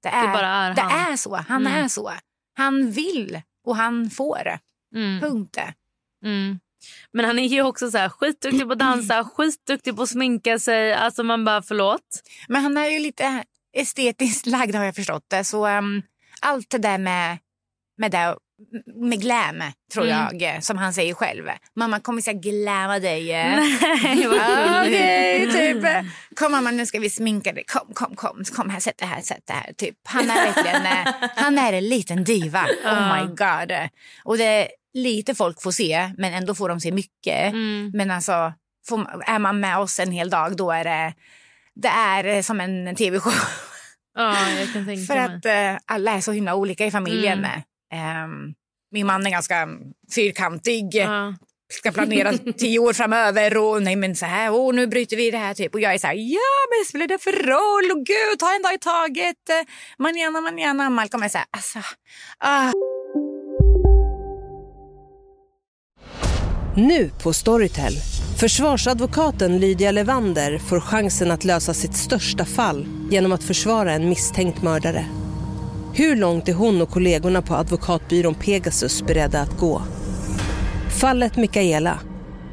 det 0.03 0.09
är, 0.09 0.27
det 0.27 0.33
bara 0.33 0.47
är 0.49 0.75
det 0.75 0.81
han. 0.83 1.13
är 1.13 1.17
så. 1.17 1.37
Han 1.37 1.67
Mm. 1.67 1.85
är 1.85 1.89
så. 1.89 2.13
Han 2.57 2.91
vill 2.91 3.41
och 3.67 3.77
han 3.77 4.11
får. 4.11 4.59
Mm, 4.95 5.21
Punkt. 5.21 5.59
mm. 6.25 6.61
Men 7.13 7.25
han 7.25 7.39
är 7.39 7.47
ju 7.49 7.63
också 7.63 7.91
så 7.91 7.99
här, 7.99 8.09
skitduktig 8.09 8.67
på 8.67 8.73
att 8.73 8.79
dansa, 8.79 9.25
skitduktig 9.37 9.97
på 9.97 10.03
att 10.03 10.09
sminka 10.09 10.59
sig. 10.59 10.93
Alltså 10.95 11.23
man 11.23 11.45
bara, 11.45 11.63
förlåt. 11.63 12.23
Men 12.49 12.63
han 12.63 12.77
är 12.77 12.87
ju 12.89 12.99
lite 12.99 13.45
estetiskt 13.73 14.47
lagd 14.47 14.75
har 14.75 14.85
jag 14.85 14.95
förstått 14.95 15.25
det. 15.29 15.45
Så 15.45 15.67
um, 15.69 16.03
allt 16.41 16.71
det 16.71 16.79
där 16.79 16.99
med, 16.99 17.39
med, 17.97 18.11
det, 18.11 18.37
med 18.95 19.21
glam 19.21 19.63
tror 19.93 20.07
Mm. 20.07 20.39
jag, 20.39 20.65
som 20.65 20.79
han 20.79 20.95
säger 20.95 21.15
själv. 21.15 21.45
Mamma 21.77 22.01
kommer 22.01 22.23
ska 22.23 22.33
glamma 22.33 22.99
dig. 22.99 23.33
eh. 23.33 23.59
Okej, 24.81 25.51
typ. 25.53 25.85
Kom 26.37 26.53
mamma 26.53 26.71
nu 26.71 26.87
ska 26.87 26.99
vi 26.99 27.11
sminka 27.11 27.53
dig. 27.53 27.65
Kom, 27.67 27.95
kom, 27.95 28.17
kom. 28.17 28.43
Kom 28.57 28.71
här, 28.71 28.81
sätt 28.81 28.95
det 28.99 29.05
här, 29.07 29.21
sätt 29.21 29.43
det 29.47 29.53
här. 29.53 29.73
Typ. 29.73 29.97
Han 30.05 30.31
är 30.31 30.53
verkligen 30.53 30.87
eh, 30.87 31.15
han 31.37 31.59
är 31.59 31.73
en 31.73 31.89
liten 31.89 32.25
diva. 32.25 32.67
Oh 32.85 33.17
my 33.17 33.27
god. 33.27 33.89
Och 34.25 34.39
det 34.39 34.69
lite 34.95 35.35
folk 35.35 35.63
får 35.63 35.71
se, 35.73 36.11
men 36.19 36.35
ändå 36.35 36.55
får 36.55 36.69
de 36.69 36.81
se 36.81 36.93
mycket. 36.93 37.53
Mm. 37.53 37.91
Men 37.95 38.11
alltså, 38.11 38.53
får, 38.89 39.23
är 39.27 39.39
man 39.39 39.61
med 39.61 39.79
oss 39.79 39.99
en 39.99 40.13
hel 40.13 40.31
dag 40.31 40.57
då 40.57 40.71
är 40.71 40.85
det, 40.85 41.15
det 41.75 41.89
är 41.89 42.43
som 42.43 42.61
en 42.61 42.97
tv-show. 42.97 43.33
Ja, 44.15 44.35
För 45.07 45.17
att 45.17 45.47
eh, 45.47 45.81
alla 45.87 46.13
är 46.13 46.21
så 46.21 46.33
himla 46.33 46.55
olika 46.55 46.87
i 46.87 46.91
familjen. 46.91 47.39
Mm. 47.39 47.61
Ehm, 47.95 48.55
min 48.93 49.07
man 49.07 49.27
är 49.27 49.31
ganska 49.31 49.69
fyrkantig. 50.15 50.89
Ja. 50.95 51.35
Ska 51.73 51.93
planera 51.93 52.33
tio 52.59 52.79
år 52.79 52.93
framöver. 52.93 53.57
Och 53.57 53.83
nej 53.83 53.97
men 53.97 54.17
så 54.17 54.27
här, 54.27 54.51
oh, 54.51 54.75
nu 54.75 54.87
bryter 54.87 55.17
vi 55.17 55.31
det 55.31 55.39
här. 55.39 55.55
Typ. 55.55 55.75
Och 55.75 55.81
jag 55.81 55.95
är 55.95 55.99
så 55.99 56.07
här, 56.07 56.15
ja 56.15 56.59
men 56.71 56.85
spelar 56.89 57.07
det 57.07 57.19
för 57.19 57.33
roll? 57.33 57.99
Och 57.99 58.07
gud, 58.07 58.39
ta 58.39 58.55
en 58.55 58.63
dag 58.63 58.75
i 58.75 58.79
taget. 58.79 59.67
Manana, 59.99 60.41
manana. 60.41 60.91
Malcolm 60.91 61.23
är 61.23 61.29
så 61.29 61.39
här, 61.39 61.47
alltså. 61.51 61.79
Ah. 62.39 62.73
Nu 66.77 67.11
på 67.23 67.33
Storytel. 67.33 67.93
Försvarsadvokaten 68.41 69.59
Lydia 69.59 69.91
Levander 69.91 70.59
får 70.59 70.81
chansen 70.81 71.31
att 71.31 71.45
lösa 71.45 71.75
sitt 71.75 71.97
största 71.97 72.45
fall 72.45 72.87
genom 73.11 73.33
att 73.33 73.45
försvara 73.45 73.93
en 73.93 74.09
misstänkt 74.09 74.63
mördare. 74.63 75.07
Hur 75.99 76.17
långt 76.17 76.49
är 76.49 76.53
hon 76.53 76.83
och 76.83 76.91
kollegorna 76.91 77.43
på 77.43 77.55
advokatbyrån 77.55 78.35
Pegasus 78.35 79.03
beredda 79.03 79.41
att 79.41 79.59
gå? 79.59 79.83
Fallet 81.01 81.37
Mikaela. 81.37 82.01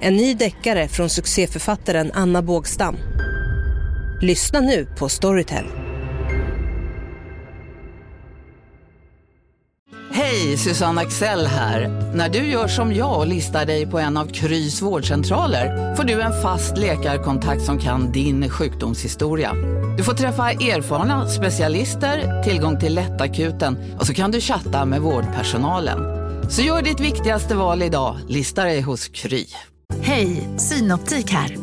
En 0.02 0.16
ny 0.16 0.34
deckare 0.34 0.88
från 0.88 1.10
succéförfattaren 1.10 2.12
Anna 2.14 2.42
Bågstam. 2.42 2.96
Lyssna 4.22 4.60
nu 4.60 4.88
på 5.00 5.10
Storytel. 5.10 5.66
Hej, 10.12 10.58
Susanne 10.58 11.02
Axel 11.02 11.48
här. 11.48 11.88
När 12.16 12.30
du 12.30 12.40
gör 12.40 12.68
som 12.68 12.94
jag 12.94 13.20
och 13.20 13.28
listar 13.28 13.66
dig 13.66 13.86
på 13.86 14.00
en 14.00 14.18
av 14.18 14.26
Krys 14.26 14.82
vårdcentraler 14.82 15.96
får 15.96 16.04
du 16.04 16.22
en 16.22 16.42
fast 16.42 16.78
läkarkontakt 16.78 17.62
som 17.62 17.80
kan 17.80 18.12
din 18.12 18.50
sjukdomshistoria. 18.50 19.52
Du 19.98 20.04
får 20.04 20.14
träffa 20.14 20.52
erfarna 20.52 21.30
specialister, 21.30 22.44
tillgång 22.44 22.80
till 22.80 22.96
lättakuten 22.96 23.78
och 24.00 24.08
så 24.08 24.14
kan 24.14 24.32
du 24.32 24.42
chatta 24.42 24.86
med 24.86 25.02
vårdpersonalen. 25.02 26.00
Så 26.50 26.62
gör 26.62 26.82
ditt 26.82 27.00
viktigaste 27.00 27.56
val 27.56 27.84
idag, 27.84 28.18
lista 28.28 28.64
dig 28.64 28.82
hos 28.82 29.08
Kry. 29.08 29.46
Hej, 30.02 30.50
Synoptik 30.58 31.32
här. 31.32 31.58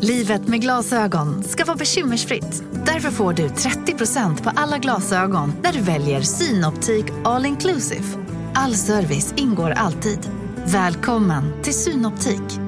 Livet 0.00 0.48
med 0.48 0.60
glasögon 0.60 1.44
ska 1.44 1.64
vara 1.64 1.76
bekymmersfritt. 1.76 2.62
Därför 2.86 3.10
får 3.10 3.32
du 3.32 3.48
30% 3.48 4.42
på 4.42 4.50
alla 4.56 4.78
glasögon 4.78 5.52
när 5.62 5.72
du 5.72 5.80
väljer 5.80 6.20
Synoptik 6.20 7.04
All 7.24 7.46
Inclusive. 7.46 8.04
All 8.54 8.74
service 8.74 9.34
ingår 9.36 9.70
alltid. 9.70 10.30
Välkommen 10.64 11.62
till 11.62 11.74
Synoptik. 11.74 12.67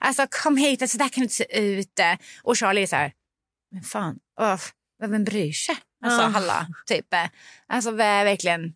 Alltså 0.00 0.26
kom 0.30 0.56
hit, 0.56 0.82
alltså, 0.82 0.98
så 0.98 1.04
där 1.04 1.08
kan 1.08 1.20
det 1.20 1.24
inte 1.24 1.34
se 1.34 1.60
ut. 1.60 2.00
Och 2.42 2.58
Charlie 2.58 2.82
är 2.82 2.86
så 2.86 2.96
här, 2.96 3.12
men 3.72 3.82
fan, 3.82 4.16
oh, 4.40 4.60
vem 5.00 5.24
bryr 5.24 5.52
sig? 5.52 5.76
Alltså 6.04 6.22
Ja. 6.22 6.28
hallå, 6.28 6.66
typ. 6.86 7.06
Alltså 7.68 7.90
vi 7.90 8.02
är 8.02 8.24
verkligen 8.24 8.74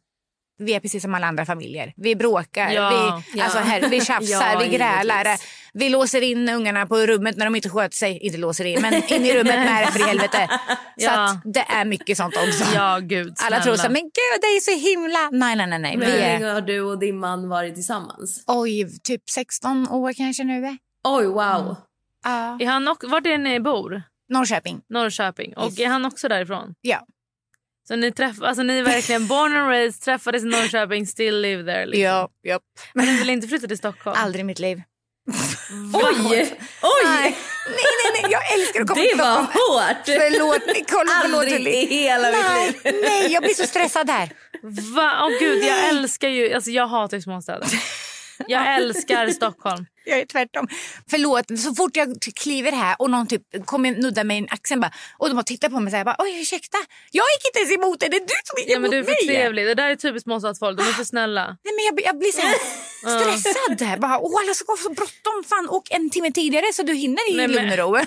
vi 0.58 0.74
är 0.74 0.80
precis 0.80 1.02
som 1.02 1.14
alla 1.14 1.26
andra 1.26 1.46
familjer. 1.46 1.92
Vi 1.96 2.16
bråkar, 2.16 2.70
Ja. 2.70 3.22
vi, 3.35 3.40
alltså 3.40 3.58
här, 3.58 3.88
vi 3.88 4.00
tjafsar, 4.04 4.52
Ja, 4.52 4.58
vi 4.58 4.76
grälar. 4.76 5.24
givetvis. 5.24 5.48
Vi 5.72 5.88
låser 5.88 6.22
in 6.22 6.48
ungarna 6.48 6.87
på 6.87 6.96
rummet 6.96 7.37
när 7.37 7.44
de 7.46 7.56
inte 7.56 7.68
sköter 7.68 7.96
sig. 7.96 8.18
Inte 8.18 8.38
låser 8.38 8.64
in, 8.64 8.82
men 8.82 8.94
in 8.94 9.26
i 9.26 9.32
rummet 9.35 9.54
med 9.54 9.87
det 9.87 9.92
för 9.92 10.00
i 10.00 10.02
helvete. 10.02 10.48
Så 10.98 11.04
Ja. 11.04 11.24
att 11.30 11.42
det 11.54 11.61
är 11.68 11.85
mycket 11.85 12.16
sånt 12.16 12.35
också. 12.37 12.64
Ja, 12.74 12.98
gud. 13.02 13.35
Alla 13.38 13.61
tror 13.61 13.76
så 13.76 13.90
men 13.90 14.02
gud 14.02 14.40
det 14.40 14.46
är 14.46 14.61
så 14.61 14.88
himla... 14.88 15.30
Nej, 15.32 15.56
nej, 15.56 15.66
nej. 15.66 15.78
nej. 15.78 15.90
Hur 15.96 16.00
Vi 16.00 16.06
länge 16.20 16.46
är, 16.46 16.52
har 16.54 16.61
du 16.61 16.80
och 16.80 16.98
din 16.98 17.18
man 17.18 17.48
varit 17.48 17.74
tillsammans? 17.74 18.44
oj, 18.46 19.00
typ 19.02 19.30
16 19.30 19.88
år 19.88 20.12
kanske 20.12 20.44
nu. 20.44 20.78
Oj, 21.04 21.26
wow. 21.26 21.76
Ja. 22.24 22.56
Är 22.60 22.66
han 22.66 22.88
också, 22.88 23.08
vart 23.08 23.26
är 23.26 23.30
det 23.30 23.38
ni 23.38 23.60
bor? 23.60 24.02
Norrköping. 24.28 24.80
Norrköping. 24.90 25.56
Och 25.56 25.70
Yes. 25.70 25.78
är 25.80 25.86
han 25.86 26.04
också 26.04 26.28
därifrån? 26.28 26.74
Ja. 26.80 27.06
Så 27.88 27.96
ni, 27.96 28.12
träff, 28.12 28.36
alltså, 28.42 28.62
ni 28.62 28.78
är 28.78 28.82
verkligen 28.82 29.26
born 29.26 29.56
and 29.56 29.68
raised, 29.68 30.02
träffades 30.02 30.42
i 30.42 30.46
Norrköping, 30.46 31.06
still 31.06 31.40
live 31.40 31.64
there. 31.72 31.86
Liksom. 31.86 32.02
Ja, 32.02 32.28
ja. 32.42 32.58
Men 32.94 33.06
ni 33.06 33.16
vill 33.18 33.30
inte 33.30 33.48
flytta 33.48 33.66
till 33.66 33.78
Stockholm? 33.78 34.16
Aldrig 34.20 34.40
i 34.40 34.44
mitt 34.44 34.58
liv. 34.58 34.82
Oj! 35.94 36.58
Oj! 36.82 37.04
nej, 37.04 37.36
nej, 37.66 38.22
nej. 38.22 38.32
jag 38.32 38.52
älskar 38.52 38.80
att 38.80 38.88
komma 38.88 39.00
Det 39.02 39.08
till 39.08 39.18
var 39.18 39.34
Stockholm. 39.34 39.88
hårt! 39.88 40.04
Förlåt, 40.04 40.66
Nicole. 40.66 41.10
Förlåt, 41.22 41.38
Aldrig 41.40 41.54
Ulli. 41.60 41.70
i 41.70 41.86
hela 41.86 42.28
mitt 42.30 42.36
nej, 42.48 42.66
liv. 42.84 43.00
nej, 43.02 43.32
jag 43.32 43.42
blir 43.42 43.54
så 43.54 43.66
stressad 43.66 44.06
där. 44.06 44.30
Va? 44.94 45.20
Åh 45.22 45.38
gud, 45.40 45.64
jag 45.64 45.88
älskar 45.88 46.28
ju... 46.28 46.52
Alltså, 46.54 46.70
jag 46.70 46.86
hatar 46.86 47.16
ju 47.16 47.22
småstäder. 47.22 47.68
Jag 48.48 48.76
älskar 48.76 49.28
Stockholm. 49.28 49.87
Jag 50.05 50.18
är 50.18 50.24
tvärtom. 50.26 50.68
Förlåt, 51.11 51.59
så 51.59 51.74
fort 51.74 51.96
jag 51.96 52.16
kliver 52.37 52.72
här 52.72 52.96
och 52.98 53.11
någon 53.11 53.26
typ 53.26 53.42
kommer 53.64 53.90
nudda 53.90 54.24
mig 54.24 54.38
i 54.42 54.46
axeln 54.50 54.81
bara, 54.81 54.92
och 55.18 55.28
de 55.28 55.37
har 55.37 55.42
tittat 55.42 55.70
på 55.72 55.81
mig 55.81 55.90
så 55.90 55.96
här, 55.96 56.05
bara, 56.05 56.16
oj 56.18 56.40
ursäkta, 56.40 56.78
jag 57.11 57.24
gick 57.35 57.46
inte 57.46 57.59
ens 57.59 57.72
emot 57.85 58.00
det, 58.00 58.09
det 58.09 58.16
är 58.16 58.20
du 58.20 58.35
som 58.44 58.59
gick 58.59 58.68
Ja, 58.68 58.76
emot 58.76 58.83
men 58.83 58.90
du 58.90 58.98
är 58.98 59.02
mig. 59.05 59.14
för 59.14 59.24
trevlig. 59.26 59.66
Det 59.66 59.74
där 59.74 59.90
är 59.90 59.96
typiskt 59.96 60.24
småstadsfolk. 60.24 60.78
De 60.78 60.83
är 60.88 60.92
för 60.92 61.05
snälla. 61.05 61.44
Nej, 61.46 61.74
men 61.76 61.85
jag, 61.85 61.94
blir- 61.94 62.07
jag 62.07 62.18
blir 62.18 62.33
så 62.33 62.40
här 62.40 62.55
stressad. 63.20 64.00
Bara, 64.00 64.18
åh, 64.18 64.40
alla 64.42 64.55
ska 64.55 64.64
gå 64.72 64.76
så 64.76 64.88
bråttom. 64.90 65.44
Fan, 65.48 65.68
åk 65.68 65.90
en 65.90 66.11
timme 66.11 66.33
tidigare 66.33 66.72
så 66.72 66.83
du 66.83 66.94
hinner 66.94 67.31
i 67.31 67.37
Nej, 67.37 67.48
lugn 67.48 67.70
och 67.72 67.78
ro. 67.78 67.98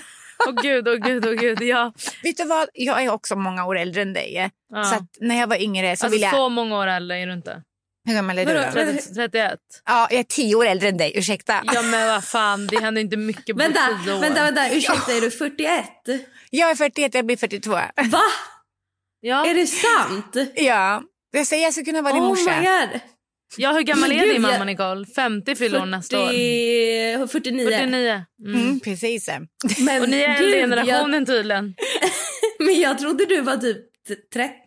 Åh 0.47 0.61
gud, 0.61 0.87
åh 0.87 0.95
gud, 0.95 1.25
åh 1.25 1.33
gud. 1.33 1.61
Ja. 1.61 1.93
Vet 2.23 2.37
du 2.37 2.43
vad, 2.45 2.67
jag 2.73 3.03
är 3.03 3.09
också 3.13 3.35
många 3.35 3.65
år 3.65 3.77
äldre 3.77 4.01
än 4.01 4.13
dig. 4.13 4.51
Ja. 4.73 4.83
Så 4.83 5.07
när 5.25 5.39
jag 5.39 5.47
var 5.47 5.61
yngre 5.61 5.97
så 5.97 6.05
Alltså, 6.05 6.15
ville 6.15 6.25
jag... 6.25 6.35
Så 6.35 6.49
många 6.49 6.77
år 6.77 6.87
äldre 6.87 7.17
är 7.19 7.27
du 7.27 7.33
inte. 7.33 7.61
Hur 8.05 8.13
gammal 8.13 8.37
är 8.39 8.45
du 8.45 8.53
Vadå? 8.53 8.65
då? 8.65 8.71
30, 8.71 9.13
31. 9.13 9.59
Ja, 9.85 10.07
jag 10.11 10.19
är 10.19 10.23
tio 10.23 10.55
år 10.55 10.65
äldre 10.65 10.89
än 10.89 10.97
dig, 10.97 11.11
ursäkta. 11.15 11.63
Ja 11.73 11.81
men 11.81 12.07
vad 12.07 12.23
fan, 12.23 12.67
det 12.67 12.79
händer 12.81 13.01
inte 13.01 13.17
mycket 13.17 13.45
på 13.45 13.57
Vänta, 13.57 13.79
tio 14.05 14.13
år. 14.13 14.19
vänta, 14.19 14.43
vänta. 14.43 14.69
Ursäkta, 14.69 15.13
är 15.13 15.21
du 15.21 15.31
41? 15.31 15.85
Jag 16.49 16.69
är 16.71 16.75
41, 16.75 17.13
jag 17.13 17.25
blir 17.25 17.37
42. 17.37 17.71
Va? 17.71 18.21
Ja. 19.21 19.45
Är 19.45 19.53
det 19.53 19.67
sant? 19.67 20.51
Ja, 20.55 21.03
jag 21.31 21.47
säger 21.47 21.63
jag 21.63 21.73
skulle 21.73 21.85
kunna 21.85 22.01
vara 22.01 22.13
din 22.13 22.23
Oh 22.23 22.27
morsa. 22.27 22.59
my 22.59 22.65
god. 22.67 22.99
ja, 23.57 23.71
hur 23.71 23.81
gammal 23.81 24.11
är 24.11 24.25
din 24.33 24.41
mamma 24.41 24.63
Nicole? 24.63 25.05
50 25.15 25.55
fyller 25.55 25.79
hon 25.79 25.91
nästa 25.91 26.19
år. 26.23 26.27
40, 26.27 27.27
49. 27.31 27.65
49. 27.69 28.25
Mm. 28.45 28.61
Mm, 28.61 28.79
precis. 28.79 29.29
Men, 29.79 30.01
Och 30.01 30.09
ni 30.09 30.17
är 30.21 30.35
äldre 30.43 30.59
generationen 30.59 31.25
tydligen. 31.25 31.75
Jag, 32.01 32.09
men 32.65 32.79
jag 32.79 32.99
trodde 32.99 33.25
du 33.25 33.41
var 33.41 33.57
typ 33.57 33.77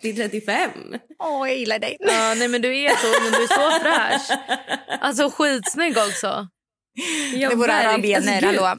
30-35. 0.03 0.99
Åh, 1.19 1.49
jag 1.49 1.59
gillar 1.59 1.79
dig. 1.79 1.97
Ja, 2.01 2.35
nej 2.39 2.49
men 2.49 2.63
du 2.63 2.79
är 2.79 2.89
så, 2.89 3.23
men 3.23 3.33
du 3.33 3.43
är 3.43 3.47
så 3.47 3.85
fräsch. 3.85 4.39
Alltså 5.01 5.31
skitsnygg 5.31 5.97
också. 5.97 6.49
Ja, 7.35 7.49
det 7.49 7.55
är 7.55 7.57
våra 7.57 7.73
arabianer, 7.73 8.47
Alltså, 8.47 8.63
hallå. 8.65 8.79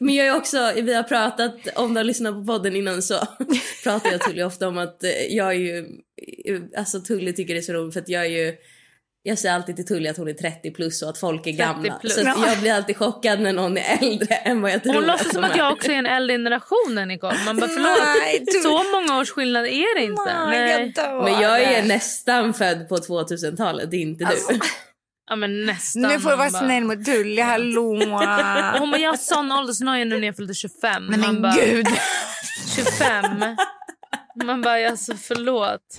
Men 0.00 0.14
jag 0.14 0.26
är 0.26 0.36
också, 0.36 0.72
vi 0.76 0.94
har 0.94 1.02
pratat, 1.02 1.54
om 1.74 1.94
du 1.94 1.98
har 1.98 2.04
lyssnat 2.04 2.34
på 2.34 2.44
podden 2.44 2.76
innan 2.76 3.02
så 3.02 3.14
pratar 3.82 4.12
jag 4.12 4.20
Tully 4.20 4.42
ofta 4.42 4.68
om 4.68 4.78
att 4.78 5.04
eh, 5.04 5.10
jag 5.10 5.48
är 5.48 5.52
ju, 5.58 5.86
alltså 6.76 7.00
Tully 7.00 7.32
tycker 7.32 7.54
det 7.54 7.60
är 7.60 7.62
så 7.62 7.72
roligt 7.72 7.94
för 7.94 8.00
att 8.00 8.08
jag 8.08 8.22
är 8.22 8.30
ju, 8.30 8.54
jag 9.28 9.38
säger 9.38 9.54
alltid 9.54 9.76
till 9.76 9.86
Tully 9.86 10.08
att 10.08 10.16
hon 10.16 10.28
är 10.28 10.32
30 10.32 10.70
plus 10.70 11.02
och 11.02 11.08
att 11.10 11.18
folk 11.18 11.40
är 11.40 11.42
30 11.50 11.56
gamla. 11.58 11.94
plus. 11.98 12.14
Så 12.14 12.20
jag 12.46 12.58
blir 12.60 12.72
alltid 12.74 12.96
chockad 12.96 13.40
när 13.40 13.52
någon 13.52 13.76
är 13.78 13.98
äldre 14.02 14.34
än 14.34 14.62
vad 14.62 14.70
jag 14.70 14.82
tror 14.82 14.94
Hon 14.94 15.04
låtsas 15.06 15.32
som 15.32 15.44
att 15.44 15.54
är. 15.54 15.58
jag 15.58 15.72
också 15.72 15.90
är 15.92 15.96
en 15.96 16.06
äldre 16.06 16.34
generation 16.34 16.98
än 16.98 17.08
Nicole. 17.08 17.36
Man 17.46 17.56
bara 17.56 17.68
förlåt, 17.68 17.98
Nej, 18.22 18.44
du- 18.46 18.60
så 18.62 18.82
många 18.92 19.20
års 19.20 19.30
skillnad 19.30 19.66
är 19.66 19.98
det 19.98 20.04
inte. 20.04 20.34
Nej. 20.46 20.92
Men 21.24 21.40
jag 21.42 21.62
är 21.62 21.82
nästan 21.82 22.54
född 22.54 22.88
på 22.88 22.96
2000-talet, 22.96 23.90
det 23.90 23.96
är 23.96 24.00
inte 24.00 24.26
Alltså, 24.26 24.52
du. 24.52 24.58
Ja 25.30 25.36
men 25.36 25.66
nästan. 25.66 26.02
Nu 26.02 26.20
får 26.20 26.30
du 26.30 26.36
vara 26.36 26.50
bara- 26.50 26.60
snäll 26.62 26.84
mot 26.84 27.04
Tully, 27.04 27.40
hallå. 27.42 27.82
Hon 28.78 28.90
bara, 28.90 28.98
jag 28.98 29.10
har 29.10 29.16
sån 29.16 29.52
åldersnoja 29.52 30.04
nu 30.04 30.18
när 30.20 30.26
jag 30.26 30.36
fyllde 30.36 30.54
25. 30.54 31.06
Men, 31.06 31.20
men 31.20 31.42
bara, 31.42 31.52
gud. 31.52 31.86
25. 32.76 33.24
Man 34.44 34.62
bara, 34.62 34.88
alltså 34.90 35.14
förlåt. 35.16 35.98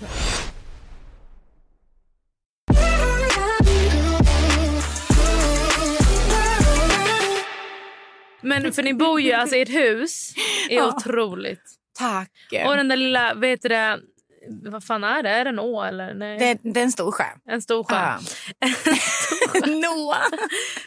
Men 8.42 8.74
för 8.74 8.84
ni 8.84 8.94
bor 8.94 9.22
ju, 9.22 9.32
alltså 9.34 9.56
ert 9.56 9.70
hus 9.70 10.34
är 10.70 10.76
Ja. 10.76 10.88
otroligt. 10.96 11.62
Tack. 12.00 12.32
Och 12.68 12.76
den 12.78 12.88
där 12.88 12.98
lilla, 12.98 13.34
vet 13.34 13.62
du 13.62 13.70
det, 13.70 14.00
vad 14.70 14.84
fan 14.84 15.04
är 15.04 15.24
det? 15.24 15.30
Är 15.30 15.44
det 15.44 15.50
en 15.50 15.60
å 15.60 15.84
eller? 15.84 16.14
Nej. 16.14 16.38
Det, 16.40 16.72
det 16.74 16.80
är 16.80 16.84
en 16.84 16.92
stor 16.92 17.12
sjö. 17.12 17.24
En 17.50 17.62
stor 17.62 17.84
sjö. 17.84 17.96
Ja. 17.96 18.20
Noah. 19.66 20.28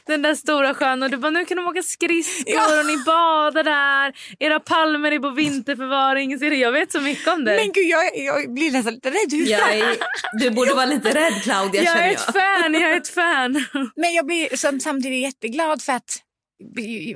Den 0.07 0.23
där 0.23 0.35
stora 0.35 0.75
sjön 0.75 1.03
och 1.03 1.11
du 1.11 1.17
bara 1.17 1.31
nu 1.31 1.45
kan 1.45 1.57
de 1.57 1.67
åka 1.67 1.83
skridskor 1.83 2.55
Ja. 2.55 2.81
och 2.81 2.87
ni 2.87 2.97
badar 3.07 3.63
där. 3.65 4.13
Era 4.39 4.61
palmer 4.61 5.13
är 5.13 5.19
på 5.19 5.31
vinterförvaring. 5.31 6.39
Ser 6.39 6.51
du? 6.51 6.57
Jag 6.57 6.73
vet 6.73 6.93
så 6.93 7.01
mycket 7.01 7.29
om 7.29 7.45
det. 7.45 7.57
Men 7.57 7.73
gud, 7.73 7.87
jag, 7.87 8.19
jag 8.19 8.55
blir 8.55 8.73
nästan 8.73 8.95
lite 8.95 9.11
rädd. 9.11 9.33
Hur 9.33 9.47
Jag 9.47 9.75
är, 9.75 9.97
du 10.41 10.51
borde 10.51 10.75
vara 10.75 10.87
lite 10.87 11.09
rädd 11.15 11.43
Claudia 11.43 11.83
jag 11.83 11.97
är 11.99 12.05
jag. 12.05 12.13
ett 12.13 12.21
fan, 12.21 12.75
jag 12.75 12.83
är 12.93 12.97
ett 12.97 13.09
fan. 13.09 13.65
Men 13.97 14.13
jag 14.15 14.27
blir 14.27 14.57
som, 14.57 14.81
samtidigt 14.81 15.23
jätteglad 15.23 15.83
för 15.83 15.93
att 15.93 16.19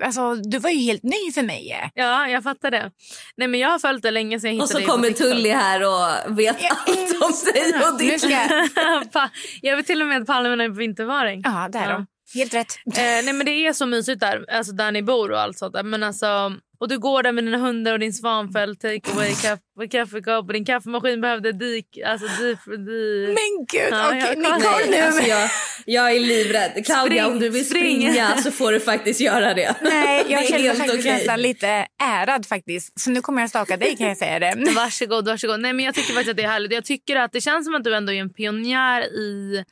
alltså, 0.05 0.35
du 0.35 0.59
var 0.59 0.71
ju 0.71 0.79
helt 0.79 1.03
ny 1.03 1.33
för 1.35 1.43
mig. 1.43 1.91
Ja, 1.95 2.29
jag 2.29 2.43
fattar 2.43 2.71
det. 2.71 2.91
Nej 3.37 3.49
men 3.49 3.61
jag 3.61 3.69
har 3.69 3.79
följt 3.79 4.03
det 4.03 4.11
länge 4.11 4.41
sedan 4.41 4.57
jag 4.57 4.63
Och 4.63 4.69
så 4.69 4.81
kommer. 4.81 5.11
Tully 5.11 5.51
här 5.51 5.83
och 5.83 6.39
vet 6.39 6.57
allt 6.71 7.23
om 7.23 7.53
dig 7.53 7.75
och 7.93 7.99
ditt 7.99 8.21
ska 8.21 8.31
jag... 8.31 8.69
Jag 9.63 9.77
vet 9.77 9.87
till 9.87 10.03
och 10.03 10.09
med 10.09 10.21
att 10.23 10.27
palmerna 10.27 10.65
är 10.65 10.69
på 10.69 10.75
vintervaring. 10.75 11.41
Ja, 11.45 11.69
där 11.73 11.91
Ja. 11.91 11.99
då. 11.99 12.07
Helt 12.39 12.55
rätt. 12.55 12.67
Eh, 12.87 12.93
nej 13.03 13.33
men 13.33 13.47
det 13.47 13.51
är 13.67 13.73
så 13.73 13.87
mysigt 13.87 14.21
där, 14.21 14.45
alltså 14.51 14.73
där 14.73 14.93
ni 14.93 15.03
bor 15.03 15.31
och 15.33 15.41
allt 15.41 15.59
sånt 15.59 15.73
där. 15.75 15.83
Men 15.83 16.03
alltså, 16.03 16.53
och 16.79 16.89
du 16.89 16.99
går 16.99 17.23
där 17.23 17.33
med 17.33 17.45
dina 17.45 17.59
hundar 17.59 17.93
och 17.93 17.99
din 17.99 18.13
svanfält, 18.13 18.81
take 18.81 19.01
away, 19.13 19.35
kaff, 19.35 19.59
kaffekopp 19.91 20.47
och 20.47 20.53
din 20.53 20.65
kaffemaskin 20.65 21.21
behövde 21.21 21.53
dik, 21.53 21.99
alltså 22.07 22.27
di, 22.27 22.57
di. 22.77 23.27
Men 23.27 23.67
gud, 23.73 23.89
Ja, 23.91 24.09
okej. 24.09 24.21
jag 24.21 24.39
Nicole 24.39 24.91
nu. 24.91 24.97
Alltså 24.97 25.23
jag, 25.29 25.51
jag 25.87 26.11
är 26.17 26.21
livrädd. 26.21 26.87
Claudia, 26.87 27.23
Spring, 27.23 27.33
om 27.33 27.39
du 27.39 27.49
vill 27.49 27.67
spring. 27.69 28.01
springa 28.01 28.37
så 28.37 28.51
får 28.51 28.73
du 28.73 28.81
faktiskt 28.81 29.21
göra 29.21 29.55
det. 29.55 29.75
Nej, 29.83 30.25
jag 30.29 30.43
är 30.43 30.47
känner 30.49 30.63
mig 30.65 30.75
faktiskt 30.77 30.99
okej. 30.99 31.13
nästan 31.13 31.43
lite 31.43 31.87
ärad 32.03 32.47
faktiskt. 32.47 33.01
Så 33.01 33.11
nu 33.11 33.21
kommer 33.21 33.41
jag 33.41 33.51
staka 33.51 33.77
dig 33.77 33.97
kan 33.97 34.09
jag 34.09 34.17
säga 34.17 34.39
det. 34.39 34.73
Varsågod, 34.77 35.29
varsågod. 35.29 35.61
Nej, 35.61 35.73
men 35.73 35.85
jag 35.85 35.95
tycker 35.95 36.13
faktiskt 36.13 36.31
att 36.31 36.37
det 36.37 36.43
är 36.43 36.49
härligt. 36.49 36.73
Jag 36.73 36.85
tycker 36.85 37.17
att 37.17 37.33
det 37.33 37.41
känns 37.41 37.65
som 37.67 37.75
att 37.75 37.85
du 37.85 37.95
ändå 37.95 38.13
är 38.13 38.21
en 38.21 38.33
pionjär 38.33 39.01
i 39.03 39.65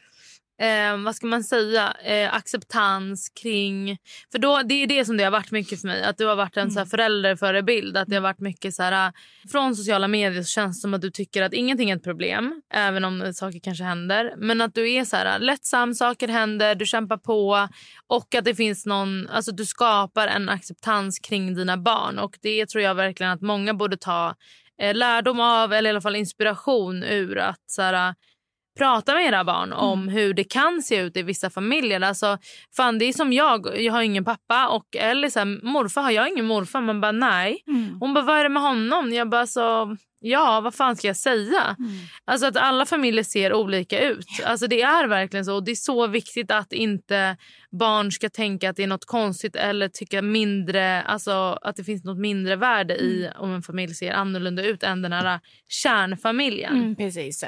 eh, 0.63 0.97
vad 1.05 1.17
ska 1.17 1.27
man 1.27 1.45
säga, 1.45 1.97
eh, 2.05 2.35
acceptans 2.35 3.29
kring... 3.43 3.99
För 4.33 4.39
då, 4.39 4.63
Det 4.65 4.75
är 4.75 4.87
det 4.87 5.05
som 5.05 5.17
det 5.17 5.25
har 5.25 5.31
varit 5.31 5.51
mycket 5.51 5.81
för 5.81 5.89
mig. 5.89 6.03
Att 6.05 6.19
Du 6.19 6.27
har 6.27 6.37
varit 6.37 6.57
en 6.57 6.71
så 6.71 6.79
här, 6.79 6.87
förälderförebild. 6.87 7.97
Att 7.97 8.09
det 8.09 8.15
har 8.15 8.23
varit 8.23 8.41
mycket 8.41 8.75
så 8.75 8.83
här, 8.83 9.13
Från 9.53 9.77
sociala 9.77 10.09
medier 10.09 10.43
så 10.43 10.49
känns 10.49 10.79
det 10.79 10.81
som 10.81 10.95
att 10.95 11.01
du 11.01 11.11
tycker 11.11 11.43
att 11.43 11.53
ingenting 11.53 11.91
är 11.91 11.97
ett 11.97 12.05
problem. 12.05 12.63
Även 12.75 13.05
om 13.05 13.33
saker 13.35 13.61
kanske 13.61 13.85
händer. 13.85 14.35
Men 14.37 14.61
att 14.61 14.75
du 14.75 14.93
är 14.93 15.05
så 15.05 15.17
här, 15.17 15.39
lättsam, 15.39 15.95
saker 15.95 16.29
händer, 16.29 16.75
du 16.75 16.87
kämpar 16.87 17.17
på. 17.17 17.69
Och 18.07 18.35
att 18.35 18.45
det 18.45 18.55
finns 18.55 18.87
någon, 18.87 19.29
alltså 19.29 19.53
du 19.53 19.67
skapar 19.67 20.27
en 20.27 20.49
acceptans 20.49 21.19
kring 21.19 21.55
dina 21.55 21.77
barn. 21.77 22.19
Och 22.19 22.39
Det 22.43 22.67
tror 22.67 22.85
jag 22.85 22.95
verkligen 22.95 23.33
att 23.33 23.41
många 23.41 23.75
borde 23.75 23.97
ta 23.97 24.35
eh, 24.83 24.95
lärdom 24.95 25.41
av 25.41 25.73
eller 25.73 25.91
i 25.91 25.93
alla 25.93 26.01
fall 26.01 26.17
inspiration 26.17 27.03
ur. 27.03 27.39
att 27.39 27.63
så 27.67 27.83
här, 27.83 28.15
prata 28.79 29.15
med 29.15 29.27
era 29.27 29.45
barn 29.45 29.73
om 29.73 30.09
hur 30.09 30.35
det 30.35 30.45
kan 30.45 30.83
se 30.83 30.97
ut 30.97 31.17
i 31.17 31.23
vissa 31.23 31.51
familjer. 31.51 32.01
Alltså, 32.01 32.39
fan, 32.77 32.99
det 32.99 33.05
är 33.05 33.13
som 33.13 33.33
jag, 33.33 33.81
jag 33.81 33.93
har 33.93 34.03
ingen 34.03 34.25
pappa 34.25 34.69
och 34.69 34.97
eller 34.97 35.29
så 35.29 35.39
här, 35.39 35.65
morfar 35.65 36.03
har 36.03 36.11
jag 36.11 36.29
ingen 36.29 36.47
morfar. 36.47 36.81
Man 36.81 37.01
bara 37.01 37.13
nej. 37.13 37.63
Hon 38.01 38.15
bara 38.15 38.25
vad 38.25 38.39
är 38.39 38.43
det 38.43 38.49
med 38.49 38.63
honom? 38.63 39.13
Jag 39.13 39.29
bara 39.29 39.47
så 39.47 39.97
ja 40.23 40.61
vad 40.61 40.75
fan 40.75 40.97
ska 40.97 41.07
jag 41.07 41.17
säga? 41.17 41.77
Alltså 42.25 42.47
att 42.47 42.57
alla 42.57 42.87
familjer 42.87 43.25
ser 43.25 43.53
olika 43.53 44.01
ut. 44.01 44.27
Alltså 44.45 44.67
det 44.67 44.83
är 44.83 45.07
verkligen 45.07 45.45
så 45.45 45.55
och 45.55 45.65
det 45.65 45.71
är 45.71 45.75
så 45.75 46.07
viktigt 46.07 46.51
att 46.51 46.73
inte 46.73 47.37
barn 47.71 48.13
ska 48.13 48.29
tänka 48.29 48.71
att 48.71 48.77
det 48.77 48.83
är 48.83 48.87
något 48.87 49.05
konstigt 49.05 49.57
eller 49.57 49.89
tycka 49.89 50.23
mindre, 50.23 51.03
alltså 51.03 51.59
att 51.63 51.77
det 51.77 51.85
finns 51.85 52.05
något 52.05 52.19
mindre 52.19 52.57
värde 52.57 52.95
i 52.95 53.31
om 53.39 53.55
en 53.55 53.63
familj 53.63 53.95
ser 53.95 54.13
annorlunda 54.13 54.63
ut 54.63 54.83
än 54.83 55.03
den 55.03 55.13
här 55.13 55.41
kärnfamiljen. 55.69 56.77
Mm, 56.77 56.97
precis. 56.97 57.45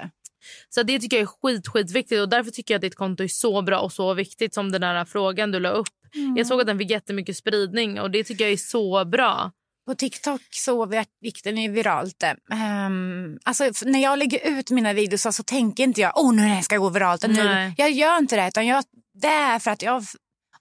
Så 0.68 0.82
det 0.82 0.98
tycker 0.98 1.16
jag 1.16 1.22
är 1.22 1.26
skit, 1.26 1.68
skitviktigt 1.68 2.20
och 2.20 2.28
därför 2.28 2.50
tycker 2.50 2.74
jag 2.74 2.78
att 2.78 2.82
ditt 2.82 2.94
konto 2.94 3.22
är 3.22 3.28
så 3.28 3.62
bra 3.62 3.80
och 3.80 3.92
så 3.92 4.14
viktigt 4.14 4.54
som 4.54 4.72
den 4.72 4.80
där 4.80 5.04
frågan 5.04 5.50
du 5.50 5.60
la 5.60 5.70
upp. 5.70 5.88
Jag 6.36 6.46
såg 6.46 6.60
att 6.60 6.66
den 6.66 6.78
fick 6.78 6.90
jättemycket 6.90 7.36
spridning 7.36 8.00
och 8.00 8.10
det 8.10 8.24
tycker 8.24 8.44
jag 8.44 8.52
är 8.52 8.56
så 8.56 9.04
bra. 9.04 9.52
på 9.86 9.94
TikTok 9.94 10.40
så 10.50 11.04
gick 11.20 11.44
den 11.44 11.56
ju 11.56 11.70
viralt. 11.70 12.22
Um, 12.86 13.38
alltså, 13.44 13.64
när 13.84 14.02
jag 14.02 14.18
lägger 14.18 14.58
ut 14.58 14.70
mina 14.70 14.92
videos 14.92 15.36
så, 15.36 15.42
tänker 15.42 15.84
inte 15.84 16.00
jag 16.00 16.12
oh, 16.16 16.34
nu 16.34 16.62
ska 16.62 16.76
gå 16.76 16.88
viralt. 16.88 17.28
Nu. 17.28 17.72
Jag 17.76 17.90
gör 17.90 18.18
inte 18.18 18.36
det. 18.36 18.48
Utan 18.48 18.66
jag, 18.66 18.84
det 19.14 19.28
är 19.28 19.58
för 19.58 19.70
att 19.70 19.82
jag 19.82 20.04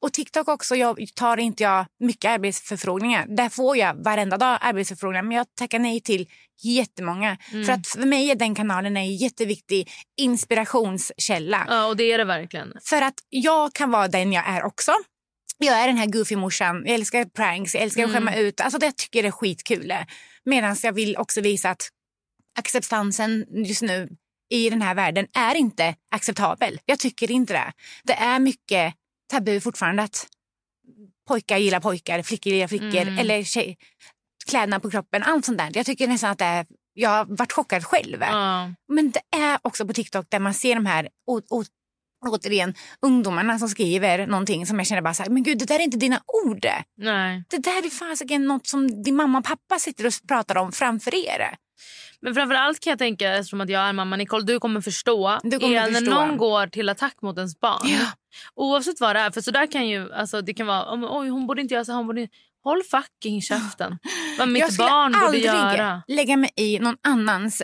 och 0.04 0.14
TikTok 0.14 0.48
också, 0.48 0.76
jag 0.76 1.08
tar 1.16 1.38
inte 1.38 1.64
jag 1.64 1.86
mycket 2.00 2.32
arbetsförfrågningar. 2.32 3.26
Där 3.28 3.50
får 3.50 3.78
jag 3.78 4.04
varenda 4.04 4.38
dag 4.38 4.58
arbetsförfrågningar 4.62 5.24
men 5.24 5.38
jag 5.38 5.48
tackar 5.56 5.80
nej 5.80 6.02
till 6.02 6.30
jättemånga. 6.64 7.38
Mm. 7.52 7.66
För 7.66 7.74
att 7.74 7.88
för 7.88 8.00
mig 8.00 8.32
är 8.32 8.36
den 8.36 8.56
kanalen 8.56 8.98
en 8.98 9.16
jätteviktig 9.16 9.92
inspirationskälla. 10.18 11.66
Ja 11.70 11.86
och 11.86 11.98
det 11.98 12.12
är 12.12 12.18
det 12.18 12.24
verkligen. 12.24 12.74
För 12.82 13.02
att 13.02 13.14
jag 13.30 13.74
kan 13.74 13.92
vara 13.92 14.08
den 14.08 14.34
jag 14.34 14.48
är 14.48 14.64
också. 14.64 14.92
Jag 15.58 15.80
är 15.80 15.88
den 15.88 15.98
här 15.98 16.08
goofy-morsan, 16.08 16.84
jag 16.86 16.96
älskar 16.96 17.26
pranks, 17.26 17.74
jag 17.74 17.84
älskar 17.84 18.04
att 18.04 18.12
skämma 18.12 18.32
mm. 18.32 18.46
ut. 18.46 18.62
Alltså 18.62 18.80
det 18.80 18.98
tycker 18.98 19.20
jag 19.20 19.28
är 19.28 19.32
skitkul. 19.32 19.94
Medan 20.46 20.76
jag 20.84 20.94
vill 20.94 21.18
också 21.18 21.42
visa 21.42 21.70
att 21.70 21.90
acceptansen 22.60 23.46
just 23.66 23.82
nu 23.82 24.10
i 24.50 24.70
den 24.70 24.82
här 24.82 24.96
världen 24.96 25.28
är 25.34 25.56
inte 25.56 25.96
acceptabel. 26.12 26.80
Jag 26.86 27.00
tycker 27.00 27.32
inte 27.32 27.54
det. 27.54 27.74
Det 28.04 28.14
är 28.14 28.40
mycket 28.40 28.94
tabu 29.32 29.60
fortfarande 29.60 30.04
att 30.04 30.28
pojkar 31.28 31.58
gillar 31.58 31.80
pojkar, 31.80 32.22
flickor 32.22 32.54
gillar 32.54 32.68
flickor 32.68 33.02
mm. 33.02 33.18
eller 33.18 33.44
tjej, 33.44 33.78
kläderna 34.50 34.80
på 34.80 34.92
kroppen, 34.92 35.24
allt 35.24 35.46
sånt 35.46 35.58
där. 35.58 35.72
Jag 35.74 35.86
tycker 35.86 36.08
nästan 36.08 36.32
att 36.32 36.38
det 36.38 36.46
är, 36.46 36.66
jag 36.94 37.10
har 37.10 37.26
varit 37.26 37.52
chockad 37.52 37.86
själv. 37.86 38.24
Mm. 38.24 38.76
Men 38.88 39.12
det 39.12 39.38
är 39.38 39.60
också 39.62 39.88
på 39.88 39.94
TikTok 39.94 40.26
där 40.30 40.40
man 40.40 40.54
ser 40.54 40.76
de 40.76 40.86
här 40.86 41.10
o, 41.28 41.42
o, 41.50 41.64
återigen 42.26 42.74
ungdomarna 43.02 43.60
som 43.60 43.70
skriver 43.70 44.28
någonting 44.28 44.66
som 44.66 44.78
jag 44.78 44.88
känner 44.88 45.02
bara 45.02 45.14
så 45.14 45.24
här, 45.24 45.30
men 45.30 45.44
gud 45.44 45.60
det 45.60 45.66
där 45.66 45.76
är 45.76 45.84
inte 45.84 45.98
dina 45.98 46.22
ord. 46.46 46.66
Nej. 46.98 47.44
Det 47.50 47.58
där 47.58 47.86
är 47.86 47.90
fasiken 47.90 48.46
något 48.46 48.68
som 48.68 49.04
din 49.04 49.16
mamma 49.16 49.38
och 49.38 49.46
pappa 49.46 49.80
sitter 49.80 50.08
och 50.08 50.14
pratar 50.28 50.58
om 50.58 50.72
framför 50.72 51.16
er. 51.16 51.56
Men 52.24 52.36
framför 52.36 52.56
allt 52.56 52.80
kan 52.80 52.92
jag 52.92 53.00
tänka, 53.00 53.34
eftersom 53.34 53.62
att 53.62 53.70
jag 53.70 53.82
är 53.82 53.94
mamma 53.94 54.16
Nicole, 54.16 54.46
du 54.46 54.60
kommer 54.60 54.82
förstå, 54.82 55.40
du 55.44 55.60
kommer 55.60 55.76
är 55.76 55.92
förstå. 55.92 56.10
när 56.10 56.28
någon 56.28 56.38
går 56.38 56.68
till 56.68 56.90
attack 56.90 57.22
mot 57.22 57.38
ens 57.38 57.60
barn. 57.60 57.82
Ja. 57.84 58.06
Oavsett 58.56 59.00
vad 59.02 59.16
det 59.16 59.20
är, 59.20 59.32
för 59.32 59.42
så 59.42 59.52
där 59.52 59.72
kan 59.72 59.88
ju, 59.88 60.14
alltså 60.14 60.42
det 60.42 60.54
kan 60.54 60.68
vara, 60.68 61.18
oj 61.20 61.30
hon 61.30 61.48
borde 61.48 61.62
inte 61.62 61.74
göra 61.74 61.86
så 61.86 61.94
hon 61.94 62.08
borde 62.08 62.28
Håll 62.64 62.84
fucking 62.84 63.42
käften. 63.42 63.98
Vad 64.38 64.50
mitt 64.50 64.78
barn 64.78 65.12
borde 65.26 65.38
göra. 65.38 65.58
Jag 65.58 65.72
skulle 65.72 65.84
aldrig 65.84 66.18
lägga 66.18 66.38
mig 66.38 66.50
i 66.56 66.80
någon 66.80 66.98
annans 67.04 67.62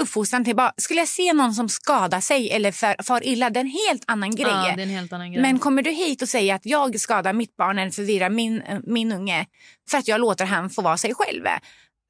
uppfostran 0.00 0.44
till 0.44 0.56
barn. 0.56 0.72
Skulle 0.76 1.00
jag 1.00 1.08
se 1.08 1.32
någon 1.32 1.54
som 1.54 1.68
skadar 1.68 2.20
sig 2.20 2.50
eller 2.50 2.72
far, 2.72 3.02
far 3.02 3.26
illa, 3.26 3.50
det 3.50 3.60
är 3.60 3.64
en 3.64 3.70
helt 3.88 4.02
annan 4.06 4.34
grej. 4.34 4.52
Ja, 4.52 4.72
det 4.76 4.82
är 4.82 4.86
en 4.86 4.90
helt 4.90 5.12
annan 5.12 5.32
grej. 5.32 5.42
Men 5.42 5.58
kommer 5.58 5.82
du 5.82 5.90
hit 5.90 6.22
och 6.22 6.28
säger 6.28 6.54
att 6.54 6.66
jag 6.66 7.00
skadar 7.00 7.32
mitt 7.32 7.56
barn 7.56 7.78
eller 7.78 7.90
förvirrar 7.90 8.30
min, 8.30 8.62
min 8.86 9.12
unge 9.12 9.46
för 9.90 9.98
att 9.98 10.08
jag 10.08 10.20
låter 10.20 10.44
han 10.44 10.70
få 10.70 10.82
vara 10.82 10.96
sig 10.96 11.14
själv 11.14 11.44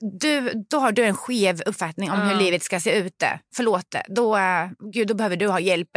du, 0.01 0.64
då 0.70 0.78
har 0.78 0.92
du 0.92 1.05
en 1.05 1.16
skev 1.16 1.62
uppfattning 1.66 2.11
om 2.11 2.18
ja. 2.18 2.24
hur 2.24 2.44
livet 2.44 2.62
ska 2.62 2.80
se 2.80 2.99
ut. 2.99 3.22
Förlåt, 3.55 3.94
då, 4.09 4.36
uh, 4.36 4.70
gud, 4.92 5.09
då 5.09 5.14
behöver 5.14 5.36
du 5.36 5.49
ha 5.49 5.61
hjälp. 5.61 5.96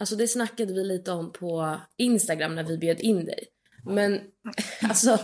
Alltså 0.00 0.16
det 0.16 0.28
snackade 0.28 0.72
vi 0.72 0.84
lite 0.84 1.12
om 1.12 1.32
på 1.32 1.76
Instagram 1.98 2.54
när 2.54 2.64
vi 2.64 2.78
bjöd 2.78 3.00
in 3.00 3.24
dig. 3.24 3.44
Men 3.84 4.20
alltså, 4.82 5.18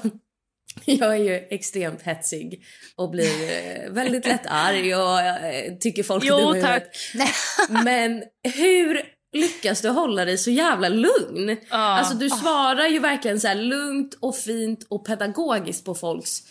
jag 0.85 1.13
är 1.15 1.25
ju 1.25 1.35
extremt 1.35 2.03
hetsig 2.03 2.65
och 2.97 3.11
blir 3.11 3.51
eh, 3.51 3.91
väldigt 3.91 4.27
lätt 4.27 4.47
arg 4.47 4.95
och 4.95 5.21
eh, 5.21 5.75
tycker 5.81 6.03
folk 6.03 6.25
är 6.25 6.29
Jo 6.29 6.61
tack. 6.61 6.97
Men 7.85 8.23
hur 8.55 9.03
lyckas 9.33 9.81
du 9.81 9.89
hålla 9.89 10.25
dig 10.25 10.39
så 10.39 10.51
jävla 10.51 10.89
lugn? 10.89 11.57
Ah. 11.71 11.99
Alltså 11.99 12.15
du 12.15 12.31
svarar 12.31 12.87
ju 12.87 12.99
verkligen 12.99 13.41
så 13.41 13.55
lugnt 13.55 14.15
och 14.21 14.37
fint 14.37 14.87
och 14.89 15.07
pedagogiskt 15.07 15.85
på 15.85 15.95
folks 15.95 16.43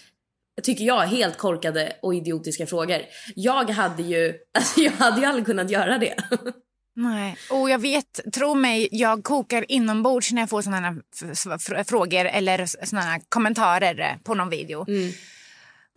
tycker 0.64 0.86
jag, 0.86 1.00
helt 1.00 1.38
korkade 1.38 1.94
och 2.02 2.16
idiotiska 2.16 2.68
frågor. 2.68 3.02
Jag 3.36 3.70
hade 3.70 4.04
ju, 4.04 4.34
alltså 4.58 4.82
jag 4.82 4.92
hade 4.92 5.22
ju 5.22 5.26
aldrig 5.26 5.46
kunnat 5.46 5.72
göra 5.72 5.98
det. 5.98 6.16
Nej, 6.96 7.38
och 7.50 7.70
jag 7.70 7.80
vet, 7.80 8.20
tro 8.34 8.56
mig, 8.56 8.88
jag 8.92 9.24
kokar 9.24 9.72
inombords 9.72 10.32
när 10.32 10.42
jag 10.42 10.50
får 10.50 10.62
sådana 10.62 11.84
frågor 11.86 12.26
eller 12.26 12.86
sådana 12.86 13.20
kommentarer 13.30 14.20
på 14.24 14.34
någon 14.34 14.50
video. 14.50 14.86
Mm. 14.88 15.12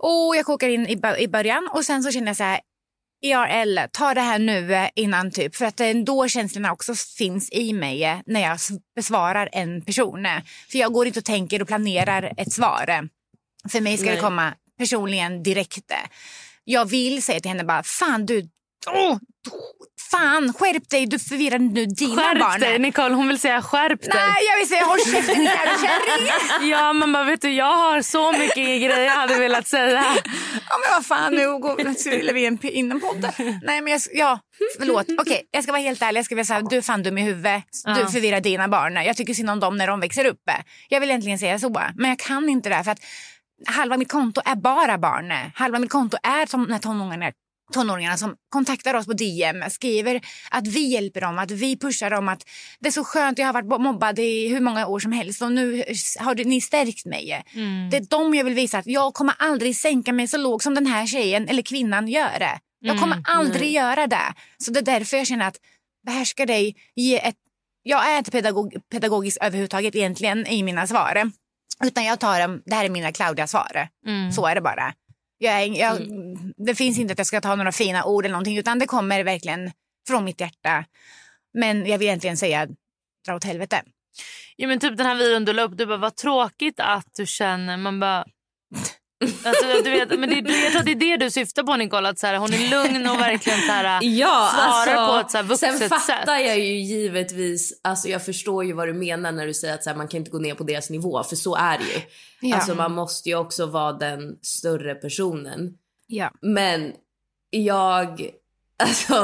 Och 0.03 0.37
jag 0.37 0.47
kokar 0.47 0.69
in 0.69 0.87
i, 1.19 1.29
början 1.29 1.69
och 1.73 1.85
sen 1.85 2.03
så 2.03 2.11
känner 2.11 2.27
jag 2.27 2.37
så 2.37 2.45
här, 2.45 2.61
IRL, 3.23 3.79
ta 3.93 4.15
det 4.15 4.21
här 4.21 4.39
nu 4.39 4.89
innan 4.95 5.31
typ. 5.31 5.57
För 5.57 5.65
att 5.65 5.81
då 6.07 6.29
känslorna 6.29 6.73
också 6.73 6.95
finns 6.95 7.53
i 7.53 7.73
mig 7.73 8.23
när 8.27 8.41
jag 8.41 8.59
besvarar 8.97 9.49
en 9.53 9.83
person. 9.83 10.27
För 10.71 10.79
jag 10.79 10.93
går 10.93 11.07
inte 11.07 11.19
och 11.19 11.25
tänker 11.25 11.63
och 11.63 11.69
planerar 11.69 12.33
ett 12.37 12.53
svar. 12.53 13.09
För 13.69 13.81
mig 13.81 13.97
ska 13.97 14.07
Nej. 14.07 14.15
det 14.15 14.21
komma 14.21 14.55
personligen 14.79 15.43
direkt. 15.43 15.93
Jag 16.65 16.87
vill 16.87 17.23
säga 17.23 17.41
till 17.41 17.51
henne 17.51 17.65
bara, 17.65 17.83
fan 17.83 18.27
du, 18.27 18.49
oh, 18.87 19.19
fan 20.11 20.53
skärp 20.53 20.89
dig, 20.91 21.07
du 21.07 21.19
förvirrar 21.19 21.59
nu 21.59 21.87
dina 21.87 22.23
skärp 22.23 22.39
barn. 22.39 22.51
Skärp 22.51 22.61
dig 22.61 22.79
Nicole, 22.79 23.15
hon 23.15 23.29
vill 23.29 23.41
säga 23.41 23.63
skärp 23.63 24.01
dig. 24.01 24.11
Nej 24.15 24.45
jag 24.51 24.59
vill 24.59 24.69
säga 24.69 24.85
håll 24.85 24.99
käften 24.99 25.47
kärring. 25.47 26.71
ja 26.71 26.93
man 26.93 27.13
bara 27.13 27.25
vet 27.25 27.41
du 27.41 27.51
jag 27.53 27.77
har 27.77 28.03
så 28.03 28.33
mycket 28.33 28.55
grejer 28.55 29.01
jag 29.01 29.13
hade 29.13 29.39
velat 29.39 29.67
säga. 29.67 30.05
ja 30.69 30.79
men 30.79 30.95
vad 30.95 31.07
fan 31.07 31.35
nu 31.35 31.59
går 31.59 32.33
vi 32.33 32.47
en 32.47 32.59
inom 32.63 33.01
podden. 33.01 33.33
Nej 33.63 33.81
men 33.81 33.93
jag, 33.93 34.01
ja 34.13 34.41
förlåt. 34.79 35.05
Okej 35.05 35.19
okay, 35.19 35.43
jag 35.51 35.63
ska 35.63 35.73
vara 35.73 35.83
helt 35.83 36.03
ärlig, 36.03 36.19
jag 36.19 36.25
ska 36.25 36.35
vilja 36.35 36.45
säga 36.45 36.61
du 36.61 36.77
är 36.77 36.83
fan 36.83 37.03
dum 37.03 37.19
i 37.19 37.23
huvudet. 37.23 37.65
Du 37.85 38.01
ja. 38.01 38.07
förvirrar 38.07 38.41
dina 38.41 38.69
barn. 38.69 38.95
Jag 38.95 39.17
tycker 39.17 39.35
synd 39.35 39.51
om 39.51 39.61
dem 39.61 39.77
när 39.77 39.87
de 39.87 40.01
växer 40.01 40.25
upp. 40.25 40.43
Jag 40.89 41.01
vill 41.01 41.11
äntligen 41.11 41.39
säga 41.39 41.59
så 41.59 41.69
men 41.97 42.09
jag 42.09 42.19
kan 42.19 42.49
inte 42.49 42.69
det 42.69 42.85
för 42.85 42.91
att 42.91 43.01
halva 43.67 43.97
mitt 43.97 44.13
konto 44.13 44.41
är 44.45 44.57
bara 44.57 44.99
barn. 44.99 45.33
Halva 45.55 45.79
mitt 45.79 45.91
konto 45.91 46.17
är 46.23 46.47
som 46.47 46.63
när 46.63 46.79
tonåringarna, 46.79 47.33
tonåringarna 47.73 48.17
som 48.17 48.35
kontaktar 48.49 48.95
oss 48.95 49.07
på 49.07 49.13
DM, 49.13 49.71
skriver 49.71 50.21
att 50.51 50.67
vi 50.67 50.89
hjälper 50.89 51.21
dem, 51.21 51.39
att 51.39 51.51
vi 51.51 51.79
pushar 51.79 52.11
dem. 52.11 52.29
Att 52.29 52.43
det 52.81 52.89
är 52.89 52.93
så 52.93 53.05
skönt, 53.05 53.39
jag 53.39 53.47
har 53.47 53.53
varit 53.53 53.81
mobbad 53.81 54.19
i 54.19 54.49
hur 54.49 54.61
många 54.61 54.87
år 54.87 54.99
som 54.99 55.13
helst 55.13 55.43
och 55.43 55.53
nu 55.53 55.85
har 56.19 56.45
ni 56.45 56.61
stärkt 56.61 57.07
mig. 57.07 57.45
Mm. 57.55 57.91
Det 57.91 57.97
är 57.97 58.05
dem 58.05 58.35
jag 58.35 58.45
vill 58.45 58.55
visa 58.55 58.79
att 58.79 58.87
jag 58.87 59.15
kommer 59.15 59.35
aldrig 59.39 59.77
sänka 59.77 60.13
mig 60.13 60.29
så 60.29 60.39
lågt 60.39 60.63
som 60.63 60.75
den 60.75 60.87
här 60.87 61.07
tjejen 61.07 61.49
eller 61.49 61.63
kvinnan 61.63 62.09
gör. 62.09 62.59
Jag 62.81 62.99
kommer 62.99 63.15
mm. 63.15 63.25
aldrig 63.27 63.63
mm. 63.63 63.73
göra 63.73 64.07
det. 64.07 64.35
Så 64.59 64.71
det 64.71 64.81
är 64.81 64.85
därför 64.85 65.17
jag 65.17 65.27
känner 65.27 65.49
att 65.49 65.57
behärska 66.07 66.47
dig, 66.47 66.77
ge 66.95 67.27
ett 67.27 67.37
jag 67.83 68.11
är 68.11 68.19
inte 68.19 68.31
pedagog, 68.31 68.75
pedagogisk 68.91 69.39
överhuvudtaget 69.41 69.95
egentligen 69.95 70.47
i 70.47 70.63
mina 70.63 70.87
svar. 70.87 71.31
Utan 71.85 72.05
jag 72.05 72.20
tar 72.20 72.41
dem, 72.41 72.62
det 72.66 72.74
här 72.74 72.85
är 72.85 72.89
mina 72.89 73.12
Claudia-svar. 73.12 73.89
Mm. 74.07 74.33
Så 74.33 74.47
är 74.47 74.55
det 74.55 74.61
bara. 74.61 74.95
Jag, 75.39 75.68
jag, 75.68 75.97
mm. 75.97 76.53
Det 76.57 76.74
finns 76.74 76.99
inte 76.99 77.12
att 77.12 77.18
jag 77.18 77.26
ska 77.26 77.41
ta 77.41 77.57
några 77.57 77.72
fina 77.72 78.05
ord 78.05 78.24
eller 78.24 78.33
någonting 78.33 78.59
utan 78.59 78.78
det 78.78 78.87
kommer 78.87 79.24
verkligen 79.24 79.72
från 80.09 80.24
mitt 80.24 80.41
hjärta. 80.41 80.85
Men 81.55 81.87
jag 81.87 81.99
vill 81.99 82.09
egentligen 82.09 82.37
säga 82.37 82.68
dra 83.26 83.35
åt 83.35 83.45
helvete. 83.45 83.83
Ja, 84.57 84.68
men 84.68 84.81
typ 84.81 84.97
den 84.97 85.07
här 85.07 85.14
videon 85.14 85.45
du 85.45 85.53
la 85.53 85.62
upp, 85.62 85.76
du 85.76 85.87
bara 85.87 85.97
vad 85.97 86.16
tråkigt 86.16 86.81
att 86.81 87.09
du 87.16 87.26
känner. 87.26 87.76
Man 87.76 88.01
bara 88.01 88.24
Alltså, 89.21 89.83
du 89.85 89.91
vet, 89.91 90.18
men 90.18 90.31
det, 90.31 90.41
du, 90.41 90.71
tror 90.71 90.79
att 90.79 90.85
det 90.85 90.93
är 90.93 90.95
det 90.95 91.16
du 91.16 91.31
syftar 91.31 91.62
på 91.62 91.77
Nicole. 91.77 92.09
Att 92.09 92.18
så 92.18 92.27
här, 92.27 92.37
hon 92.37 92.53
är 92.53 92.71
lugn 92.71 93.07
och 93.07 93.21
verkligen 93.21 93.59
så 93.59 93.73
här, 93.73 93.99
ja, 94.03 94.51
svarar 94.55 94.97
alltså, 94.97 95.12
på 95.12 95.21
ett 95.21 95.31
så 95.31 95.37
här, 95.37 95.45
vuxet 95.45 95.79
sätt. 95.79 95.89
Sen 95.89 96.01
fattar 96.01 96.39
jag 96.39 96.59
ju 96.59 96.81
givetvis, 96.81 97.81
alltså 97.85 98.09
jag 98.09 98.25
förstår 98.25 98.64
ju 98.64 98.73
vad 98.73 98.89
du 98.89 98.95
menar 98.95 99.33
när 99.33 99.47
du 99.47 99.55
säger 99.55 99.75
att 99.75 99.85
så 99.85 99.91
här, 99.91 99.97
man 99.97 100.09
kan 100.09 100.18
inte 100.18 100.31
gå 100.31 100.39
ner 100.39 100.55
på 100.55 100.64
deras 100.64 100.91
nivå. 100.91 101.23
För 101.23 101.37
så 101.37 101.57
är 101.57 101.79
det 101.79 101.85
ju. 101.85 102.01
Ja. 102.41 102.57
Alltså 102.57 102.75
man 102.75 102.93
måste 102.93 103.29
ju 103.29 103.37
också 103.37 103.66
vara 103.66 103.93
den 103.93 104.37
större 104.43 104.95
personen. 104.95 105.71
Ja. 106.07 106.31
Men 106.41 106.93
jag 107.51 108.31
Alltså, 108.83 109.14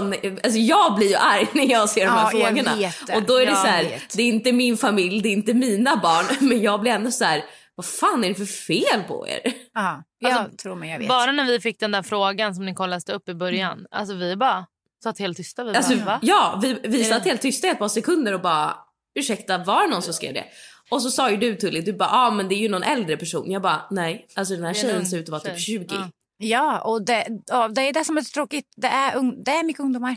alltså 0.45 0.59
jag 0.59 0.95
blir 0.95 1.09
ju 1.09 1.15
arg 1.15 1.49
när 1.53 1.71
jag 1.71 1.91
ser 1.91 2.05
de 2.05 2.11
här 2.11 2.31
ja, 2.33 2.47
frågorna. 2.47 2.73
Och 3.17 3.23
då 3.23 3.37
är 3.37 3.47
det 3.47 3.53
jag 3.53 3.61
så 3.61 3.67
här, 3.67 3.85
vet. 3.85 4.17
det 4.17 4.23
är 4.23 4.29
inte 4.29 4.53
min 4.53 4.77
familj, 4.77 5.23
det 5.23 5.29
är 5.29 5.33
inte 5.33 5.55
mina 5.55 5.97
barn. 5.97 6.37
Men 6.49 6.63
jag 6.63 6.81
blir 6.81 6.93
ändå 6.93 7.11
så 7.11 7.25
här, 7.25 7.45
vad 7.77 7.87
fan 7.87 8.25
är 8.25 8.29
det 8.29 8.35
för 8.35 8.45
fel 8.45 9.03
på 9.09 9.29
er? 9.29 9.41
Ja, 9.75 10.03
jag 10.19 10.33
alltså, 10.33 10.57
tror 10.57 10.75
mig 10.77 10.91
jag 10.91 10.99
vet. 10.99 11.09
Bara 11.09 11.33
när 11.33 11.45
vi 11.45 11.61
fick 11.61 11.81
den 11.81 11.91
där 11.91 12.03
frågan 12.03 12.55
som 12.55 12.67
Nicole 12.67 12.91
läste 12.91 13.13
upp 13.13 13.29
i 13.29 13.35
början. 13.35 13.73
Mm. 13.73 13.87
Alltså 13.91 14.15
vi 14.15 14.37
bara 14.37 14.67
satt 15.03 15.19
helt 15.19 15.37
tysta. 15.37 15.65
Vi 15.65 15.77
alltså, 15.77 15.97
bara, 15.97 16.19
ja, 16.23 16.61
vi, 16.63 16.81
vi 16.83 17.05
satt 17.05 17.25
helt 17.25 17.43
tysta 17.43 17.67
i 17.67 17.71
ett 17.71 17.79
par 17.79 17.89
sekunder 17.89 18.33
och 18.33 18.41
bara 18.41 18.77
ursäkta 19.15 19.59
var 19.59 19.83
det 19.83 19.91
någon 19.91 20.03
som 20.03 20.15
skrev 20.15 20.35
det? 20.35 20.45
Och 20.91 21.03
så 21.03 21.11
sa 21.11 21.31
ju 21.31 21.37
du 21.37 21.55
Tully, 21.55 21.81
du 21.81 21.93
bara 21.93 22.11
ah, 22.13 22.31
men 22.31 22.49
det 22.49 22.55
är 22.55 22.59
ju 22.59 22.69
någon 22.69 22.83
äldre 22.83 23.17
person. 23.17 23.51
Jag 23.51 23.63
bara 23.63 23.87
nej, 23.91 24.27
alltså 24.35 24.55
den 24.55 24.65
här 24.65 24.75
tjejen 24.75 25.07
ser 25.07 25.19
ut 25.19 25.25
att 25.25 25.29
vara 25.29 25.41
typ 25.41 25.61
20. 25.61 25.87
Ja, 25.95 26.11
ja 26.39 26.81
och 26.81 27.05
det, 27.05 27.27
ja, 27.47 27.69
det 27.69 27.83
är 27.83 27.93
det 27.93 28.05
som 28.05 28.17
är 28.17 28.21
så 28.21 28.31
tråkigt. 28.31 28.67
Det 28.77 28.89
är, 28.89 29.45
det 29.45 29.51
är 29.51 29.65
mycket 29.65 29.81
ungdomar. 29.81 30.17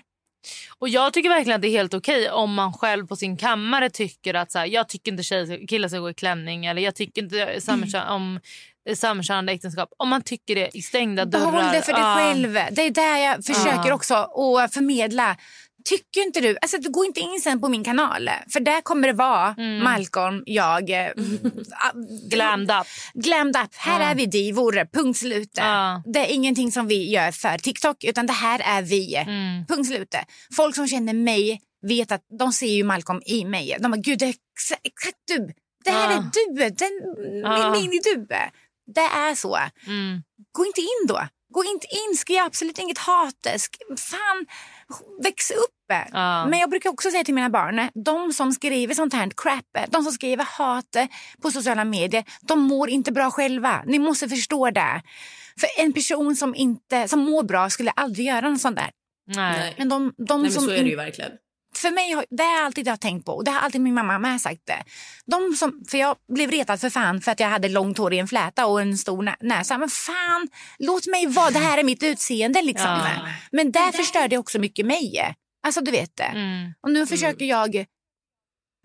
Och 0.80 0.90
Jag 0.90 1.14
tycker 1.14 1.30
verkligen 1.30 1.56
att 1.56 1.62
det 1.62 1.68
är 1.68 1.78
helt 1.78 1.94
okej 1.94 2.32
om 2.32 2.54
man 2.54 2.74
själv 2.74 3.08
på 3.08 3.16
sin 3.16 3.38
kammare 3.38 3.90
tycker 3.90 4.34
att 4.34 4.52
så 4.52 4.60
här, 4.60 4.66
jag 4.66 4.90
tycker 4.90 5.12
inte 5.12 5.24
tjejer, 5.24 5.68
killar 5.68 5.88
ska 5.88 6.00
gå 6.00 6.10
i 6.10 6.14
klänning 6.14 6.66
eller 6.66 6.82
jag 6.82 6.96
tycker 6.96 7.22
inte 7.22 7.62
samkön, 7.62 8.02
mm. 8.02 8.14
om 8.14 8.40
samkönade 8.96 9.52
äktenskap. 9.52 9.90
Om 9.98 10.10
man 10.10 10.22
tycker 10.22 10.56
det 10.56 10.70
i 10.74 10.82
stängda 10.82 11.26
dörrar. 11.26 11.52
Behåll 11.52 11.74
det 11.74 11.82
för 11.82 11.94
dig 11.94 12.02
ah. 12.04 12.16
själv. 12.16 12.54
Det 12.72 12.82
är 12.82 12.92
där 12.92 13.18
jag 13.18 13.46
försöker 13.46 13.92
ah. 13.92 13.94
också 13.94 14.16
att 14.64 14.74
förmedla. 14.74 15.38
Tycker 15.86 16.22
inte 16.22 16.42
du? 16.42 16.58
Alltså, 16.62 16.78
du 16.78 16.90
går 16.90 17.06
inte 17.06 17.20
in 17.20 17.42
sen 17.44 17.62
på 17.62 17.68
min 17.70 17.84
kanal. 17.84 18.30
För 18.54 18.60
där 18.60 18.82
kommer 18.82 19.08
det 19.08 19.14
vara 19.14 19.56
Mm. 19.58 19.84
Malcolm, 19.84 20.44
jag... 20.46 20.90
eh, 20.90 21.08
ah, 21.72 21.92
Glammed 22.30 22.72
up. 22.72 22.88
Glammed 23.14 23.56
up. 23.58 23.76
Här 23.76 24.00
Ja. 24.02 24.06
är 24.10 24.16
vi 24.16 24.26
divor. 24.26 24.86
Punkt 24.94 25.20
slut. 25.20 25.52
Ja. 25.54 26.04
Det 26.06 26.20
är 26.20 26.34
ingenting 26.34 26.72
som 26.72 26.88
vi 26.88 27.10
gör 27.12 27.32
för 27.32 27.58
TikTok 27.58 28.04
utan 28.04 28.26
det 28.26 28.34
här 28.34 28.62
är 28.66 28.82
vi. 28.82 29.16
Mm. 29.16 29.66
Punkt 29.66 29.88
slut. 29.88 30.16
Folk 30.56 30.76
som 30.76 30.88
känner 30.88 31.14
mig 31.14 31.62
vet 31.88 32.12
att 32.12 32.22
de 32.40 32.54
ser 32.54 32.68
ju 32.72 32.84
Malcolm 32.84 33.22
i 33.26 33.46
mig. 33.46 33.78
De 33.80 33.92
bara, 33.92 33.98
gud 34.02 34.20
det 34.20 34.26
är 34.26 34.30
exa- 34.34 34.80
exakt 34.84 35.18
du. 35.28 35.54
Det 35.86 35.92
här 35.92 36.12
är 36.18 36.24
du. 36.34 36.70
Den, 36.70 36.92
Ja. 37.44 37.72
min 37.72 37.82
mini-du. 37.82 38.28
Det 38.96 39.02
är 39.02 39.36
så. 39.36 39.58
Mm. 39.88 40.22
Gå 40.52 40.66
inte 40.66 40.82
in 40.82 41.08
då. 41.08 41.28
Gå 41.54 41.64
inte 41.64 41.88
in. 41.88 42.18
Skriv 42.18 42.38
absolut 42.40 42.80
inget 42.80 42.98
hat. 42.98 43.36
Sk- 43.44 43.98
fan, 43.98 44.46
väx 45.24 45.52
upp. 45.52 45.76
Ja. 46.12 46.46
Men 46.46 46.60
jag 46.60 46.70
brukar 46.70 46.90
också 46.90 47.12
säga 47.12 47.24
till 47.24 47.34
mina 47.34 47.50
barn, 47.50 47.90
de 47.94 48.34
som 48.34 48.52
skriver 48.52 48.94
sånt 48.94 49.14
här 49.14 49.30
crap, 49.38 49.92
de 49.92 50.04
som 50.04 50.14
skriver 50.14 50.44
hat 50.58 50.96
på 51.42 51.52
sociala 51.52 51.86
medier, 51.86 52.24
de 52.42 52.60
mår 52.60 52.90
inte 52.90 53.12
bra 53.12 53.32
själva. 53.32 53.84
Ni 53.86 54.00
måste 54.00 54.30
förstå 54.30 54.70
det. 54.70 55.02
För 55.60 55.84
en 55.84 55.94
person 55.94 56.36
som, 56.36 56.56
inte, 56.56 57.08
som 57.08 57.20
mår 57.20 57.44
bra 57.44 57.70
skulle 57.70 57.92
aldrig 57.92 58.26
göra 58.28 58.50
något 58.50 58.62
sånt 58.62 58.78
där. 58.78 58.92
Nej. 59.36 59.76
Men 59.78 59.90
de, 59.90 60.14
de 60.18 60.42
Nej, 60.42 60.42
men 60.42 60.52
som 60.52 60.64
så 60.64 60.72
är 60.72 60.84
det 60.84 60.90
ju 60.90 60.96
verkligen. 60.96 61.32
För 61.76 61.92
mig, 61.92 62.12
har- 62.12 62.26
det 62.30 62.44
är 62.44 62.64
alltid 62.66 62.86
det 62.86 62.90
jag 62.90 62.94
har 62.94 62.98
tänkt 62.98 63.26
på 63.26 63.32
och 63.32 63.44
det 63.44 63.52
har 63.52 63.60
alltid 63.60 63.82
min 63.82 63.94
mamma 63.94 64.20
med 64.20 64.42
sagt 64.42 64.62
det. 64.66 64.84
De 65.26 65.54
som, 65.56 65.82
för 65.90 65.98
jag 65.98 66.16
blev 66.34 66.52
retad 66.52 66.82
för 66.82 66.90
fan 66.90 67.22
för 67.22 67.32
att 67.32 67.40
jag 67.40 67.48
hade 67.48 67.70
långt 67.70 67.98
hår 67.98 68.14
i 68.14 68.20
en 68.20 68.28
fläta 68.28 68.66
och 68.66 68.82
en 68.82 68.98
stor 68.98 69.24
nä- 69.24 69.36
näsa. 69.40 69.78
Men 69.78 69.90
fan, 69.90 70.48
låt 70.80 71.08
mig 71.08 71.26
vara, 71.28 71.50
det 71.50 71.60
här 71.60 71.78
är 71.78 71.84
mitt 71.84 72.04
utseende 72.04 72.62
liksom. 72.62 72.88
Ja. 72.90 73.28
Men 73.52 73.72
där 73.72 73.92
förstörde 73.92 74.36
jag 74.36 74.40
också 74.40 74.60
mycket 74.60 74.86
mig. 74.86 75.36
Alltså 75.64 75.82
du 75.82 75.92
vet 75.92 76.18
det. 76.18 76.24
Mm. 76.24 76.74
Och 76.82 76.92
nu 76.92 77.08
försöker 77.08 77.46
jag 77.46 77.86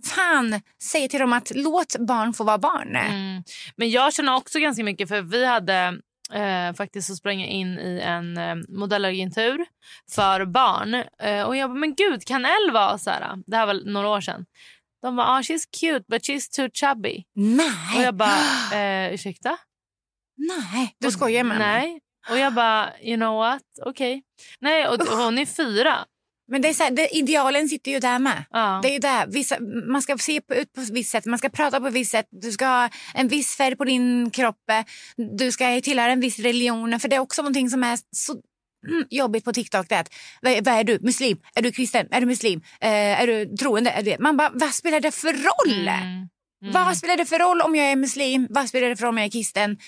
fan 0.04 0.60
säga 0.82 1.08
till 1.08 1.20
dem 1.20 1.32
att 1.32 1.52
låt 1.54 1.96
barn 1.98 2.34
få 2.34 2.44
vara 2.44 2.58
barn. 2.58 2.96
Mm. 2.96 3.42
Men 3.76 3.90
jag 3.90 4.14
känner 4.14 4.34
också 4.34 4.58
ganska 4.58 4.84
mycket 4.84 5.08
för 5.08 5.22
vi 5.22 5.44
hade 5.46 5.94
eh, 6.34 6.72
faktiskt 6.72 7.08
så 7.08 7.16
sprang 7.16 7.40
jag 7.40 7.48
in 7.48 7.78
i 7.78 8.00
en 8.04 8.36
eh, 8.36 8.54
modellagentur 8.68 9.66
för 10.10 10.44
barn. 10.44 10.94
Eh, 11.18 11.42
och 11.42 11.56
jag 11.56 11.70
bara, 11.70 11.78
men 11.78 11.94
gud 11.94 12.24
kan 12.24 12.44
Elle 12.44 12.72
vara 12.72 12.98
så 12.98 13.10
här? 13.10 13.42
Det 13.46 13.56
här 13.56 13.66
var 13.66 13.74
några 13.74 14.08
år 14.08 14.20
sedan. 14.20 14.46
De 15.02 15.16
bara, 15.16 15.26
ah, 15.26 15.40
she's 15.40 15.64
cute 15.80 16.04
but 16.08 16.22
she's 16.22 16.56
too 16.56 16.68
chubby. 16.72 17.24
Nej. 17.34 17.96
Och 17.96 18.02
jag 18.02 18.14
bara, 18.14 18.38
eh, 18.74 19.14
ursäkta? 19.14 19.58
Nej, 20.36 20.96
du 20.98 21.10
skojar 21.10 21.44
med 21.44 21.58
mig. 21.58 21.66
Nej. 21.66 22.00
Och 22.30 22.38
jag 22.38 22.54
bara, 22.54 22.92
you 23.00 23.16
know 23.16 23.38
what? 23.38 23.62
Okej. 23.82 24.22
Nej, 24.60 24.88
och, 24.88 24.94
och 24.94 25.18
hon 25.18 25.38
är 25.38 25.46
fyra. 25.46 26.04
Men 26.48 26.62
det 26.62 26.68
är 26.68 26.72
så 26.72 26.82
här, 26.82 26.90
det, 26.90 27.16
idealen 27.16 27.68
sitter 27.68 27.90
ju 27.90 27.98
där 27.98 28.18
med. 28.18 28.44
Ja. 28.50 28.80
Det 28.82 28.88
är 28.88 28.92
ju 28.92 28.98
där. 28.98 29.26
Vissa, 29.26 29.56
man 29.86 30.02
ska 30.02 30.18
se 30.18 30.40
på, 30.40 30.54
ut 30.54 30.72
på 30.72 30.80
ett 30.80 30.90
visst 30.90 31.10
sätt, 31.10 31.24
man 31.24 31.38
ska 31.38 31.48
prata 31.48 31.80
på 31.80 31.86
ett 31.86 31.94
visst 31.94 32.10
sätt. 32.10 32.26
Du 32.30 32.52
ska 32.52 32.66
ha 32.66 32.90
en 33.14 33.28
viss 33.28 33.56
färg 33.56 33.76
på 33.76 33.84
din 33.84 34.30
kropp. 34.30 34.56
Du 35.38 35.52
ska 35.52 35.80
tillhöra 35.80 36.12
en 36.12 36.20
viss 36.20 36.38
religion. 36.38 37.00
För 37.00 37.08
det 37.08 37.16
är 37.16 37.20
också 37.20 37.42
någonting 37.42 37.70
som 37.70 37.84
är 37.84 37.98
så 38.10 38.32
mm, 38.88 39.04
jobbigt 39.10 39.44
på 39.44 39.52
TikTok. 39.52 39.88
Det 39.88 39.94
är 39.94 40.00
att, 40.00 40.14
vad, 40.42 40.64
vad 40.64 40.74
är 40.74 40.84
du? 40.84 40.98
Muslim? 41.02 41.38
Är 41.54 41.62
du 41.62 41.72
kristen? 41.72 42.08
Är 42.10 42.20
du 42.20 42.26
muslim? 42.26 42.60
Eh, 42.80 43.22
är 43.22 43.26
du 43.26 43.56
troende? 43.56 43.90
Är 43.90 44.02
du, 44.02 44.16
man 44.20 44.36
bara, 44.36 44.50
vad 44.54 44.74
spelar 44.74 45.00
det 45.00 45.10
för 45.10 45.32
roll? 45.32 45.88
Mm. 45.88 46.28
Vad 46.72 46.96
spelar 46.96 47.16
det 47.16 47.26
för 47.26 47.38
roll 47.38 47.60
om 47.60 47.74
jag 47.76 47.86
är 47.86 47.96
muslim? 47.96 48.46
Vad 48.50 48.68
spelar 48.68 48.88
det 48.88 48.96
för 48.96 49.04
roll 49.04 49.14
om 49.14 49.18
jag 49.18 49.26
är 49.26 49.30
kristen? 49.30 49.78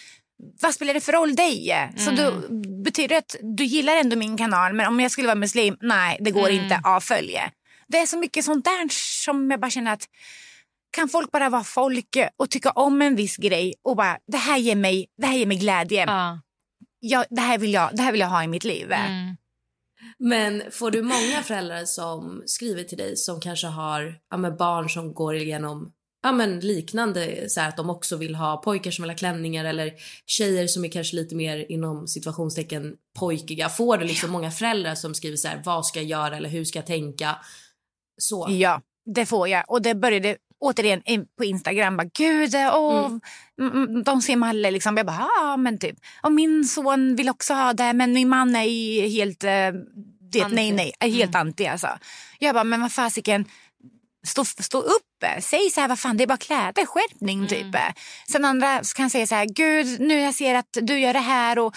Vad 0.60 0.74
spelar 0.74 0.94
det 0.94 1.00
för 1.00 1.12
roll 1.12 1.34
dig? 1.34 1.90
Så 1.96 2.10
Mm. 2.10 2.75
Betyder 2.86 3.08
det 3.08 3.18
att 3.18 3.36
du 3.56 3.64
gillar 3.64 3.96
ändå 3.96 4.16
min 4.16 4.36
kanal 4.36 4.72
men 4.72 4.86
om 4.86 5.00
jag 5.00 5.10
skulle 5.10 5.26
vara 5.28 5.38
muslim, 5.46 5.76
nej 5.80 6.18
det 6.20 6.30
går 6.30 6.48
Mm. 6.50 6.64
inte, 6.64 6.80
avfölje. 6.84 7.50
Det 7.88 7.98
är 7.98 8.06
så 8.06 8.18
mycket 8.18 8.44
sånt 8.44 8.64
där 8.64 8.88
som 9.24 9.50
jag 9.50 9.60
bara 9.60 9.70
känner 9.70 9.92
att 9.92 10.04
kan 10.90 11.08
folk 11.08 11.30
bara 11.30 11.48
vara 11.48 11.64
folk 11.64 12.16
och 12.36 12.50
tycka 12.50 12.70
om 12.70 13.02
en 13.02 13.16
viss 13.16 13.36
grej 13.36 13.74
och 13.84 13.96
bara 13.96 14.18
det 14.26 14.36
här 14.38 14.58
ger 14.58 14.76
mig, 14.76 15.06
det 15.18 15.26
här 15.26 15.36
ger 15.36 15.46
mig 15.46 15.56
glädje. 15.56 16.04
Ja. 16.06 16.40
Ja, 17.00 17.24
det, 17.30 17.40
här 17.40 17.58
vill 17.58 17.72
jag, 17.72 17.96
det 17.96 18.02
här 18.02 18.12
vill 18.12 18.20
jag 18.20 18.28
ha 18.28 18.44
i 18.44 18.48
mitt 18.48 18.64
liv. 18.64 18.92
Mm. 18.92 19.36
Men 20.18 20.62
får 20.72 20.90
du 20.90 21.02
många 21.02 21.42
föräldrar 21.42 21.84
som 21.84 22.42
skriver 22.46 22.84
till 22.84 22.98
dig 22.98 23.16
som 23.16 23.40
kanske 23.40 23.66
har 23.66 24.14
ja, 24.30 24.50
barn 24.50 24.90
som 24.90 25.14
går 25.14 25.34
igenom 25.36 25.92
ja, 26.26 26.32
men 26.32 26.60
liknande, 26.60 27.50
så 27.50 27.60
här, 27.60 27.68
att 27.68 27.76
de 27.76 27.90
också 27.90 28.16
vill 28.16 28.34
ha 28.34 28.56
pojkar 28.56 28.90
som 28.90 29.02
vill 29.02 29.10
ha 29.10 29.16
klänningar 29.16 29.64
eller 29.64 29.92
tjejer 30.26 30.66
som 30.66 30.84
är 30.84 30.88
kanske 30.88 31.16
lite 31.16 31.34
mer 31.34 31.66
inom 31.72 32.08
situationstecken 32.08 32.94
pojkiga. 33.18 33.68
Får 33.68 33.98
du 33.98 34.04
liksom 34.06 34.30
många 34.30 34.50
föräldrar 34.50 34.94
som 34.94 35.14
skriver 35.14 35.36
så 35.36 35.48
här, 35.48 35.62
vad 35.64 35.86
ska 35.86 35.98
jag 35.98 36.08
göra 36.08 36.36
eller 36.36 36.48
hur 36.48 36.64
ska 36.64 36.78
jag 36.78 36.86
tänka? 36.86 37.36
Så. 38.18 38.46
Ja, 38.50 38.80
det 39.14 39.26
får 39.26 39.48
jag. 39.48 39.64
Och 39.68 39.82
det 39.82 39.94
började 39.94 40.36
återigen 40.60 41.02
på 41.38 41.44
Instagram. 41.44 41.96
Bara, 41.96 42.10
Gud, 42.14 42.54
åh, 42.54 43.18
Mm. 43.58 43.72
mm. 43.72 44.02
de 44.02 44.22
ser 44.22 44.36
Malle. 44.36 44.70
Liksom. 44.70 44.96
Jag 44.96 45.06
bara, 45.06 45.28
ja 45.40 45.56
men 45.56 45.78
typ. 45.78 45.96
Och 46.22 46.32
min 46.32 46.64
son 46.64 47.16
vill 47.16 47.28
också 47.28 47.54
ha 47.54 47.72
det, 47.72 47.92
men 47.92 48.12
min 48.12 48.28
man 48.28 48.56
är 48.56 49.08
helt... 49.08 49.44
Eh, 49.44 49.50
det, 50.32 50.42
Anti. 50.42 50.54
nej, 50.54 50.72
nej, 51.00 51.10
helt 51.12 51.34
anti 51.34 51.66
alltså. 51.66 51.88
Jag 52.38 52.54
bara, 52.54 52.64
men 52.64 52.80
vad 52.80 52.92
fasiken. 52.92 53.44
Stå, 54.26 54.44
stå 54.44 54.78
upp, 54.78 55.24
säg 55.40 55.70
så 55.70 55.80
här, 55.80 55.88
vad 55.88 55.98
fan 55.98 56.16
det 56.16 56.22
är 56.24 56.26
bara 56.26 56.38
kläder, 56.38 56.86
skärpning 56.86 57.48
typ. 57.48 57.76
Sen 58.32 58.44
andra 58.44 58.82
kan 58.96 59.10
säga 59.10 59.26
så 59.26 59.34
här, 59.34 59.46
gud 59.46 60.00
nu 60.00 60.20
jag 60.20 60.34
ser 60.34 60.54
att 60.54 60.78
du 60.82 60.98
gör 60.98 61.12
det 61.12 61.18
här 61.18 61.58
och, 61.58 61.74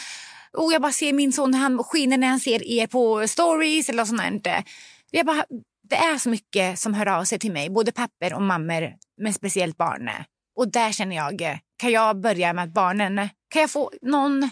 och 0.57 0.73
jag 0.73 0.81
bara 0.81 0.91
ser 0.91 1.13
min 1.13 1.33
son 1.33 1.53
han 1.53 1.83
skiner 1.83 2.17
när 2.17 2.27
han 2.27 2.39
ser 2.39 2.63
er 2.63 2.87
på 2.87 3.27
stories 3.27 3.89
eller 3.89 4.05
sånt 4.05 4.43
där. 4.43 4.63
Jag 5.11 5.25
bara, 5.25 5.45
det 5.89 5.95
är 5.95 6.17
så 6.17 6.29
mycket 6.29 6.79
som 6.79 6.93
hör 6.93 7.05
av 7.05 7.23
sig 7.23 7.39
till 7.39 7.51
mig, 7.51 7.69
både 7.69 7.91
papper 7.91 8.33
och 8.33 8.41
mammor, 8.41 8.93
men 9.21 9.33
speciellt 9.33 9.77
barn. 9.77 10.09
Och 10.55 10.71
där 10.71 10.91
känner 10.91 11.15
jag, 11.15 11.59
kan 11.77 11.91
jag 11.91 12.21
börja 12.21 12.53
med 12.53 12.63
att 12.63 12.73
barnen, 12.73 13.29
kan 13.49 13.61
jag 13.61 13.71
få 13.71 13.91
någon 14.01 14.49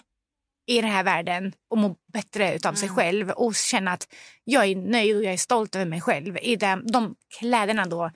i 0.67 0.81
den 0.81 0.91
här 0.91 1.03
världen 1.03 1.53
och 1.69 1.77
må 1.77 1.95
bättre 2.13 2.55
utav 2.55 2.73
sig 2.73 2.89
själv 2.89 3.29
och 3.29 3.55
känna 3.55 3.91
att 3.91 4.07
jag 4.43 4.65
är 4.65 4.75
nöjd 4.75 5.15
och 5.15 5.23
jag 5.23 5.33
är 5.33 5.37
stolt 5.37 5.75
över 5.75 5.85
mig 5.85 6.01
själv 6.01 6.37
i 6.41 6.55
de, 6.55 6.83
de 6.91 7.15
kläderna 7.39 7.85
då 7.85 8.11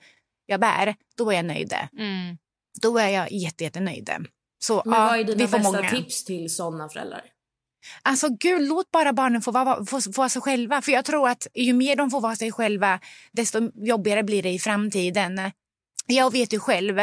jag 0.46 0.60
bär, 0.60 0.94
då 1.16 1.30
är 1.30 1.36
jag 1.36 1.44
nöjd. 1.44 1.74
Mm. 1.98 2.38
Då 2.82 2.98
är 2.98 3.08
jag 3.08 3.32
jätte, 3.32 3.64
jättenöjd. 3.64 4.10
Så 4.64 4.82
Men 4.84 4.94
ja, 4.94 5.06
vad 5.06 5.18
är 5.20 5.24
dina 5.24 5.38
bästa 5.38 5.58
många. 5.58 5.90
tips 5.90 6.24
till 6.24 6.54
sådana 6.54 6.88
föräldrar? 6.88 7.22
Alltså 8.02 8.28
gud, 8.40 8.62
låt 8.68 8.90
bara 8.90 9.12
barnen 9.12 9.42
få 9.42 9.50
vara, 9.50 9.84
få, 9.84 10.00
få 10.00 10.10
vara 10.10 10.28
sig 10.28 10.42
själva. 10.42 10.82
För 10.82 10.92
jag 10.92 11.04
tror 11.04 11.28
att 11.28 11.46
ju 11.54 11.72
mer 11.72 11.96
de 11.96 12.10
får 12.10 12.20
vara 12.20 12.36
sig 12.36 12.52
själva, 12.52 13.00
desto 13.32 13.70
jobbigare 13.74 14.22
blir 14.22 14.42
det 14.42 14.50
i 14.50 14.58
framtiden. 14.58 15.40
Jag 16.06 16.32
vet 16.32 16.52
ju 16.52 16.58
själv 16.58 16.98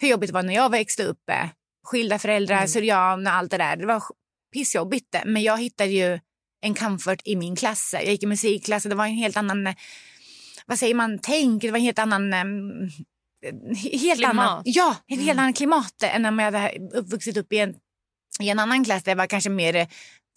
hur 0.00 0.08
jobbigt 0.08 0.28
det 0.30 0.34
var 0.34 0.42
när 0.42 0.54
jag 0.54 0.70
växte 0.70 1.04
upp. 1.04 1.30
Skilda 1.86 2.18
föräldrar, 2.18 2.56
Mm. 2.56 2.68
syrian 2.68 3.26
och 3.26 3.32
allt 3.32 3.50
det 3.50 3.58
där. 3.58 3.76
Det 3.76 3.86
var 3.86 4.02
pissjobbigt. 4.52 5.16
Men 5.24 5.42
jag 5.42 5.58
hittade 5.58 5.90
ju 5.90 6.20
en 6.62 6.74
comfort 6.74 7.20
i 7.24 7.36
min 7.36 7.56
klass. 7.56 7.90
Jag 7.92 8.04
gick 8.04 8.22
i 8.22 8.26
musikklass 8.26 8.84
och 8.84 8.88
det 8.90 8.96
var 8.96 9.06
en 9.06 9.14
helt 9.14 9.36
annan, 9.36 9.74
vad 10.66 10.78
säger 10.78 10.94
man, 10.94 11.18
tänk. 11.22 11.62
Det 11.62 11.70
var 11.70 11.78
en 11.78 11.84
helt 11.84 11.98
annan... 11.98 12.32
em, 12.32 12.90
Helt 13.92 14.18
Klimat. 14.18 14.30
annan, 14.36 14.62
ja, 14.64 14.96
ett 15.12 15.20
helt 15.20 15.38
annat 15.38 15.56
klimat 15.56 16.02
än 16.02 16.26
om 16.26 16.38
jag 16.38 16.52
hade 16.52 16.72
vuxit 17.02 17.36
upp 17.36 17.52
i 17.52 17.58
en 17.58 17.74
i 18.40 18.48
en 18.48 18.58
annan 18.58 18.84
klass 18.84 19.02
där 19.02 19.12
det 19.12 19.18
var 19.18 19.26
kanske 19.26 19.50
mer 19.50 19.76
eh, 19.76 19.88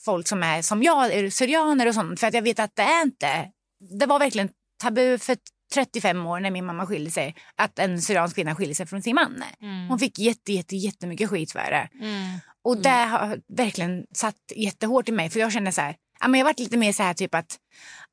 folk 0.06 0.28
som 0.28 0.44
är 0.44 0.62
som 0.62 0.84
jag, 0.84 1.14
är 1.14 1.30
syrianer 1.30 1.88
och 1.88 1.94
sånt. 1.94 2.20
För 2.20 2.28
att 2.28 2.34
jag 2.34 2.42
vet 2.42 2.60
att 2.60 2.76
det 2.76 2.82
är 2.82 3.02
inte... 3.04 3.50
Det 4.00 4.06
var 4.06 4.20
verkligen 4.20 4.50
tabu 4.82 5.18
för 5.18 5.38
35 5.74 6.26
år 6.28 6.40
när 6.40 6.52
min 6.52 6.66
mamma 6.66 6.86
skilde 6.86 7.12
sig 7.12 7.36
att 7.56 7.80
en 7.80 8.02
syriansk 8.02 8.36
kvinna 8.36 8.56
skilde 8.56 8.76
sig 8.76 8.86
från 8.86 9.02
sin 9.02 9.16
man. 9.16 9.44
Mm. 9.62 9.88
Hon 9.88 10.00
fick 10.00 10.20
jätte, 10.20 10.54
jätte, 10.54 10.76
jättemycket 10.76 11.30
skit 11.30 11.52
för 11.52 11.60
det. 11.72 11.90
Mm. 12.06 12.40
Och 12.64 12.78
det 12.78 12.90
har 12.90 13.40
verkligen 13.58 14.04
satt 14.16 14.36
jättehårt 14.56 15.10
i 15.10 15.12
mig. 15.12 15.30
För 15.30 15.40
jag 15.40 15.52
kände 15.52 15.72
så 15.72 15.82
här, 15.82 15.96
ja, 16.20 16.28
men 16.28 16.40
jag 16.40 16.46
varit 16.46 16.60
lite 16.60 16.78
mer 16.78 16.94
så 16.94 17.04
här 17.04 17.14
typ 17.14 17.36
att 17.36 17.58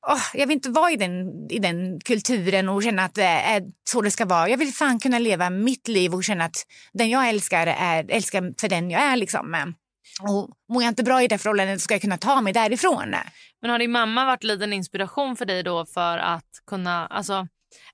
åh, 0.08 0.22
jag 0.34 0.46
vill 0.46 0.54
inte 0.54 0.70
vara 0.70 0.90
i 0.90 0.96
den, 0.96 1.46
i 1.50 1.58
den 1.58 2.00
kulturen 2.00 2.68
och 2.68 2.82
känna 2.82 3.04
att 3.04 3.14
det 3.14 3.22
är 3.24 3.62
så 3.90 4.00
det 4.00 4.10
ska 4.10 4.24
vara. 4.24 4.48
Jag 4.48 4.58
vill 4.58 4.72
fan 4.72 5.00
kunna 5.00 5.18
leva 5.18 5.50
mitt 5.50 5.88
liv 5.88 6.14
och 6.14 6.24
känna 6.24 6.44
att 6.44 6.66
den 6.92 7.10
jag 7.10 7.28
älskar 7.28 7.66
är 7.66 8.10
älskar 8.10 8.60
för 8.60 8.68
den 8.68 8.90
jag 8.90 9.02
är. 9.02 9.16
Liksom. 9.16 9.74
Och 10.22 10.50
mår 10.72 10.82
jag 10.82 10.90
inte 10.90 11.02
bra 11.02 11.22
i 11.22 11.28
det 11.28 11.38
förhållandet 11.38 11.80
ska 11.80 11.94
jag 11.94 12.02
kunna 12.02 12.18
ta 12.18 12.40
mig 12.40 12.52
därifrån. 12.52 13.14
Men 13.62 13.70
har 13.70 13.78
din 13.78 13.90
mamma 13.90 14.24
varit 14.24 14.44
lite 14.44 14.64
en 14.64 14.72
inspiration 14.72 15.36
för 15.36 15.44
dig 15.44 15.62
då 15.62 15.86
för 15.86 16.18
att 16.18 16.50
kunna, 16.66 17.06
alltså 17.06 17.46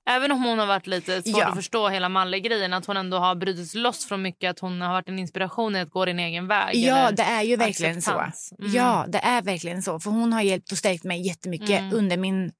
även 0.09 0.31
om 0.31 0.43
hon 0.43 0.59
har 0.59 0.65
varit 0.65 0.87
lite 0.87 1.23
svår 1.23 1.39
Ja. 1.41 1.47
att 1.47 1.55
förstå 1.55 1.89
hela 1.89 2.09
Malle-grejen, 2.09 2.73
att 2.73 2.85
hon 2.85 2.97
ändå 2.97 3.17
har 3.17 3.35
brutit 3.35 3.73
loss 3.73 4.05
från 4.05 4.21
mycket, 4.21 4.49
att 4.49 4.59
hon 4.59 4.81
har 4.81 4.89
varit 4.93 5.09
en 5.09 5.19
inspiration 5.19 5.75
i 5.75 5.79
att 5.79 5.89
gå 5.89 6.05
din 6.05 6.19
egen 6.19 6.47
väg? 6.47 6.75
Ja, 6.75 7.11
det 7.11 7.23
är 7.23 7.41
ju 7.43 7.55
verkligen 7.55 7.97
acceptans? 7.97 8.47
så. 8.49 8.55
Mm. 8.63 8.73
Ja, 8.75 9.05
det 9.07 9.17
är 9.17 9.41
verkligen 9.41 9.83
så. 9.83 9.99
För 9.99 10.11
hon 10.11 10.33
har 10.33 10.41
hjälpt 10.41 10.71
och 10.71 10.77
stärkt 10.77 11.03
mig 11.03 11.27
jättemycket 11.27 11.69
Mm. 11.81 11.93
under 11.93 12.17
min 12.17 12.51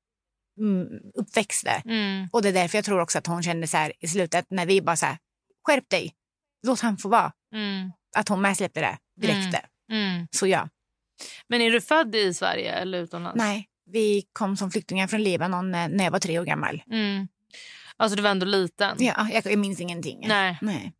mm, 0.59 0.87
uppväxt. 1.15 1.67
Mm. 1.85 2.27
Och 2.31 2.41
det 2.41 2.49
är 2.49 2.53
därför 2.53 2.77
jag 2.77 2.85
tror 2.85 2.99
också 3.01 3.17
att 3.17 3.27
hon 3.27 3.43
kände 3.43 3.67
så 3.67 3.77
här 3.77 3.93
i 3.99 4.07
slutet 4.07 4.45
när 4.49 4.65
vi 4.65 4.81
bara 4.81 4.95
så 4.95 5.05
här, 5.05 5.17
skärp 5.67 5.89
dig, 5.89 6.13
låt 6.67 6.79
han 6.79 6.97
få 6.97 7.09
vara. 7.09 7.31
Mm. 7.55 7.91
Att 8.15 8.29
hon 8.29 8.41
med 8.41 8.57
släppte 8.57 8.79
det 8.81 8.97
direkt. 9.21 9.55
Mm. 9.91 10.13
Mm. 10.15 10.27
Så 10.31 10.47
ja, 10.47 10.69
Men 11.49 11.61
är 11.61 11.71
du 11.71 11.81
född 11.81 12.15
i 12.15 12.33
Sverige 12.33 12.71
eller 12.73 12.97
utomlands? 12.99 13.37
nej, 13.37 13.67
Vi 13.91 14.23
kom 14.33 14.57
som 14.57 14.71
flyktingar 14.71 15.07
från 15.07 15.23
Libanon 15.23 15.75
eh, 15.75 15.87
när 15.87 16.03
jag 16.03 16.11
var 16.11 16.19
tre 16.19 16.39
år 16.39 16.45
gammal. 16.45 16.83
Mm. 16.91 17.27
Alltså 17.97 18.15
du 18.15 18.21
var 18.21 18.29
ändå 18.29 18.45
liten. 18.45 18.95
Ja, 18.99 19.29
jag, 19.45 19.57
minns 19.57 19.79
ingenting. 19.79 20.25
Nej. 20.27 20.57
Nej. 20.61 20.93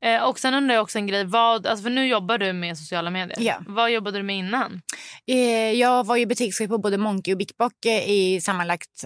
Eh, 0.00 0.22
och 0.22 0.38
sen 0.38 0.54
undrar 0.54 0.74
jag 0.74 0.82
också 0.82 0.98
en 0.98 1.06
grej. 1.06 1.24
Vad, 1.24 1.66
alltså 1.66 1.82
för 1.82 1.90
nu 1.90 2.06
jobbar 2.06 2.38
du 2.38 2.52
med 2.52 2.78
sociala 2.78 3.10
medier. 3.10 3.40
Ja. 3.40 3.62
Vad 3.66 3.90
jobbade 3.90 4.18
du 4.18 4.22
med 4.22 4.36
innan? 4.36 4.82
Eh, 5.26 5.70
jag 5.70 6.06
var 6.06 6.16
ju 6.16 6.26
butikschef 6.26 6.68
på 6.68 6.78
både 6.78 6.98
Monkey 6.98 7.34
och 7.34 7.38
Big 7.38 7.50
Bock 7.58 7.84
eh, 7.86 8.10
i 8.10 8.40
sammanlagt 8.40 9.04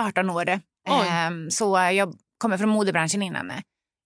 18 0.00 0.30
år. 0.30 0.60
Ehm, 0.88 1.50
så 1.50 1.90
jag 1.92 2.14
kommer 2.38 2.58
från 2.58 2.68
modebranschen 2.68 3.22
innan. 3.22 3.52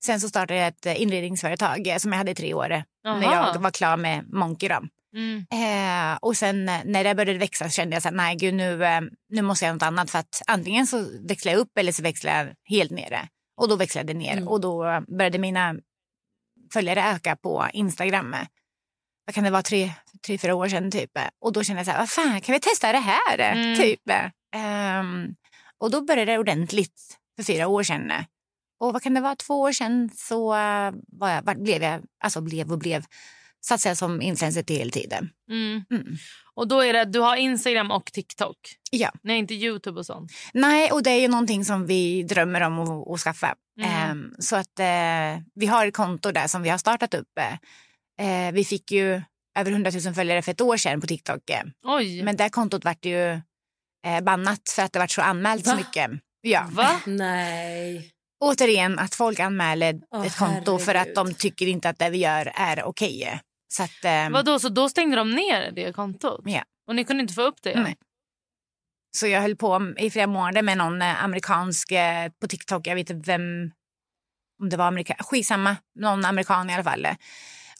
Sen 0.04 0.20
så 0.20 0.28
startade 0.28 0.60
jag 0.60 0.68
ett 0.68 0.86
eh, 0.86 1.02
inredningsföretag 1.02 1.86
eh, 1.86 1.96
som 1.96 2.12
jag 2.12 2.18
hade 2.18 2.30
i 2.30 2.34
tre 2.34 2.54
år 2.54 2.72
eh, 2.72 2.82
när 3.04 3.22
jag 3.22 3.60
var 3.60 3.70
klar 3.70 3.96
med 3.96 4.32
Monkey. 4.32 4.68
Då. 4.68 4.82
Mm. 5.16 5.46
Eh, 5.50 6.18
och 6.20 6.36
sen 6.36 6.68
eh, 6.68 6.80
när 6.84 7.04
det 7.04 7.14
började 7.14 7.38
växa 7.38 7.64
så 7.64 7.70
kände 7.70 7.96
jag 7.96 8.02
så 8.02 8.08
här, 8.08 8.16
nej 8.16 8.36
gud 8.36 8.54
nu, 8.54 8.84
eh, 8.84 9.00
nu 9.28 9.42
måste 9.42 9.64
jag 9.64 9.68
göra 9.68 9.74
något 9.74 9.82
annat 9.82 10.10
för 10.10 10.18
att 10.18 10.42
antingen 10.46 10.86
så 10.86 11.06
växlar 11.28 11.52
jag 11.52 11.58
upp 11.58 11.78
eller 11.78 11.92
så 11.92 12.02
växlar 12.02 12.38
jag 12.38 12.54
helt 12.64 12.90
nere. 12.90 13.28
Och 13.56 13.68
då 13.68 13.76
växlade 13.76 14.12
jag 14.12 14.16
ner 14.16 14.32
Mm. 14.32 14.48
och 14.48 14.60
då 14.60 14.88
eh, 14.88 15.00
började 15.00 15.38
mina 15.38 15.74
följare 16.72 17.02
öka 17.02 17.36
på 17.36 17.66
Instagram. 17.72 18.36
Vad 19.26 19.34
kan 19.34 19.44
det 19.44 19.50
vara, 19.50 19.62
tre, 19.62 19.92
tre 20.26 20.38
fyra 20.38 20.54
år 20.54 20.68
sedan 20.68 20.90
typ. 20.90 21.10
Och 21.40 21.52
då 21.52 21.62
kände 21.62 21.80
jag 21.80 21.86
så 21.86 21.92
här, 21.92 21.98
vad 21.98 22.10
fan 22.10 22.40
kan 22.40 22.52
vi 22.52 22.60
testa 22.60 22.92
det 22.92 22.98
här? 22.98 23.38
Mm. 23.38 23.78
Typ. 23.78 24.00
Ehm, 24.54 25.34
och 25.78 25.90
då 25.90 26.00
började 26.04 26.32
det 26.32 26.38
ordentligt 26.38 27.18
för 27.36 27.42
fyra 27.42 27.66
år 27.66 27.82
sedan. 27.82 28.12
Och 28.80 28.92
vad 28.92 29.02
kan 29.02 29.14
det 29.14 29.20
vara, 29.20 29.36
två 29.36 29.60
år 29.60 29.72
sedan 29.72 30.10
så 30.14 30.54
eh, 30.54 30.92
var 31.08 31.30
jag, 31.30 31.62
blev 31.62 31.82
jag, 31.82 32.02
alltså 32.24 32.40
blev 32.40 32.72
och 32.72 32.78
blev, 32.78 33.04
satsade 33.68 33.90
jag 33.90 33.96
som 33.96 34.22
influencer 34.22 34.62
till 34.62 34.78
heltid. 34.78 35.12
Mm. 35.50 35.84
Mm. 35.90 36.16
Och 36.54 36.68
då 36.68 36.80
är 36.80 36.92
det, 36.92 37.04
du 37.04 37.20
har 37.20 37.36
Instagram 37.36 37.90
och 37.90 38.06
TikTok? 38.12 38.56
Ja. 38.90 39.12
Nej, 39.22 39.38
inte 39.38 39.54
YouTube 39.54 39.98
och 39.98 40.06
sånt? 40.06 40.32
Nej, 40.52 40.92
och 40.92 41.02
det 41.02 41.10
är 41.10 41.20
ju 41.20 41.28
någonting 41.28 41.64
som 41.64 41.86
vi 41.86 42.22
drömmer 42.22 42.60
om 42.60 42.78
att, 42.78 43.08
att 43.08 43.20
skaffa. 43.20 43.54
Mm. 43.80 43.90
Ehm, 43.90 44.34
så 44.38 44.56
att 44.56 44.78
eh, 44.78 45.42
vi 45.54 45.66
har 45.66 45.86
ett 45.86 45.94
konto 45.96 46.32
där 46.32 46.46
som 46.46 46.62
vi 46.62 46.68
har 46.68 46.78
startat 46.78 47.14
upp. 47.14 47.38
Eh, 48.20 48.52
vi 48.52 48.64
fick 48.64 48.92
ju 48.92 49.22
över 49.58 49.70
100 49.70 49.90
000 50.04 50.14
följare 50.14 50.42
för 50.42 50.52
ett 50.52 50.60
år 50.60 50.76
sedan 50.76 51.00
på 51.00 51.06
TikTok. 51.06 51.42
Oj! 51.84 52.22
Men 52.22 52.36
det 52.36 52.48
kontot 52.50 52.84
vart 52.84 53.04
ju 53.04 53.30
eh, 54.06 54.20
bannat 54.22 54.60
för 54.76 54.82
att 54.82 54.92
det 54.92 54.98
vart 54.98 55.10
så 55.10 55.22
anmält 55.22 55.64
så 55.64 55.70
Va? 55.70 55.76
mycket. 55.76 56.10
Ja. 56.40 56.66
Va? 56.70 57.00
Nej. 57.06 58.10
Återigen 58.40 58.98
att 58.98 59.14
folk 59.14 59.40
anmäler 59.40 60.00
Åh, 60.10 60.26
ett 60.26 60.36
konto 60.36 60.78
för 60.78 60.94
att 60.94 61.06
herregud. 61.06 61.14
de 61.14 61.34
tycker 61.34 61.66
inte 61.66 61.88
att 61.88 61.98
det 61.98 62.10
vi 62.10 62.18
gör 62.18 62.52
är 62.54 62.84
okej. 62.84 63.40
Så 63.76 63.82
att, 63.82 64.04
eh, 64.04 64.30
Vadå, 64.30 64.58
så 64.58 64.68
då 64.68 64.88
stängde 64.88 65.16
de 65.16 65.30
ner 65.30 65.70
det 65.70 65.92
kontot? 65.92 66.40
Ja. 66.44 66.62
Och 66.88 66.96
ni 66.96 67.04
kunde 67.04 67.22
inte 67.22 67.34
få 67.34 67.42
upp 67.42 67.62
det? 67.62 67.80
Nej. 67.80 67.96
Så 69.16 69.26
jag 69.26 69.40
höll 69.40 69.56
på 69.56 69.94
i 69.98 70.10
flera 70.10 70.26
månader 70.26 70.62
med 70.62 70.78
någon 70.78 71.02
eh, 71.02 71.24
amerikansk 71.24 71.92
eh, 71.92 72.30
på 72.40 72.48
TikTok. 72.48 72.86
Jag 72.86 72.94
vet 72.94 73.10
inte 73.10 73.30
vem, 73.30 73.70
om 74.62 74.68
det 74.68 74.76
var 74.76 74.86
amerikan, 74.86 75.16
skitsamma, 75.20 75.76
någon 76.00 76.24
amerikan 76.24 76.70
i 76.70 76.74
alla 76.74 76.84
fall. 76.84 77.08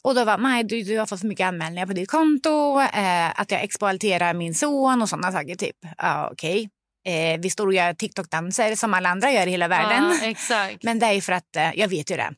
Och 0.01 0.15
då 0.15 0.25
var 0.25 0.37
nej, 0.37 0.63
du, 0.63 0.83
du 0.83 0.99
har 0.99 1.05
fått 1.05 1.21
för 1.21 1.27
mycket 1.27 1.47
anmälningar 1.47 1.85
på 1.85 1.93
ditt 1.93 2.11
konto, 2.11 2.81
eh, 2.81 3.39
att 3.39 3.51
jag 3.51 3.63
exploaterar 3.63 4.33
min 4.33 4.55
son 4.55 5.01
och 5.01 5.09
sådana 5.09 5.31
saker 5.31 5.55
typ. 5.55 5.77
Ja, 5.97 6.29
okej. 6.31 6.69
Eh, 7.07 7.39
vi 7.39 7.49
står 7.49 7.67
och 7.67 7.73
gör 7.73 7.93
TikTok-danser 7.93 8.75
som 8.75 8.93
alla 8.93 9.09
andra 9.09 9.31
gör 9.31 9.47
i 9.47 9.51
hela 9.51 9.67
världen. 9.67 10.11
Exakt. 10.23 10.77
Men 10.83 10.99
det 10.99 11.05
är 11.05 11.21
för 11.21 11.33
att, 11.33 11.55
eh, 11.55 11.79
jag 11.79 11.87
vet 11.87 12.11
ju 12.11 12.15
det. 12.15 12.33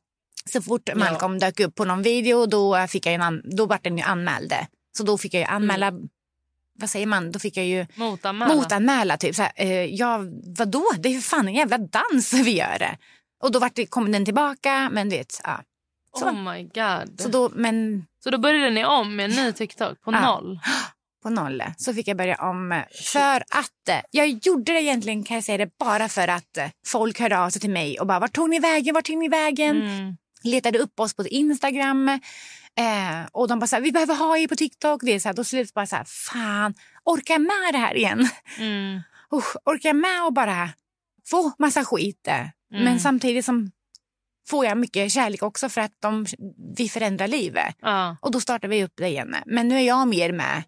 Så 0.51 0.61
fort 0.61 0.89
Malcolm 0.95 1.39
dök 1.39 1.59
upp 1.59 1.75
på 1.75 1.85
någon 1.85 2.01
video 2.01 2.45
då, 2.45 2.87
fick 2.89 3.05
jag 3.05 3.21
an- 3.21 3.41
då 3.45 3.65
vart 3.65 3.83
den 3.83 3.97
ju 3.97 4.03
anmäld. 4.03 4.53
Så 4.97 5.03
då 5.03 5.17
fick 5.17 5.33
jag 5.33 5.39
ju 5.41 5.45
anmäla, 5.47 5.91
vad 6.79 6.89
säger 6.89 7.05
man, 7.05 7.31
då 7.31 7.39
fick 7.39 7.57
jag 7.57 7.65
ju 7.65 7.85
Motanmäla? 7.95 8.53
motanmäla. 8.55 9.17
Typ. 9.17 9.35
Så 9.35 9.41
här, 9.41 9.51
eh, 9.55 9.85
ja, 9.85 10.19
vadå? 10.57 10.85
Det 10.99 11.09
är 11.09 11.13
ju 11.13 11.21
fan 11.21 11.47
en 11.47 11.53
jävla 11.53 11.77
dans 11.77 12.33
vi 12.33 12.51
gör. 12.57 12.97
Och 13.43 13.51
då 13.51 13.59
vart 13.59 13.75
det, 13.75 13.85
kom 13.85 14.11
den 14.11 14.25
tillbaka, 14.25 14.89
men 14.91 15.09
vet, 15.09 15.41
ja. 15.43 15.61
Så, 16.19 16.25
Oh 16.25 16.53
my 16.53 16.63
god. 16.63 17.21
så, 17.21 17.27
då, 17.29 17.49
men 17.55 18.05
Så 18.23 18.29
då 18.29 18.37
började 18.37 18.69
ni 18.69 18.85
om 18.85 19.15
med 19.15 19.25
en 19.25 19.31
ny 19.45 19.51
TikTok 19.53 20.01
på 20.01 20.11
Ja. 20.13 20.21
noll? 20.21 20.59
på 21.23 21.29
noll 21.29 21.63
så 21.77 21.93
fick 21.93 22.07
jag 22.07 22.17
börja 22.17 22.35
om 22.35 22.71
eh, 22.71 22.81
för 23.13 23.35
att 23.35 23.89
eh, 23.89 23.99
jag 24.11 24.27
gjorde 24.27 24.73
det 24.73 24.81
egentligen 24.81 25.23
kan 25.23 25.35
jag 25.35 25.43
säga 25.43 25.57
det 25.57 25.77
bara 25.79 26.09
för 26.09 26.27
att 26.27 26.57
eh, 26.57 26.65
folk 26.87 27.19
hörde 27.19 27.39
av 27.39 27.49
sig 27.49 27.61
till 27.61 27.69
mig 27.69 27.99
och 27.99 28.07
bara 28.07 28.19
vart 28.19 28.33
tog 28.33 28.49
ni 28.49 28.59
vägen, 28.59 28.93
vart 28.95 29.05
tog 29.05 29.17
ni 29.17 29.27
vägen? 29.29 29.81
Mm. 29.81 30.17
Letade 30.43 30.79
upp 30.79 30.99
oss 30.99 31.13
på 31.13 31.27
Instagram. 31.27 32.09
Eh, 32.09 33.25
och 33.31 33.47
de 33.47 33.59
bara 33.59 33.67
så 33.67 33.75
här, 33.75 33.83
vi 33.83 33.91
behöver 33.91 34.15
ha 34.15 34.37
er 34.37 34.47
på 34.47 34.55
TikTok. 34.55 35.01
Det 35.03 35.11
är 35.15 35.19
så 35.19 35.29
här, 35.29 35.33
då 35.33 35.43
slutar 35.43 35.73
bara 35.73 35.85
så 35.85 35.95
här, 35.95 36.03
fan, 36.03 36.73
orkar 37.05 37.33
jag 37.33 37.41
med 37.41 37.73
det 37.73 37.77
här 37.77 37.95
igen? 37.97 38.29
Mm. 38.57 39.01
Usch, 39.33 39.55
orkar 39.65 39.89
jag 39.89 39.95
med 39.95 40.21
att 40.27 40.33
bara 40.33 40.69
få 41.29 41.51
massa 41.59 41.85
skit? 41.85 42.27
eh? 42.27 42.39
Mm. 42.39 42.83
Men 42.83 42.99
samtidigt 42.99 43.45
som 43.45 43.71
får 44.49 44.65
jag 44.65 44.77
mycket 44.77 45.11
kärlek 45.11 45.43
också 45.43 45.69
för 45.69 45.81
att 45.81 45.91
de, 46.01 46.25
vi 46.77 46.89
förändrar 46.89 47.27
livet. 47.27 47.75
Ja. 47.81 48.17
Och 48.21 48.31
då 48.31 48.39
startar 48.39 48.67
vi 48.67 48.83
upp 48.83 48.93
det 48.95 49.07
igen. 49.07 49.35
Men 49.45 49.67
nu 49.67 49.75
är 49.75 49.81
jag 49.81 50.07
mer 50.07 50.31
med 50.31 50.63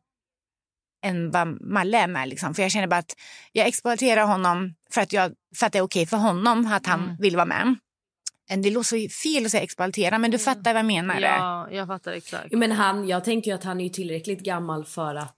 än 1.05 1.31
vad 1.31 1.61
Malle 1.61 1.97
är 1.97 2.07
med. 2.07 2.29
Liksom. 2.29 2.53
För 2.53 2.61
jag 2.61 2.71
känner 2.71 2.87
bara 2.87 2.97
att 2.99 3.15
jag 3.51 3.67
exploaterar 3.67 4.23
honom 4.25 4.75
för 4.91 5.01
att, 5.01 5.13
jag, 5.13 5.31
för 5.55 5.65
att 5.65 5.71
det 5.73 5.77
är 5.77 5.83
okej 5.83 6.05
för 6.05 6.17
honom 6.17 6.67
att 6.73 6.85
han 6.85 7.03
Mm. 7.03 7.15
vill 7.19 7.35
vara 7.35 7.45
med. 7.45 7.75
Det 8.57 8.69
låter 8.69 9.07
så 9.07 9.09
fel 9.23 9.45
att 9.45 9.51
säga 9.51 9.63
exploatera, 9.63 10.17
men 10.17 10.31
du 10.31 10.39
fattar 10.39 10.73
vad 10.73 10.79
jag 10.79 10.85
menar. 10.85 11.19
ja, 11.19 11.67
jag 11.71 11.87
fattar 11.87 12.11
exakt. 12.11 12.51
Men 12.51 12.71
han, 12.71 13.07
jag 13.07 13.23
tänker 13.23 13.51
ju 13.51 13.55
att 13.55 13.63
han 13.63 13.79
är 13.79 13.83
ju 13.83 13.89
tillräckligt 13.89 14.39
gammal 14.39 14.85
för 14.85 15.15
att... 15.15 15.37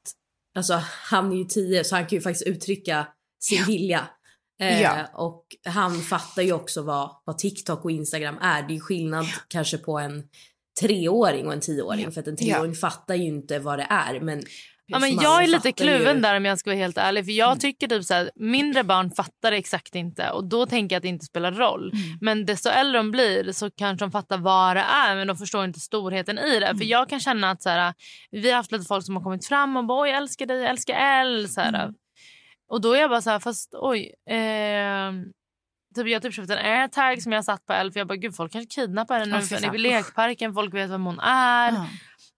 Alltså 0.56 0.82
han 1.10 1.32
är 1.32 1.36
ju 1.36 1.46
tio 1.46 1.84
så 1.84 1.96
han 1.96 2.06
kan 2.06 2.18
ju 2.18 2.22
faktiskt 2.22 2.48
uttrycka 2.48 3.08
sin 3.40 3.66
vilja. 3.66 4.08
Eh, 4.62 4.82
Ja. 4.82 5.08
Och 5.14 5.46
han 5.66 6.02
fattar 6.02 6.42
ju 6.42 6.54
också 6.54 6.82
vad, 6.82 7.22
vad 7.26 7.38
TikTok 7.38 7.86
och 7.86 7.92
Instagram 7.92 8.38
är. 8.42 8.62
Det 8.62 8.74
är 8.74 8.76
ju 8.76 8.80
skillnad 8.82 9.26
kanske 9.48 9.78
på 9.78 10.00
en 10.00 10.24
treåring 10.82 11.48
och 11.48 11.54
en 11.54 11.60
tioåring. 11.62 12.12
För 12.12 12.22
att 12.22 12.28
en 12.28 12.38
treåring 12.38 12.76
fattar 12.76 13.16
ju 13.16 13.24
inte 13.24 13.60
vad 13.60 13.80
det 13.80 13.88
är. 13.90 14.20
Men, 14.20 14.44
Ja, 14.86 15.00
men 15.00 15.16
jag 15.16 15.44
är 15.44 15.48
lite 15.48 15.72
kluven 15.72 16.16
ju. 16.16 16.22
där 16.22 16.38
om 16.38 16.46
jag 16.46 16.60
ska 16.60 16.70
vara 16.70 16.78
helt 16.80 16.98
ärlig. 16.98 17.26
För 17.26 17.32
jag 17.32 17.60
tycker 17.60 17.88
typ 17.88 18.04
så 18.04 18.14
här, 18.14 18.32
mindre 18.36 18.84
barn 18.84 19.12
fattar 19.12 19.52
exakt 19.52 19.96
inte 19.96 20.30
och 20.32 20.44
då 20.50 20.66
tänker 20.66 20.96
jag 20.96 20.98
att 21.00 21.04
det 21.04 21.08
inte 21.10 21.26
spelar 21.26 21.52
roll. 21.52 21.92
Men 22.22 22.46
desto 22.46 22.70
äldre 22.70 22.98
de 23.00 23.12
blir 23.12 23.52
så 23.52 23.72
kanske 23.72 24.06
de 24.06 24.12
fattar 24.12 24.38
vad 24.38 24.76
det 24.76 24.82
är 24.82 25.16
men 25.16 25.28
de 25.28 25.38
förstår 25.38 25.66
inte 25.66 25.80
storheten 25.80 26.40
i 26.40 26.60
det. 26.60 26.78
För 26.78 26.86
jag 26.86 27.10
kan 27.10 27.20
känna 27.20 27.50
att 27.52 27.62
så 27.62 27.70
här, 27.70 27.94
vi 28.32 28.50
har 28.50 28.58
haft 28.58 28.72
lite 28.72 28.86
folk 28.86 29.06
som 29.06 29.16
har 29.16 29.24
kommit 29.24 29.48
fram 29.48 29.78
och 29.78 29.86
bara 29.86 30.02
oj 30.04 30.10
jag 30.10 30.18
älskar 30.18 30.46
dig, 30.46 30.62
jag 30.62 30.70
älskar 30.70 30.94
L. 31.22 31.50
Så 31.50 31.62
här. 31.62 31.92
Och 32.70 32.82
då 32.82 32.94
är 32.94 33.02
jag 33.02 33.10
bara 33.10 33.22
så 33.22 33.30
här 33.30 33.40
fast 33.40 33.70
oj. 33.74 34.14
ehm, 34.30 35.24
Typ 35.96 36.08
jag 36.08 36.16
har 36.16 36.20
typ 36.22 36.34
köpt 36.34 36.50
en 36.50 36.58
airtag 36.58 37.22
som 37.22 37.32
jag 37.32 37.46
satt 37.46 37.66
på 37.66 37.74
L 37.74 37.92
för 37.92 38.00
jag 38.00 38.08
bara 38.08 38.16
gud 38.16 38.36
folk 38.36 38.52
kanske 38.52 38.82
kidnappar 38.82 39.20
henne 39.20 39.36
nu 39.36 39.42
fy 39.42 39.56
för 39.56 39.62
fan. 39.64 39.76
i 39.76 39.78
lekparken, 39.78 40.54
folk 40.54 40.74
vet 40.74 40.90
vem 40.90 41.06
hon 41.06 41.20
är. 41.20 41.74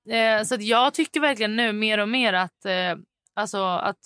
Eh, 0.09 0.43
så 0.43 0.55
jag 0.59 0.93
tycker 0.93 1.19
verkligen 1.19 1.55
nu 1.55 1.73
mer 1.73 1.97
och 1.97 2.09
mer 2.09 2.33
att, 2.33 2.65
eh, 2.65 2.95
alltså 3.35 3.63
att 3.65 3.99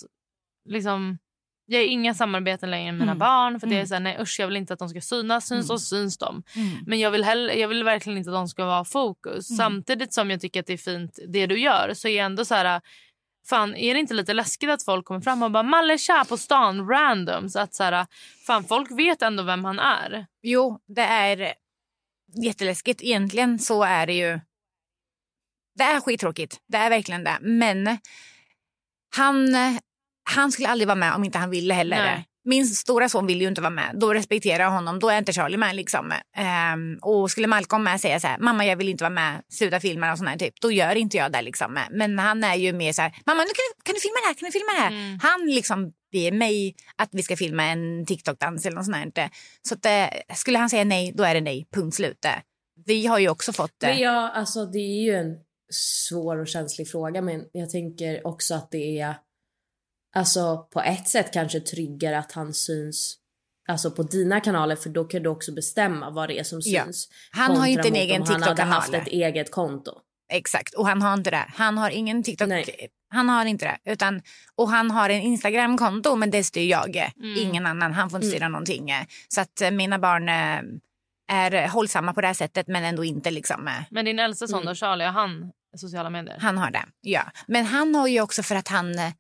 liksom, 0.70 1.18
jag 1.66 1.80
har 1.80 1.86
inga 1.86 2.14
samarbeten 2.14 2.72
längre 2.72 2.92
med 2.92 3.00
mina 3.00 3.12
Mm. 3.12 3.20
barn. 3.20 3.60
För 3.60 3.68
det 3.68 3.76
är 3.76 3.78
Mm. 3.78 3.88
så 3.88 3.94
här, 3.94 4.02
nej 4.02 4.18
usch 4.22 4.40
jag 4.40 4.48
vill 4.48 4.58
inte 4.58 4.74
att 4.74 4.80
de 4.80 4.90
ska 4.90 5.02
synas, 5.02 5.48
syns 5.48 5.66
Mm. 5.70 5.74
och 5.74 5.82
syns 5.82 6.18
de. 6.18 6.44
Mm. 6.56 6.68
Men 6.88 7.00
jag 7.00 7.12
vill, 7.12 7.24
heller, 7.24 7.54
jag 7.54 7.68
vill 7.68 7.84
verkligen 7.84 8.18
inte 8.18 8.30
att 8.30 8.36
de 8.36 8.48
ska 8.48 8.66
vara 8.66 8.86
fokus. 8.86 9.50
Mm. 9.50 9.58
Samtidigt 9.58 10.14
som 10.14 10.32
jag 10.32 10.42
tycker 10.42 10.60
att 10.60 10.68
det 10.68 10.74
är 10.74 10.78
fint 10.78 11.20
det 11.28 11.46
du 11.46 11.60
gör 11.60 11.94
så 11.94 12.08
är 12.08 12.18
jag 12.18 12.26
ändå 12.26 12.46
så 12.46 12.56
här, 12.56 12.82
fan 13.50 13.76
är 13.76 13.94
det 13.94 14.00
inte 14.00 14.14
lite 14.14 14.34
läskigt 14.34 14.70
att 14.70 14.84
folk 14.84 15.06
kommer 15.06 15.22
fram 15.22 15.44
och 15.44 15.52
bara 15.52 15.64
Malle 15.64 15.98
tja 15.98 16.26
på 16.30 16.38
stan 16.38 16.90
random. 16.90 17.50
Så 17.50 17.60
att 17.60 17.74
så 17.74 17.84
här, 17.84 18.08
fan 18.48 18.64
folk 18.64 18.92
vet 18.92 19.22
ändå 19.22 19.44
vem 19.44 19.66
han 19.66 19.80
är. 19.80 20.26
Jo, 20.42 20.80
det 20.88 21.02
är 21.02 21.54
jätteläskigt. 22.44 23.02
Egentligen 23.04 23.60
så 23.60 23.84
är 23.84 24.08
det 24.08 24.14
ju... 24.14 24.40
Det 25.80 25.86
är 25.86 26.02
skittråkigt. 26.02 26.58
Det 26.68 26.78
är 26.78 26.90
verkligen 26.90 27.24
det. 27.24 27.38
Men 27.42 27.98
han, 29.16 29.56
han 30.30 30.52
skulle 30.52 30.68
aldrig 30.68 30.88
vara 30.88 30.96
med 30.96 31.14
om 31.14 31.24
inte 31.24 31.38
han 31.38 31.50
ville 31.50 31.74
heller. 31.74 31.98
Nej. 31.98 32.26
Min 32.46 32.68
stora 32.68 33.10
son 33.10 33.28
vill 33.28 33.42
ju 33.42 33.48
inte 33.48 33.62
vara 33.62 33.70
med. 33.70 33.92
Då 33.94 34.14
respekterar 34.14 34.64
jag 34.64 34.72
honom. 34.72 35.00
Då 35.00 35.10
är 35.10 35.18
inte 35.18 35.34
Charlie 35.34 35.58
med. 35.58 35.76
Liksom. 35.76 36.14
Ehm, 36.38 36.98
och 37.02 37.32
skulle 37.32 37.48
Malcolm 37.48 37.84
med 37.84 38.02
säga 38.02 38.20
så 38.20 38.28
här, 38.28 38.38
mamma 38.38 38.66
jag 38.66 38.76
vill 38.76 38.90
inte 38.90 39.04
vara 39.04 39.14
med, 39.14 39.42
sluta 39.50 39.80
filma 39.80 40.12
och 40.12 40.20
här, 40.20 40.38
typ, 40.38 40.62
då 40.62 40.72
gör 40.72 40.96
inte 40.96 41.18
jag 41.18 41.32
det. 41.32 41.42
Liksom. 41.42 41.80
Men 41.92 42.20
han 42.20 42.44
är 42.44 42.56
ju 42.56 42.74
mer 42.74 42.94
så 42.94 43.02
här, 43.02 43.16
mamma 43.26 43.42
nu 43.42 43.48
kan 43.48 43.64
du, 43.76 43.84
kan 43.84 43.94
du 43.96 44.02
filma 44.02 44.16
det 44.24 44.28
här, 44.28 44.34
kan 44.34 44.46
du 44.46 44.52
filma 44.52 44.72
det 44.74 44.82
här? 44.82 44.92
Mm. 44.92 45.20
Han 45.22 45.46
liksom 45.46 45.92
ber 46.12 46.32
mig 46.32 46.76
att 46.96 47.10
vi 47.12 47.24
ska 47.24 47.36
filma 47.36 47.64
en 47.64 48.06
TikTok-dans 48.06 48.66
eller 48.66 48.76
något 48.76 48.86
sånt 48.86 49.18
här. 49.18 49.30
Så 49.62 49.74
att, 49.74 49.86
eh, 49.86 50.36
skulle 50.36 50.58
han 50.58 50.70
säga 50.70 50.84
nej, 50.84 51.12
då 51.16 51.24
är 51.24 51.34
det 51.34 51.42
nej, 51.42 51.68
punkt 51.74 51.96
slut. 51.96 52.26
Vi 52.86 53.08
har 53.08 53.20
ju 53.20 53.30
också 53.30 53.54
fått 53.54 53.80
det. 53.80 53.88
Men 53.88 54.00
jag, 54.00 54.32
alltså, 54.34 54.66
det 54.66 54.80
är 54.80 55.04
ju 55.04 55.16
en 55.16 55.36
svår 55.74 56.38
och 56.38 56.48
känslig 56.48 56.90
fråga 56.92 57.22
men 57.22 57.46
jag 57.52 57.70
tänker 57.70 58.28
också 58.28 58.56
att 58.56 58.72
det 58.72 59.00
är 59.00 59.16
alltså 60.16 60.58
på 60.74 60.82
ett 60.82 61.08
sätt 61.08 61.34
kanske 61.34 61.60
tryggare 61.60 62.20
att 62.20 62.32
han 62.32 62.54
syns 62.54 63.16
alltså 63.70 63.92
på 63.92 64.04
dina 64.04 64.40
kanaler 64.40 64.76
för 64.76 64.90
då 64.90 65.04
kan 65.06 65.24
du 65.24 65.30
också 65.30 65.54
bestämma 65.54 66.10
vad 66.10 66.30
det 66.30 66.40
är 66.40 66.44
som 66.44 66.60
Ja. 66.64 66.84
syns. 66.86 67.08
Han 67.32 67.58
har 67.58 67.68
inte 67.68 67.88
en 67.88 67.96
egen 67.96 68.22
om 68.22 68.28
Han 68.28 68.44
hade 68.44 68.64
haft 68.64 68.86
TikTok-kanal. 68.88 69.08
ett 69.08 69.14
eget 69.14 69.52
konto. 69.52 69.92
Exakt, 70.32 70.74
och 70.74 70.88
han 70.88 71.02
har 71.02 71.14
inte 71.14 71.32
det. 71.32 71.46
Han 71.56 71.78
har 71.78 71.90
ingen 71.90 72.24
TikTok. 72.24 72.48
Nej. 72.50 72.88
Han 73.12 73.30
har 73.30 73.46
inte 73.46 73.66
det. 73.66 73.92
Utan, 73.92 74.22
och 74.56 74.70
han 74.70 74.92
har 74.92 75.10
en 75.10 75.22
Instagramkonto 75.22 76.16
men 76.16 76.32
det 76.32 76.44
styr 76.44 76.70
jag. 76.70 76.96
Mm. 76.96 77.38
Ingen 77.38 77.66
annan. 77.66 77.94
Han 77.94 78.10
får 78.10 78.18
inte 78.18 78.28
styra 78.30 78.48
någonting. 78.50 78.92
Så 79.28 79.42
att 79.42 79.62
eh, 79.62 79.72
mina 79.72 80.00
barn 80.00 80.30
eh, 80.30 80.62
är 81.32 81.68
hållsamma 81.68 82.14
på 82.14 82.22
det 82.22 82.28
här 82.28 82.34
sättet 82.34 82.68
men 82.68 82.84
ändå 82.84 83.04
inte 83.04 83.32
liksom. 83.32 83.68
eh, 83.68 83.74
Men 83.92 84.06
din 84.06 84.20
äldsta 84.20 84.48
son 84.48 84.60
Mm. 84.60 84.68
då, 84.68 84.76
Charlie, 84.76 85.04
har 85.06 85.12
han 85.12 85.52
sociala 85.80 86.10
medier? 86.10 86.38
Han 86.40 86.58
har 86.58 86.72
det, 86.72 86.86
ja. 87.02 87.22
Men 87.48 87.66
han 87.66 87.96
har 87.96 88.08
ju 88.08 88.22
också 88.22 88.44
för 88.44 88.56
att 88.56 88.68
han, 88.68 89.00
eh, 89.00 89.12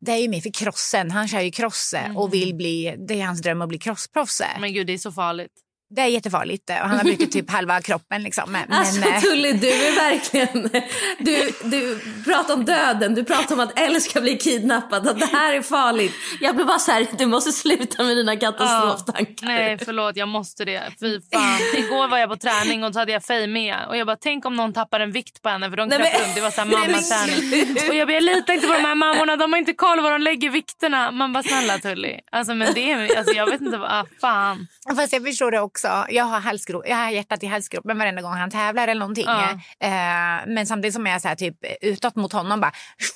det 0.00 0.12
är 0.12 0.16
ju 0.16 0.28
mer 0.28 0.40
för 0.40 0.52
crossen. 0.52 1.10
Han 1.10 1.28
kör 1.28 1.40
ju 1.40 1.50
cross 1.50 1.94
eh, 1.94 2.16
och 2.16 2.34
vill 2.34 2.54
bli, 2.54 2.96
det 3.08 3.20
är 3.20 3.26
hans 3.26 3.42
dröm 3.42 3.62
att 3.62 3.68
bli 3.68 3.78
crossproffs. 3.78 4.40
Mm. 4.40 4.60
Men 4.60 4.72
gud, 4.72 4.86
det 4.86 4.92
är 4.92 4.98
så 4.98 5.12
farligt. 5.12 5.52
Det 5.90 6.00
är 6.02 6.06
jättefarligt 6.06 6.70
eh, 6.70 6.76
och 6.82 6.88
han 6.88 6.96
har 6.96 7.04
brutit 7.04 7.32
typ 7.32 7.50
halva 7.58 7.80
kroppen 7.80 8.22
liksom. 8.22 8.52
Men, 8.52 8.72
Alltså 8.72 9.08
eh, 9.08 9.20
Tully, 9.20 9.52
du 9.52 9.68
är 9.68 9.94
verkligen... 9.94 10.70
Du, 11.18 11.52
du 11.64 12.00
pratar 12.24 12.54
om 12.54 12.64
döden, 12.64 13.14
du 13.14 13.24
pratar 13.24 13.54
om 13.54 13.60
att 13.60 13.78
Elle 13.78 14.00
ska 14.00 14.20
bli 14.20 14.36
kidnappad, 14.38 15.08
att 15.08 15.18
det 15.20 15.26
här 15.26 15.54
är 15.54 15.62
farligt. 15.62 16.14
Jag 16.40 16.54
blir 16.56 16.64
bara 16.64 16.78
så 16.78 16.92
här, 16.92 17.06
du 17.18 17.26
måste 17.26 17.52
sluta 17.52 18.02
med 18.04 18.16
dina 18.16 18.36
katastroftankar. 18.36 19.46
Nej, 19.46 19.78
förlåt, 19.84 20.16
jag 20.16 20.28
måste 20.28 20.64
det. 20.64 20.82
Fy 21.00 21.20
fan. 21.32 21.58
Igår 21.76 22.08
var 22.08 22.18
jag 22.18 22.28
på 22.30 22.36
träning 22.36 22.84
och 22.84 22.92
så 22.92 22.98
hade 22.98 23.12
jag 23.12 23.24
Faye 23.24 23.46
med. 23.46 23.76
Och 23.88 23.96
jag 23.96 24.06
bara, 24.06 24.16
tänk 24.16 24.44
om 24.46 24.56
någon 24.56 24.72
tappar 24.72 25.00
en 25.00 25.12
vikt 25.12 25.42
på 25.42 25.48
henne 25.48 25.70
för 25.70 25.76
de 25.76 25.88
Nej, 25.88 25.98
men- 25.98 26.06
runt. 26.24 26.34
Det 26.34 26.40
var 26.40 26.50
så 26.50 26.60
här 26.60 26.68
men 26.68 26.80
mammaträning. 26.80 27.76
Och 27.88 27.94
jag 27.94 28.08
bara, 28.08 28.14
jag 28.14 28.22
litar 28.22 28.54
inte 28.54 28.66
på 28.66 28.72
de 28.72 28.80
här 28.84 28.94
mammorna. 28.94 29.36
De 29.36 29.52
har 29.52 29.58
inte 29.58 29.72
koll 29.72 30.00
var 30.00 30.10
de 30.10 30.20
lägger 30.22 30.50
vikterna. 30.50 31.10
Man 31.10 31.32
bara, 31.32 31.42
snälla 31.42 31.78
Tully. 31.78 32.18
Alltså 32.32 32.54
men 32.54 32.74
det 32.74 32.90
är, 32.92 33.18
alltså 33.18 33.34
jag 33.34 33.46
vet 33.50 33.60
inte 33.60 33.78
vad, 33.78 33.90
ah, 33.90 34.06
fan. 34.20 34.66
Fast 34.96 35.12
jag 35.12 35.24
förstår 35.24 35.50
det 35.50 35.60
också. 35.60 35.77
Jag 36.08 36.24
har, 36.24 36.40
halsgro- 36.40 36.82
jag 36.86 36.96
har 36.96 37.10
hjärtat 37.10 37.42
i 37.42 37.46
halsgropen 37.46 37.98
varenda 37.98 38.22
gång 38.22 38.32
han 38.32 38.50
tävlar 38.50 38.88
eller 38.88 39.00
någonting. 39.00 39.24
Ja. 39.26 39.50
Eh, 39.80 40.46
men 40.46 40.66
samtidigt 40.66 40.94
som 40.94 41.06
jag 41.06 41.14
är 41.14 41.18
så 41.18 41.28
här, 41.28 41.34
typ, 41.34 41.56
utåt 41.80 42.16
mot 42.16 42.32
honom 42.32 42.60
bara 42.60 42.72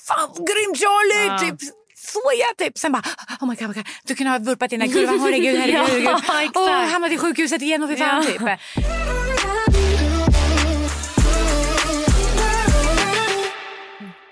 Fan 0.07 0.29
vad 0.29 0.37
grym 0.47 0.75
Charlie! 0.75 1.27
Ja. 1.27 1.39
Typ, 1.39 1.69
Såja 1.95 2.45
typ. 2.67 2.77
Sen 2.77 2.91
bara 2.91 3.03
oh 3.41 3.47
my 3.49 3.55
god, 3.55 3.61
oh 3.63 3.67
my 3.67 3.73
god. 3.73 3.85
du 4.03 4.15
kunde 4.15 4.31
ha 4.31 4.39
vurpat 4.39 4.71
här 4.81 4.87
kurvan. 4.87 5.19
Herregud, 5.19 5.59
herregud. 5.59 6.03
Ja. 6.05 6.49
Åh, 6.55 6.69
hamnat 6.91 7.11
i 7.11 7.17
sjukhuset 7.17 7.61
igen 7.61 7.83
och 7.83 7.89
fy 7.89 7.95
fan 7.95 8.25
Ja. 8.25 8.31
typ. 8.31 8.59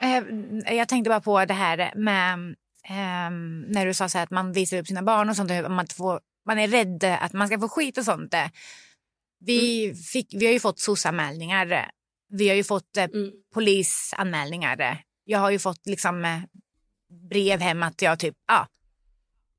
Eh, 0.01 0.73
Jag 0.75 0.87
tänkte 0.87 1.09
bara 1.09 1.21
på 1.21 1.45
det 1.45 1.53
här 1.53 1.91
med 1.95 2.33
ehm, 2.89 3.61
när 3.61 3.85
du 3.85 3.93
sa 3.93 4.09
så 4.09 4.17
här 4.17 4.23
att 4.23 4.31
man 4.31 4.51
visar 4.53 4.77
upp 4.77 4.87
sina 4.87 5.01
barn 5.03 5.29
och 5.29 5.35
sånt. 5.35 5.51
Man, 5.69 5.87
får, 5.87 6.19
man 6.45 6.59
är 6.59 6.67
rädd 6.67 7.03
att 7.03 7.33
man 7.33 7.47
ska 7.47 7.59
få 7.59 7.69
skit 7.69 7.97
och 7.97 8.05
sånt. 8.05 8.35
Vi, 9.45 9.93
fick, 9.95 10.33
vi 10.33 10.45
har 10.45 10.53
ju 10.53 10.59
fått 10.59 10.79
SOS-anmälningar. 10.79 11.91
Vi 12.29 12.49
har 12.49 12.55
ju 12.55 12.63
fått 12.63 12.97
eh, 12.97 13.03
Mm. 13.03 13.31
polisanmälningar. 13.53 15.03
Jag 15.23 15.39
har 15.39 15.51
ju 15.51 15.59
fått 15.59 15.85
liksom 15.85 16.25
eh, 16.25 16.39
brev 17.29 17.59
hem 17.59 17.83
att 17.83 18.01
jag 18.01 18.19
typ 18.19 18.35
ja, 18.47 18.67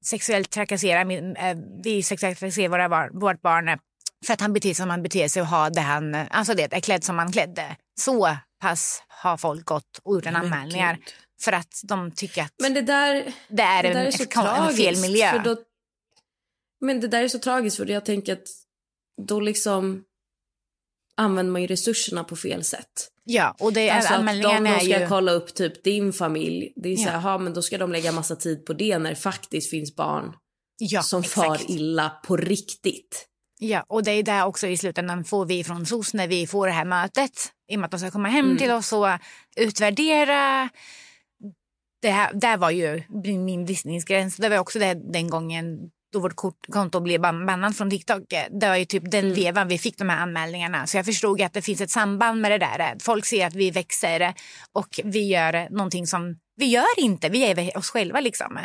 sexuellt 0.04 0.50
trakasserar 0.50 1.04
min, 1.04 1.36
eh, 1.36 1.56
vi 1.84 2.02
sexuellt 2.02 2.38
trakasserar 2.38 2.68
våra 2.68 2.88
barn, 2.88 3.18
vårt 3.20 3.42
barn 3.42 3.68
eh, 3.68 3.78
för 4.26 4.32
att 4.32 4.40
han 4.40 4.52
beter 4.52 4.68
sig 4.68 4.74
som 4.74 4.90
han 4.90 5.02
beter 5.02 5.28
sig 5.28 5.42
och 5.42 5.48
har 5.48 5.70
det 5.70 5.80
han, 5.80 6.14
alltså 6.14 6.54
det 6.54 6.72
är 6.72 6.80
klädd 6.80 7.04
som 7.04 7.18
han 7.18 7.32
klädde. 7.32 7.76
Så 8.00 8.36
pass 8.60 9.02
har 9.08 9.36
folk 9.36 9.64
gått 9.64 10.00
och 10.02 10.14
gjort 10.14 10.26
en 10.26 10.36
anmälningar 10.36 10.98
för 11.40 11.52
att 11.52 11.80
de 11.82 12.10
tycker 12.10 12.42
att 12.42 12.52
Men 12.58 12.74
det 12.74 12.82
där, 12.82 13.32
det 13.48 13.62
är, 13.62 13.82
det 13.82 13.88
en, 13.88 13.96
är 13.96 14.68
en 14.68 14.76
fel 14.76 15.00
miljö. 15.00 15.30
För 15.30 15.38
då, 15.38 15.56
men 16.82 17.00
det 17.00 17.08
där 17.08 17.22
är 17.24 17.28
så 17.28 17.38
tragiskt 17.38 17.76
för 17.76 17.86
jag 17.86 18.04
tänker 18.04 18.32
att 18.32 18.48
då 19.22 19.40
liksom 19.40 20.04
använder 21.16 21.52
man 21.52 21.60
ju 21.62 21.66
resurserna 21.66 22.24
på 22.24 22.36
fel 22.36 22.64
sätt. 22.64 23.08
Ja, 23.24 23.56
och 23.58 23.72
det, 23.72 23.90
Alltså 23.90 24.14
att 24.14 24.18
de 24.20 24.28
anmälningarna 24.28 24.76
är 24.76 24.78
ska 24.78 25.00
ju... 25.00 25.08
kolla 25.08 25.32
upp 25.32 25.54
typ 25.54 25.84
din 25.84 26.12
familj. 26.12 26.72
Det 26.76 26.88
är 26.92 26.96
så 26.96 27.08
Ja. 27.08 27.12
aha, 27.16 27.38
men 27.38 27.54
då 27.54 27.62
ska 27.62 27.78
de 27.78 27.92
lägga 27.92 28.12
massa 28.12 28.36
tid 28.36 28.66
på 28.66 28.72
det 28.72 28.98
när 28.98 29.10
det 29.10 29.16
faktiskt 29.16 29.70
finns 29.70 29.96
barn 29.96 30.32
Ja, 30.78 31.02
som 31.02 31.20
exakt. 31.20 31.34
far 31.46 31.70
illa 31.70 32.10
på 32.26 32.36
riktigt. 32.36 33.28
Ja, 33.58 33.84
och 33.88 34.02
det 34.04 34.10
är 34.10 34.22
där 34.22 34.44
också 34.46 34.66
i 34.66 34.76
slutändan 34.76 35.24
får 35.24 35.46
vi 35.46 35.64
från 35.64 35.86
SOS 35.86 36.14
när 36.14 36.28
vi 36.28 36.46
får 36.46 36.66
det 36.66 36.72
här 36.72 36.84
mötet. 36.84 37.30
I 37.72 37.76
och 37.76 37.80
med 37.80 37.84
att 37.84 37.90
de 37.90 37.98
ska 38.00 38.10
komma 38.10 38.28
hem 38.28 38.44
Mm. 38.46 38.58
till 38.58 38.70
oss 38.70 38.92
och 38.92 39.06
utvärdera. 39.56 40.68
Det 42.02 42.10
här, 42.10 42.32
där 42.34 42.56
var 42.56 42.70
ju 42.70 43.02
min 43.38 43.64
bristningsgräns. 43.64 44.36
Det 44.36 44.48
var 44.48 44.58
också 44.58 44.78
det, 44.78 44.94
den 45.12 45.30
gången 45.30 45.78
då 46.12 46.20
vårt 46.20 46.36
konto 46.72 47.00
blev 47.00 47.20
ban- 47.20 47.46
bannat 47.46 47.76
från 47.76 47.90
TikTok. 47.90 48.22
Det 48.60 48.68
var 48.68 48.76
ju 48.76 48.84
typ 48.84 49.10
den 49.10 49.24
Mm. 49.24 49.34
vevan 49.34 49.68
vi 49.68 49.78
fick 49.78 49.98
de 49.98 50.08
här 50.08 50.18
anmälningarna. 50.22 50.86
Så 50.86 50.96
jag 50.96 51.04
förstod 51.06 51.42
att 51.42 51.52
det 51.52 51.62
finns 51.62 51.80
ett 51.80 51.90
samband 51.90 52.40
med 52.40 52.50
det 52.50 52.58
där. 52.58 52.96
Folk 53.02 53.24
ser 53.26 53.46
att 53.46 53.54
vi 53.54 53.70
växer 53.70 54.34
och 54.72 55.00
vi 55.04 55.26
gör 55.26 55.70
någonting 55.70 56.06
som 56.06 56.36
vi 56.56 56.66
gör 56.66 56.98
inte. 56.98 57.28
Vi 57.28 57.44
är 57.44 57.76
oss 57.78 57.90
själva 57.90 58.20
liksom. 58.20 58.58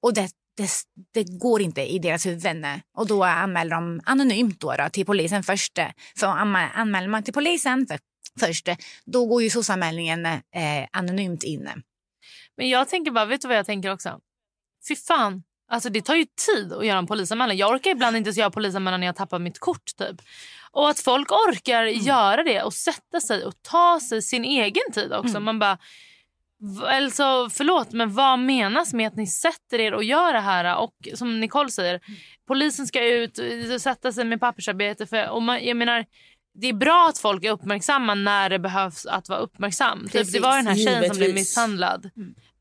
Och 0.00 0.14
det, 0.14 0.28
det, 0.56 0.70
det 1.14 1.38
går 1.38 1.62
inte 1.62 1.82
i 1.82 1.98
deras 1.98 2.26
huvuden. 2.26 2.66
Och 2.96 3.06
då 3.06 3.24
anmäler 3.24 3.70
de 3.70 4.00
anonymt 4.04 4.60
då, 4.60 4.74
då 4.78 4.88
till 4.92 5.06
polisen 5.06 5.42
först. 5.42 5.78
För 6.18 6.26
anmä- 6.26 6.70
anmäler 6.74 7.08
man 7.08 7.22
till 7.22 7.34
polisen 7.34 7.86
för, 7.86 7.98
först, 8.40 8.68
då 9.04 9.26
går 9.26 9.42
ju 9.42 9.50
SOS-anmälningen 9.50 10.26
eh, 10.26 10.40
anonymt 10.92 11.42
in. 11.42 11.68
Men 12.56 12.68
jag 12.68 12.88
tänker 12.88 13.10
bara, 13.10 13.24
vet 13.24 13.40
du 13.40 13.48
vad 13.48 13.56
jag 13.56 13.66
tänker 13.66 13.92
också? 13.92 14.18
Fy 14.88 14.96
fan. 14.96 15.42
Alltså 15.72 15.90
det 15.90 16.02
tar 16.02 16.14
ju 16.14 16.26
tid 16.46 16.72
att 16.72 16.86
göra 16.86 16.98
en 16.98 17.06
polisanmälan. 17.06 17.56
Jag 17.56 17.70
orkar 17.70 17.90
ibland 17.90 18.16
inte 18.16 18.28
ens 18.28 18.38
göra 18.38 18.50
polisanmälan 18.50 19.00
när 19.00 19.06
jag 19.06 19.16
tappar 19.16 19.38
mitt 19.38 19.58
kort 19.58 19.96
typ. 19.98 20.22
Och 20.70 20.88
att 20.90 21.00
folk 21.00 21.32
orkar 21.32 21.84
göra 21.84 22.42
det 22.42 22.62
och 22.62 22.74
sätta 22.74 23.20
sig 23.20 23.44
och 23.44 23.54
ta 23.62 24.00
sig 24.00 24.22
sin 24.22 24.44
egen 24.44 24.92
tid 24.92 25.12
också. 25.12 25.40
Man 25.40 25.58
bara, 25.58 25.78
alltså 26.86 27.48
förlåt 27.50 27.92
men 27.92 28.14
vad 28.14 28.38
menas 28.38 28.94
med 28.94 29.06
att 29.08 29.16
ni 29.16 29.26
sätter 29.26 29.78
er 29.78 29.94
och 29.94 30.04
gör 30.04 30.32
det 30.32 30.40
här? 30.40 30.76
Och 30.76 30.94
som 31.14 31.40
Nicole 31.40 31.70
säger, 31.70 32.00
polisen 32.48 32.86
ska 32.86 33.04
ut 33.04 33.38
och 33.74 33.80
sätta 33.80 34.12
sig 34.12 34.24
med 34.24 34.40
pappersarbete. 34.40 35.06
För, 35.06 35.28
och 35.28 35.42
man, 35.42 35.64
jag 35.64 35.76
menar, 35.76 36.04
det 36.54 36.68
är 36.68 36.72
bra 36.72 37.06
att 37.08 37.18
folk 37.18 37.44
är 37.44 37.50
uppmärksamma 37.50 38.14
när 38.14 38.50
det 38.50 38.58
behövs 38.58 39.06
att 39.06 39.28
vara 39.28 39.38
uppmärksam. 39.38 39.98
Typ, 40.02 40.12
det 40.12 40.18
Precis, 40.18 40.42
var 40.42 40.56
den 40.56 40.66
här 40.66 40.74
tjejen 40.74 41.08
som 41.08 41.16
blev 41.16 41.28
givetvis. 41.28 41.34
misshandlad. 41.34 42.10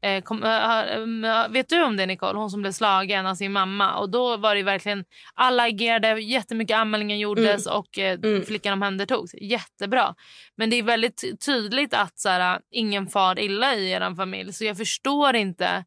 Eh, 0.04 0.22
kom, 0.24 0.44
eh, 0.44 0.80
eh, 0.80 1.48
vet 1.50 1.70
du 1.70 1.84
om 1.84 1.98
det 1.98 2.06
Nicole? 2.06 2.38
Hon 2.40 2.50
som 2.50 2.62
blev 2.62 2.72
slagen 2.72 3.26
av 3.26 3.36
sin 3.36 3.52
mamma. 3.52 3.96
Och 3.98 4.10
då 4.10 4.38
var 4.38 4.56
det 4.56 4.64
verkligen, 4.64 5.06
alla 5.34 5.64
agerade, 5.64 6.20
jättemycket 6.22 6.78
anmälningar 6.78 7.18
gjordes 7.18 7.66
och 7.68 8.00
eh, 8.00 8.20
Mm. 8.24 8.46
flickan 8.46 8.74
omhändertogs. 8.74 9.34
Jättebra. 9.42 10.16
Men 10.58 10.70
det 10.70 10.76
är 10.76 10.84
väldigt 10.84 11.46
tydligt 11.46 11.94
att 11.94 12.20
så 12.20 12.30
här, 12.30 12.60
ingen 12.72 13.08
far 13.08 13.40
illa 13.40 13.76
i 13.76 13.92
er 13.92 14.16
familj. 14.16 14.54
Så 14.54 14.66
jag 14.66 14.78
förstår 14.78 15.36
inte 15.36 15.86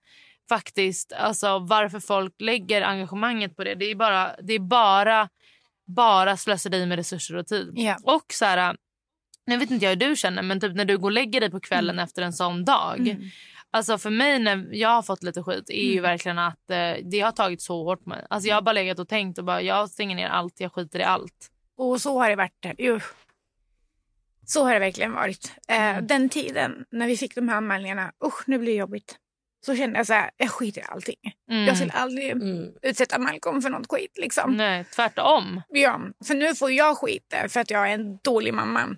faktiskt 0.49 1.13
alltså, 1.13 1.59
varför 1.59 2.01
folk 2.01 2.35
lägger 2.41 2.83
engagemanget 2.83 3.57
på 3.57 3.65
det. 3.65 3.75
Det 3.75 3.91
är 3.91 3.95
bara, 3.95 4.37
det 4.43 4.53
är 4.55 4.59
bara, 4.59 5.29
bara 5.97 6.37
slöseri 6.37 6.87
med 6.87 6.97
resurser 6.97 7.37
och 7.37 7.47
tid. 7.47 7.73
Ja. 7.77 7.97
Och 8.03 8.25
så 8.33 8.45
här, 8.45 8.77
nu 9.47 9.57
vet 9.57 9.71
inte 9.71 9.85
jag 9.85 9.91
hur 9.91 9.97
du 10.11 10.17
känner 10.17 10.43
men 10.43 10.61
typ 10.61 10.75
när 10.75 10.85
du 10.85 10.99
går 10.99 11.09
och 11.09 11.13
lägger 11.13 11.41
dig 11.41 11.51
på 11.51 11.61
kvällen 11.61 11.99
efter 11.99 12.23
en 12.23 12.33
sån 12.33 12.65
dag. 12.65 12.99
Mm. 13.75 13.79
Alltså 13.79 13.99
för 13.99 14.11
mig 14.11 14.39
när 14.39 14.69
jag 14.73 14.89
har 14.89 15.03
fått 15.03 15.23
lite 15.23 15.43
skit 15.43 15.71
är 15.71 15.93
ju 15.93 16.01
verkligen 16.01 16.39
att 16.39 16.71
eh, 16.71 16.93
det 17.11 17.21
har 17.21 17.33
tagit 17.33 17.63
så 17.63 17.85
hårt 17.85 18.05
på 18.05 18.09
mig. 18.09 18.27
Alltså 18.31 18.49
jag 18.49 18.55
har 18.57 18.63
bara 18.63 18.73
legat 18.73 18.99
och 18.99 19.09
tänkt 19.09 19.39
och 19.39 19.45
bara 19.45 19.63
jag 19.63 19.91
stänger 19.91 20.17
ner 20.17 20.29
allt, 20.29 20.61
jag 20.61 20.73
skiter 20.73 20.99
i 20.99 21.03
allt. 21.03 21.51
Och 21.77 22.01
så 22.01 22.19
har 22.19 22.31
det 22.31 22.37
varit. 22.37 22.67
Ju. 22.79 23.01
Så 24.47 24.65
har 24.65 24.73
det 24.73 24.79
verkligen 24.79 25.13
varit. 25.13 25.53
Eh, 25.69 25.99
den 26.03 26.29
tiden 26.29 26.85
när 26.91 27.07
vi 27.07 27.17
fick 27.17 27.35
de 27.35 27.49
här 27.49 27.57
anmälningarna, 27.57 28.13
usch 28.25 28.43
nu 28.47 28.59
blir 28.59 28.73
det 28.73 28.79
jobbigt. 28.79 29.17
Så 29.67 29.77
kände 29.77 29.99
jag 29.99 30.07
så 30.07 30.13
här, 30.13 30.31
jag 30.37 30.51
skiter 30.51 30.81
i 30.81 30.85
allting. 30.89 31.17
Mm. 31.51 31.65
Jag 31.67 31.77
skulle 31.77 31.93
aldrig 31.93 32.31
Mm. 32.31 32.73
utsätta 32.83 33.19
Malcolm 33.19 33.63
för 33.63 33.71
något 33.71 33.87
skit 33.91 34.19
liksom. 34.19 34.57
Nej, 34.57 34.85
tvärtom. 34.85 35.63
Ja, 35.69 36.01
för 36.27 36.35
nu 36.35 36.55
får 36.55 36.71
jag 36.71 36.99
skit 36.99 37.33
eh, 37.33 37.49
för 37.49 37.61
att 37.61 37.71
jag 37.71 37.89
är 37.91 37.95
en 37.95 38.19
dålig 38.19 38.55
mamma. 38.55 38.97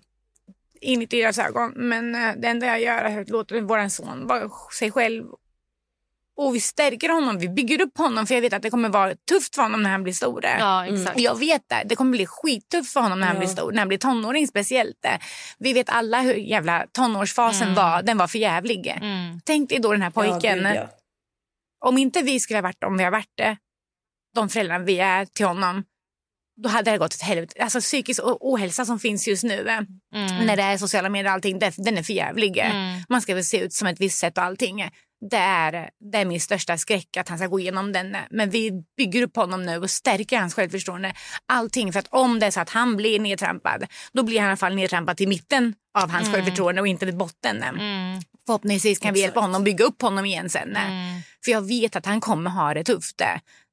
Inuti 0.81 1.21
deras 1.21 1.39
ögon. 1.39 1.73
Men 1.77 2.15
eh, 2.15 2.35
det 2.37 2.49
enda 2.49 2.67
jag 2.67 2.81
gör 2.81 2.99
är 3.05 3.21
att 3.21 3.31
låta 3.31 3.61
vår 3.61 3.89
son 3.89 4.27
vara 4.27 4.51
sig 4.79 4.91
själv. 4.91 5.25
Och 6.39 6.55
vi 6.55 6.61
stärker 6.61 7.09
honom, 7.09 7.39
vi 7.39 7.49
bygger 7.49 7.81
upp 7.81 7.99
honom 7.99 8.27
för 8.27 8.35
jag 8.35 8.43
vet 8.43 8.53
att 8.53 8.63
det 8.63 8.71
kommer 8.71 8.89
vara 8.89 9.15
tufft 9.31 9.55
för 9.55 9.63
honom 9.63 9.83
när 9.83 9.91
han 9.91 10.03
blir 10.03 10.13
stor. 10.13 10.45
Ja, 10.45 10.87
exakt. 10.87 11.21
Jag 11.21 11.39
vet 11.39 11.63
det. 11.69 11.83
Det 11.87 11.97
kommer 11.97 12.11
bli 12.11 12.27
skittufft 12.27 12.93
för 12.93 13.01
honom 13.01 13.21
när 13.21 13.27
han 13.27 13.37
Ja. 13.37 13.41
blir 13.41 13.49
stor. 13.49 13.73
När 13.73 13.79
han 13.79 13.89
blir 13.89 13.99
tonåring 13.99 14.47
speciellt. 14.49 15.07
Vi 15.59 15.73
vet 15.73 15.89
alla 15.89 16.21
hur 16.21 16.35
jävla 16.35 16.87
tonårsfasen 16.93 17.63
Mm. 17.69 17.75
var. 17.75 18.03
Den 18.03 18.19
var 18.19 18.27
för 18.27 18.39
jävlig. 18.39 18.87
Mm. 18.87 19.41
Tänk 19.45 19.71
dig 19.71 19.79
då 19.79 19.93
den 19.93 20.03
här 20.03 20.11
pojken. 20.11 20.65
Ja. 20.75 20.89
Om 21.85 21.99
inte 21.99 22.23
vi 22.23 22.41
skulle 22.41 22.57
ha 22.57 22.63
varit 22.63 22.85
om 22.85 22.97
vi 22.97 23.05
har 23.05 23.11
varit 23.11 23.33
det, 23.35 23.57
de 24.35 24.49
föräldrar 24.49 24.79
vi 24.79 24.99
är 24.99 25.25
till 25.25 25.47
honom, 25.47 25.85
då 26.63 26.69
hade 26.69 26.91
det 26.91 26.99
gått 26.99 27.15
ett 27.15 27.23
helvete. 27.23 27.55
Alltså 27.63 27.81
psykisk 27.81 28.21
ohälsa 28.25 28.85
som 28.85 28.99
finns 28.99 29.29
just 29.29 29.45
nu, 29.45 29.69
eh, 29.69 29.81
Mm. 30.15 30.47
när 30.47 30.57
det 30.57 30.63
är 30.63 30.77
sociala 30.79 31.09
medier 31.09 31.31
och 31.31 31.35
allting, 31.35 31.59
den 31.59 31.99
är 31.99 32.03
för 32.03 32.13
jävlig. 32.13 32.59
eh. 32.59 32.71
Mm. 32.77 33.03
Man 33.09 33.23
ska 33.23 33.35
väl 33.35 33.45
se 33.45 33.59
ut 33.61 33.73
som 33.73 33.89
ett 33.89 34.01
visst 34.01 34.19
sätt 34.19 34.39
och 34.39 34.45
allting. 34.45 34.91
Det 35.31 35.37
är, 35.37 35.91
det 36.13 36.19
är 36.19 36.25
min 36.25 36.41
största 36.41 36.79
skräck 36.79 37.17
att 37.17 37.29
han 37.29 37.39
ska 37.39 37.47
gå 37.47 37.61
igenom 37.61 37.93
den. 37.93 38.17
Men 38.31 38.51
vi 38.51 38.71
bygger 38.97 39.23
upp 39.23 39.37
honom 39.37 39.63
nu 39.63 39.77
och 39.79 39.91
stärker 39.91 40.39
hans 40.39 40.55
självförtroende. 40.55 41.15
Allting 41.49 41.93
för 41.93 42.01
att 42.01 42.07
om 42.11 42.39
det 42.39 42.47
är 42.47 42.51
så 42.51 42.61
att 42.61 42.71
han 42.71 42.97
blir 42.97 43.21
nedtrampad, 43.21 43.87
då 44.13 44.23
blir 44.23 44.39
han 44.41 44.47
i 44.47 44.49
alla 44.49 44.57
fall 44.57 44.75
nedtrampad 44.75 45.17
till 45.17 45.29
mitten 45.29 45.75
av 45.99 46.11
hans 46.11 46.33
självförtroende 46.33 46.81
och 46.81 46.87
inte 46.87 47.07
vid 47.07 47.17
botten. 47.17 47.63
Mm. 47.63 48.23
Förhoppningsvis 48.47 48.99
kan 48.99 49.15
vi 49.15 49.21
hjälpa 49.21 49.41
honom 49.41 49.65
bygga 49.65 49.85
upp 49.85 50.03
honom 50.03 50.25
igen 50.25 50.51
sen. 50.51 50.77
Mm. 50.77 51.21
För 51.45 51.53
jag 51.53 51.63
vet 51.69 51.97
att 51.97 52.07
han 52.07 52.21
kommer 52.21 52.51
ha 52.51 52.75
det 52.75 52.85
tufft. 52.85 53.23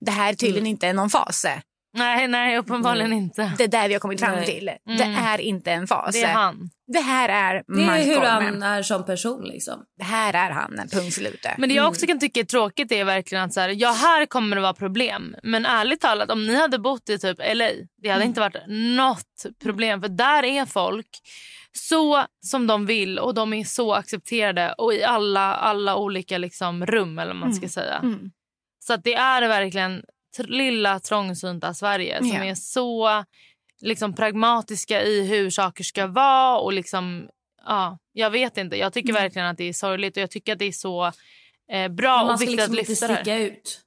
Det 0.06 0.12
här 0.12 0.30
är 0.30 0.36
tydligen 0.36 0.68
inte 0.68 0.88
är 0.88 0.94
någon 0.94 1.10
fas. 1.10 1.46
Nej, 1.94 2.28
nej 2.28 2.58
uppenbarligen 2.58 3.14
inte. 3.14 3.52
Det 3.58 3.64
är 3.64 3.68
där 3.68 3.88
vi 3.88 3.94
har 3.94 4.00
kommit 4.00 4.20
fram 4.20 4.36
Nej. 4.36 4.46
till. 4.46 4.70
Mm. 4.70 4.98
Det 4.98 5.20
är 5.20 5.42
inte 5.42 5.72
en 5.72 5.88
fas. 5.88 6.14
Det 6.14 6.24
är 6.24 6.34
han. 6.34 6.70
Det 6.88 7.00
här 7.00 7.30
är 7.30 7.64
Det 7.68 7.84
är 7.84 8.06
hur 8.06 8.22
han 8.22 8.64
är 8.64 8.84
som 8.84 9.06
person 9.06 9.44
liksom. 9.44 9.84
Det 9.98 10.04
här 10.04 10.34
är 10.34 10.52
han, 10.52 10.88
punkt 10.92 11.14
slut. 11.14 11.46
Men 11.58 11.70
det 11.70 11.76
jag 11.76 11.88
också 11.88 12.06
kan 12.06 12.20
tycka 12.20 12.40
är 12.40 12.44
tråkigt 12.44 12.92
är 12.92 13.04
verkligen 13.04 13.44
att 13.44 13.54
så 13.54 13.60
här, 13.60 13.70
ja 13.70 13.92
här 13.92 14.26
kommer 14.26 14.56
det 14.56 14.62
vara 14.62 14.74
problem. 14.74 15.36
Men 15.44 15.66
ärligt 15.66 16.02
talat 16.02 16.32
om 16.32 16.48
ni 16.48 16.56
hade 16.56 16.80
bott 16.80 17.10
i 17.10 17.20
typ 17.20 17.38
LA, 17.54 17.70
det 18.02 18.10
hade 18.10 18.26
inte 18.26 18.40
varit 18.40 18.56
något 18.68 19.46
problem. 19.64 20.02
För 20.02 20.10
där 20.10 20.44
är 20.44 20.66
folk 20.66 21.10
så 21.72 22.26
som 22.46 22.68
de 22.68 22.86
vill 22.86 23.20
och 23.20 23.34
de 23.34 23.54
är 23.54 23.64
så 23.64 23.94
accepterade 23.94 24.74
och 24.78 24.94
i 24.94 25.04
alla, 25.04 25.54
alla 25.54 25.96
olika 25.96 26.38
liksom 26.38 26.86
rum 26.86 27.20
eller 27.20 27.34
vad 27.34 27.40
man 27.40 27.54
ska 27.54 27.70
säga. 27.70 27.96
Mm. 28.04 28.32
Så 28.80 28.94
att 28.94 29.04
det 29.04 29.14
är 29.14 29.48
verkligen 29.48 30.04
lilla 30.40 31.00
trångsynta 31.00 31.74
Sverige 31.74 32.18
som 32.18 32.28
Ja. 32.28 32.44
är 32.46 32.56
så 32.56 33.24
liksom 33.82 34.14
pragmatiska 34.16 35.04
i 35.04 35.28
hur 35.28 35.50
saker 35.50 35.84
ska 35.84 36.08
vara 36.08 36.58
och 36.60 36.74
liksom 36.74 37.28
ja, 37.66 37.98
jag 38.14 38.30
vet 38.30 38.58
inte. 38.58 38.76
Jag 38.78 38.94
tycker 38.94 39.10
Mm. 39.10 39.22
verkligen 39.22 39.48
att 39.48 39.58
det 39.58 39.64
är 39.64 39.74
sorgligt 39.74 40.18
och 40.18 40.24
jag 40.24 40.32
tycker 40.32 40.54
att 40.54 40.60
det 40.60 40.66
är 40.66 40.72
så 40.72 41.12
eh, 41.72 41.88
bra 41.92 42.18
man 42.18 42.30
och 42.34 42.40
ska 42.40 42.50
viktigt 42.50 42.60
liksom 42.60 42.74
att 42.74 42.80
inte 42.80 42.92
lyfta 42.92 43.08
det. 43.08 43.16
sticka 43.16 43.38
ut. 43.38 43.80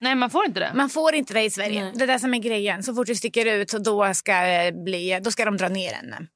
Nej, 0.00 0.14
man 0.14 0.30
får 0.30 0.44
inte 0.44 0.60
det. 0.60 0.72
Man 0.74 0.90
får 0.90 1.14
inte 1.14 1.34
det 1.34 1.42
i 1.42 1.50
Sverige. 1.50 1.82
Nej. 1.84 1.92
Det 1.96 2.02
är 2.04 2.06
det 2.06 2.18
som 2.18 2.34
är 2.34 2.38
grejen. 2.38 2.82
Så 2.82 2.94
fort 2.94 3.06
du 3.06 3.14
sticker 3.14 3.46
ut 3.46 3.68
då 3.72 4.14
ska, 4.14 4.46
eh, 4.46 4.74
bli, 4.84 5.20
då 5.22 5.30
ska 5.30 5.44
de 5.44 5.56
dra 5.56 5.68
ner 5.68 5.92
en. 5.92 6.28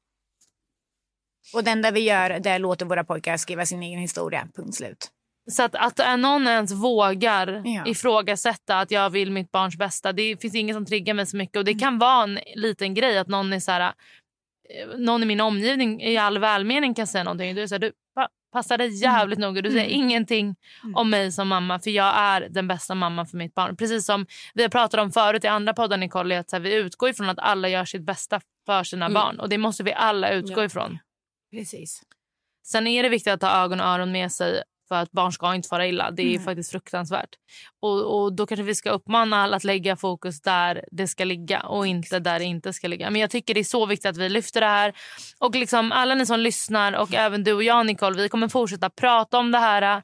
Och 1.55 1.65
det 1.65 1.71
enda 1.71 1.91
vi 1.91 2.01
gör 2.01 2.31
det 2.39 2.51
är 2.51 2.55
att 2.55 2.61
låta 2.61 2.85
våra 2.85 3.05
pojkar 3.05 3.37
skriva 3.37 3.67
sin 3.67 3.83
egen 3.83 3.99
historia. 4.01 4.49
Punkt 4.57 4.75
slut. 4.75 5.11
Så 5.51 5.63
att, 5.63 5.75
att 5.75 6.21
någon 6.21 6.47
ens 6.47 6.73
vågar 6.73 7.63
Ja. 7.65 7.87
ifrågasätta 7.87 8.79
att 8.81 8.91
jag 8.91 9.11
vill 9.11 9.31
mitt 9.31 9.53
barns 9.53 9.77
bästa. 9.77 10.13
Det 10.13 10.37
finns 10.41 10.55
inget 10.55 10.77
som 10.77 10.87
triggar 10.87 11.15
mig 11.15 11.27
så 11.27 11.37
mycket. 11.37 11.57
Och 11.57 11.65
Det 11.65 11.75
kan 11.75 11.99
vara 11.99 12.23
en 12.25 12.39
liten 12.55 12.95
grej 12.95 13.19
att 13.19 13.29
någon 13.29 13.53
är 13.53 13.61
så 13.61 13.71
här, 13.73 13.81
eh, 13.81 14.99
någon 14.99 15.23
i 15.23 15.27
min 15.27 15.41
omgivning 15.41 16.03
i 16.03 16.17
all 16.17 16.39
välmening 16.39 16.95
kan 16.95 17.07
säga 17.07 17.25
någonting. 17.25 17.55
Du 17.55 17.63
är 17.63 17.67
så 17.67 17.75
här, 17.75 17.81
du 17.81 17.93
pa, 18.15 18.29
passar 18.53 18.79
dig 18.79 19.03
jävligt 19.03 19.39
noga. 19.39 19.63
Du 19.63 19.71
säger 19.71 19.85
ingenting 19.87 20.57
om 20.95 21.11
mig 21.11 21.33
som 21.33 21.49
mamma 21.49 21.79
för 21.81 21.91
jag 21.91 22.15
är 22.17 22.49
den 22.51 22.69
bästa 22.69 22.95
mamman 22.95 23.27
för 23.27 23.37
mitt 23.37 23.55
barn. 23.55 23.77
Precis 23.77 24.07
som 24.07 24.27
vi 24.55 24.63
har 24.63 24.69
pratat 24.71 25.01
om 25.01 25.13
förut 25.13 25.45
i 25.45 25.49
andra 25.49 25.75
poddar 25.75 25.97
Nicole, 25.97 26.39
att 26.39 26.53
här, 26.53 26.61
vi 26.61 26.75
utgår 26.75 27.09
ifrån 27.09 27.29
att 27.29 27.39
alla 27.39 27.69
gör 27.69 27.85
sitt 27.85 28.03
bästa 28.03 28.41
för 28.67 28.85
sina 28.85 29.11
barn. 29.11 29.41
Och 29.41 29.49
det 29.49 29.59
måste 29.59 29.83
vi 29.83 29.93
alla 29.93 30.31
utgå 30.31 30.61
Ja. 30.61 30.65
ifrån. 30.65 30.99
Precis. 31.51 32.03
Sen 32.67 32.87
är 32.87 33.03
det 33.03 33.09
viktigt 33.09 33.33
att 33.33 33.43
ha 33.43 33.65
ögon 33.65 33.81
och 33.81 33.87
öron 33.87 34.13
med 34.13 34.33
sig 34.33 34.63
för 34.89 34.95
att 34.95 35.13
barn 35.13 35.33
ska 35.33 35.55
inte 35.55 35.69
fara 35.69 35.87
illa. 35.87 36.11
Det 36.11 36.23
är 36.23 36.27
Nej. 36.27 36.39
faktiskt 36.39 36.71
fruktansvärt. 36.71 37.31
Och, 37.83 38.23
och 38.23 38.33
Då 38.33 38.47
kanske 38.47 38.63
vi 38.63 38.75
ska 38.75 38.91
uppmana 38.91 39.43
alla 39.43 39.57
att 39.57 39.65
lägga 39.65 39.97
fokus 39.97 40.41
där 40.41 40.85
det 40.93 41.09
ska 41.09 41.25
ligga 41.25 41.61
och 41.61 41.87
inte 41.87 42.19
där 42.19 42.39
det 42.39 42.45
inte 42.45 42.73
ska 42.73 42.89
ligga. 42.89 43.11
Men 43.11 43.21
jag 43.21 43.31
tycker 43.31 43.55
det 43.55 43.61
är 43.61 43.65
så 43.65 43.87
viktigt 43.87 44.07
att 44.11 44.17
vi 44.17 44.29
lyfter 44.29 44.61
det 44.61 44.67
här. 44.67 44.93
Och 45.39 45.55
liksom 45.55 45.93
alla 45.93 46.15
ni 46.15 46.27
som 46.27 46.41
lyssnar 46.41 46.93
och 46.93 47.15
även 47.15 47.45
du 47.45 47.53
och 47.53 47.63
jag 47.63 47.87
Nicole, 47.87 48.23
vi 48.23 48.29
kommer 48.29 48.49
fortsätta 48.49 48.91
prata 48.91 49.39
om 49.39 49.53
det 49.53 49.59
här 49.59 50.03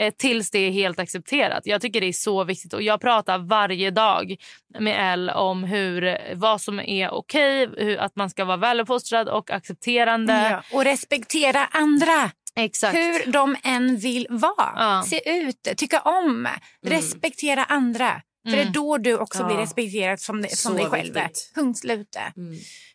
eh, 0.00 0.14
tills 0.18 0.50
det 0.50 0.58
är 0.58 0.70
helt 0.70 0.98
accepterat. 0.98 1.60
Jag 1.64 1.80
tycker 1.80 2.00
det 2.00 2.06
är 2.06 2.12
så 2.12 2.44
viktigt 2.44 2.72
och 2.72 2.82
jag 2.82 3.00
pratar 3.00 3.38
varje 3.38 3.90
dag 3.90 4.36
med 4.78 5.12
Elle 5.12 5.32
om 5.34 5.64
hur, 5.64 6.18
vad 6.34 6.60
som 6.60 6.80
är 6.80 7.10
okej, 7.10 7.68
hur- 7.76 7.98
att 7.98 8.16
man 8.16 8.30
ska 8.30 8.44
vara 8.44 8.56
väluppfostrad 8.56 9.28
och 9.28 9.50
accepterande. 9.50 10.32
Ja. 10.50 10.76
Och 10.76 10.84
respektera 10.84 11.64
andra. 11.70 12.30
Exakt. 12.56 12.94
Hur 12.96 13.32
de 13.32 13.56
än 13.62 13.96
vill 13.96 14.26
vara. 14.30 14.72
Ja. 14.76 15.04
Se 15.06 15.38
ut, 15.40 15.68
tycka 15.76 16.00
om, 16.00 16.48
respektera 16.86 17.64
andra. 17.64 18.22
För 18.50 18.56
det 18.56 18.62
är 18.62 18.70
då 18.70 18.98
du 18.98 19.18
också 19.18 19.38
Ja. 19.38 19.46
blir 19.46 19.56
respekterad 19.56 20.20
som, 20.20 20.42
det, 20.42 20.56
som 20.56 20.76
dig 20.76 20.86
själv. 20.86 21.14
viktigt. 21.14 21.52
Punkt 21.54 21.78
slut. 21.78 22.16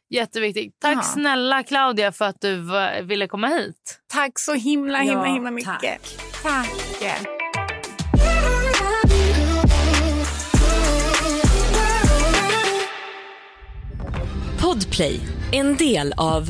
Jätteviktigt. 0.10 0.80
Tack 0.82 0.98
Ja. 0.98 1.02
snälla 1.02 1.64
Claudia 1.64 2.12
för 2.12 2.26
att 2.26 2.42
du 2.42 2.56
ville 3.04 3.28
komma 3.28 3.48
hit. 3.48 4.00
Tack 4.08 4.40
så 4.40 4.54
himla 4.54 4.98
himla 5.00 5.28
Ja, 5.28 5.34
himla 5.34 5.52
mycket. 5.52 5.70
tack. 5.82 6.18
Tack. 6.44 6.70
Podplay, 14.62 15.20
en 15.52 15.76
del 15.78 16.14
av 16.18 16.50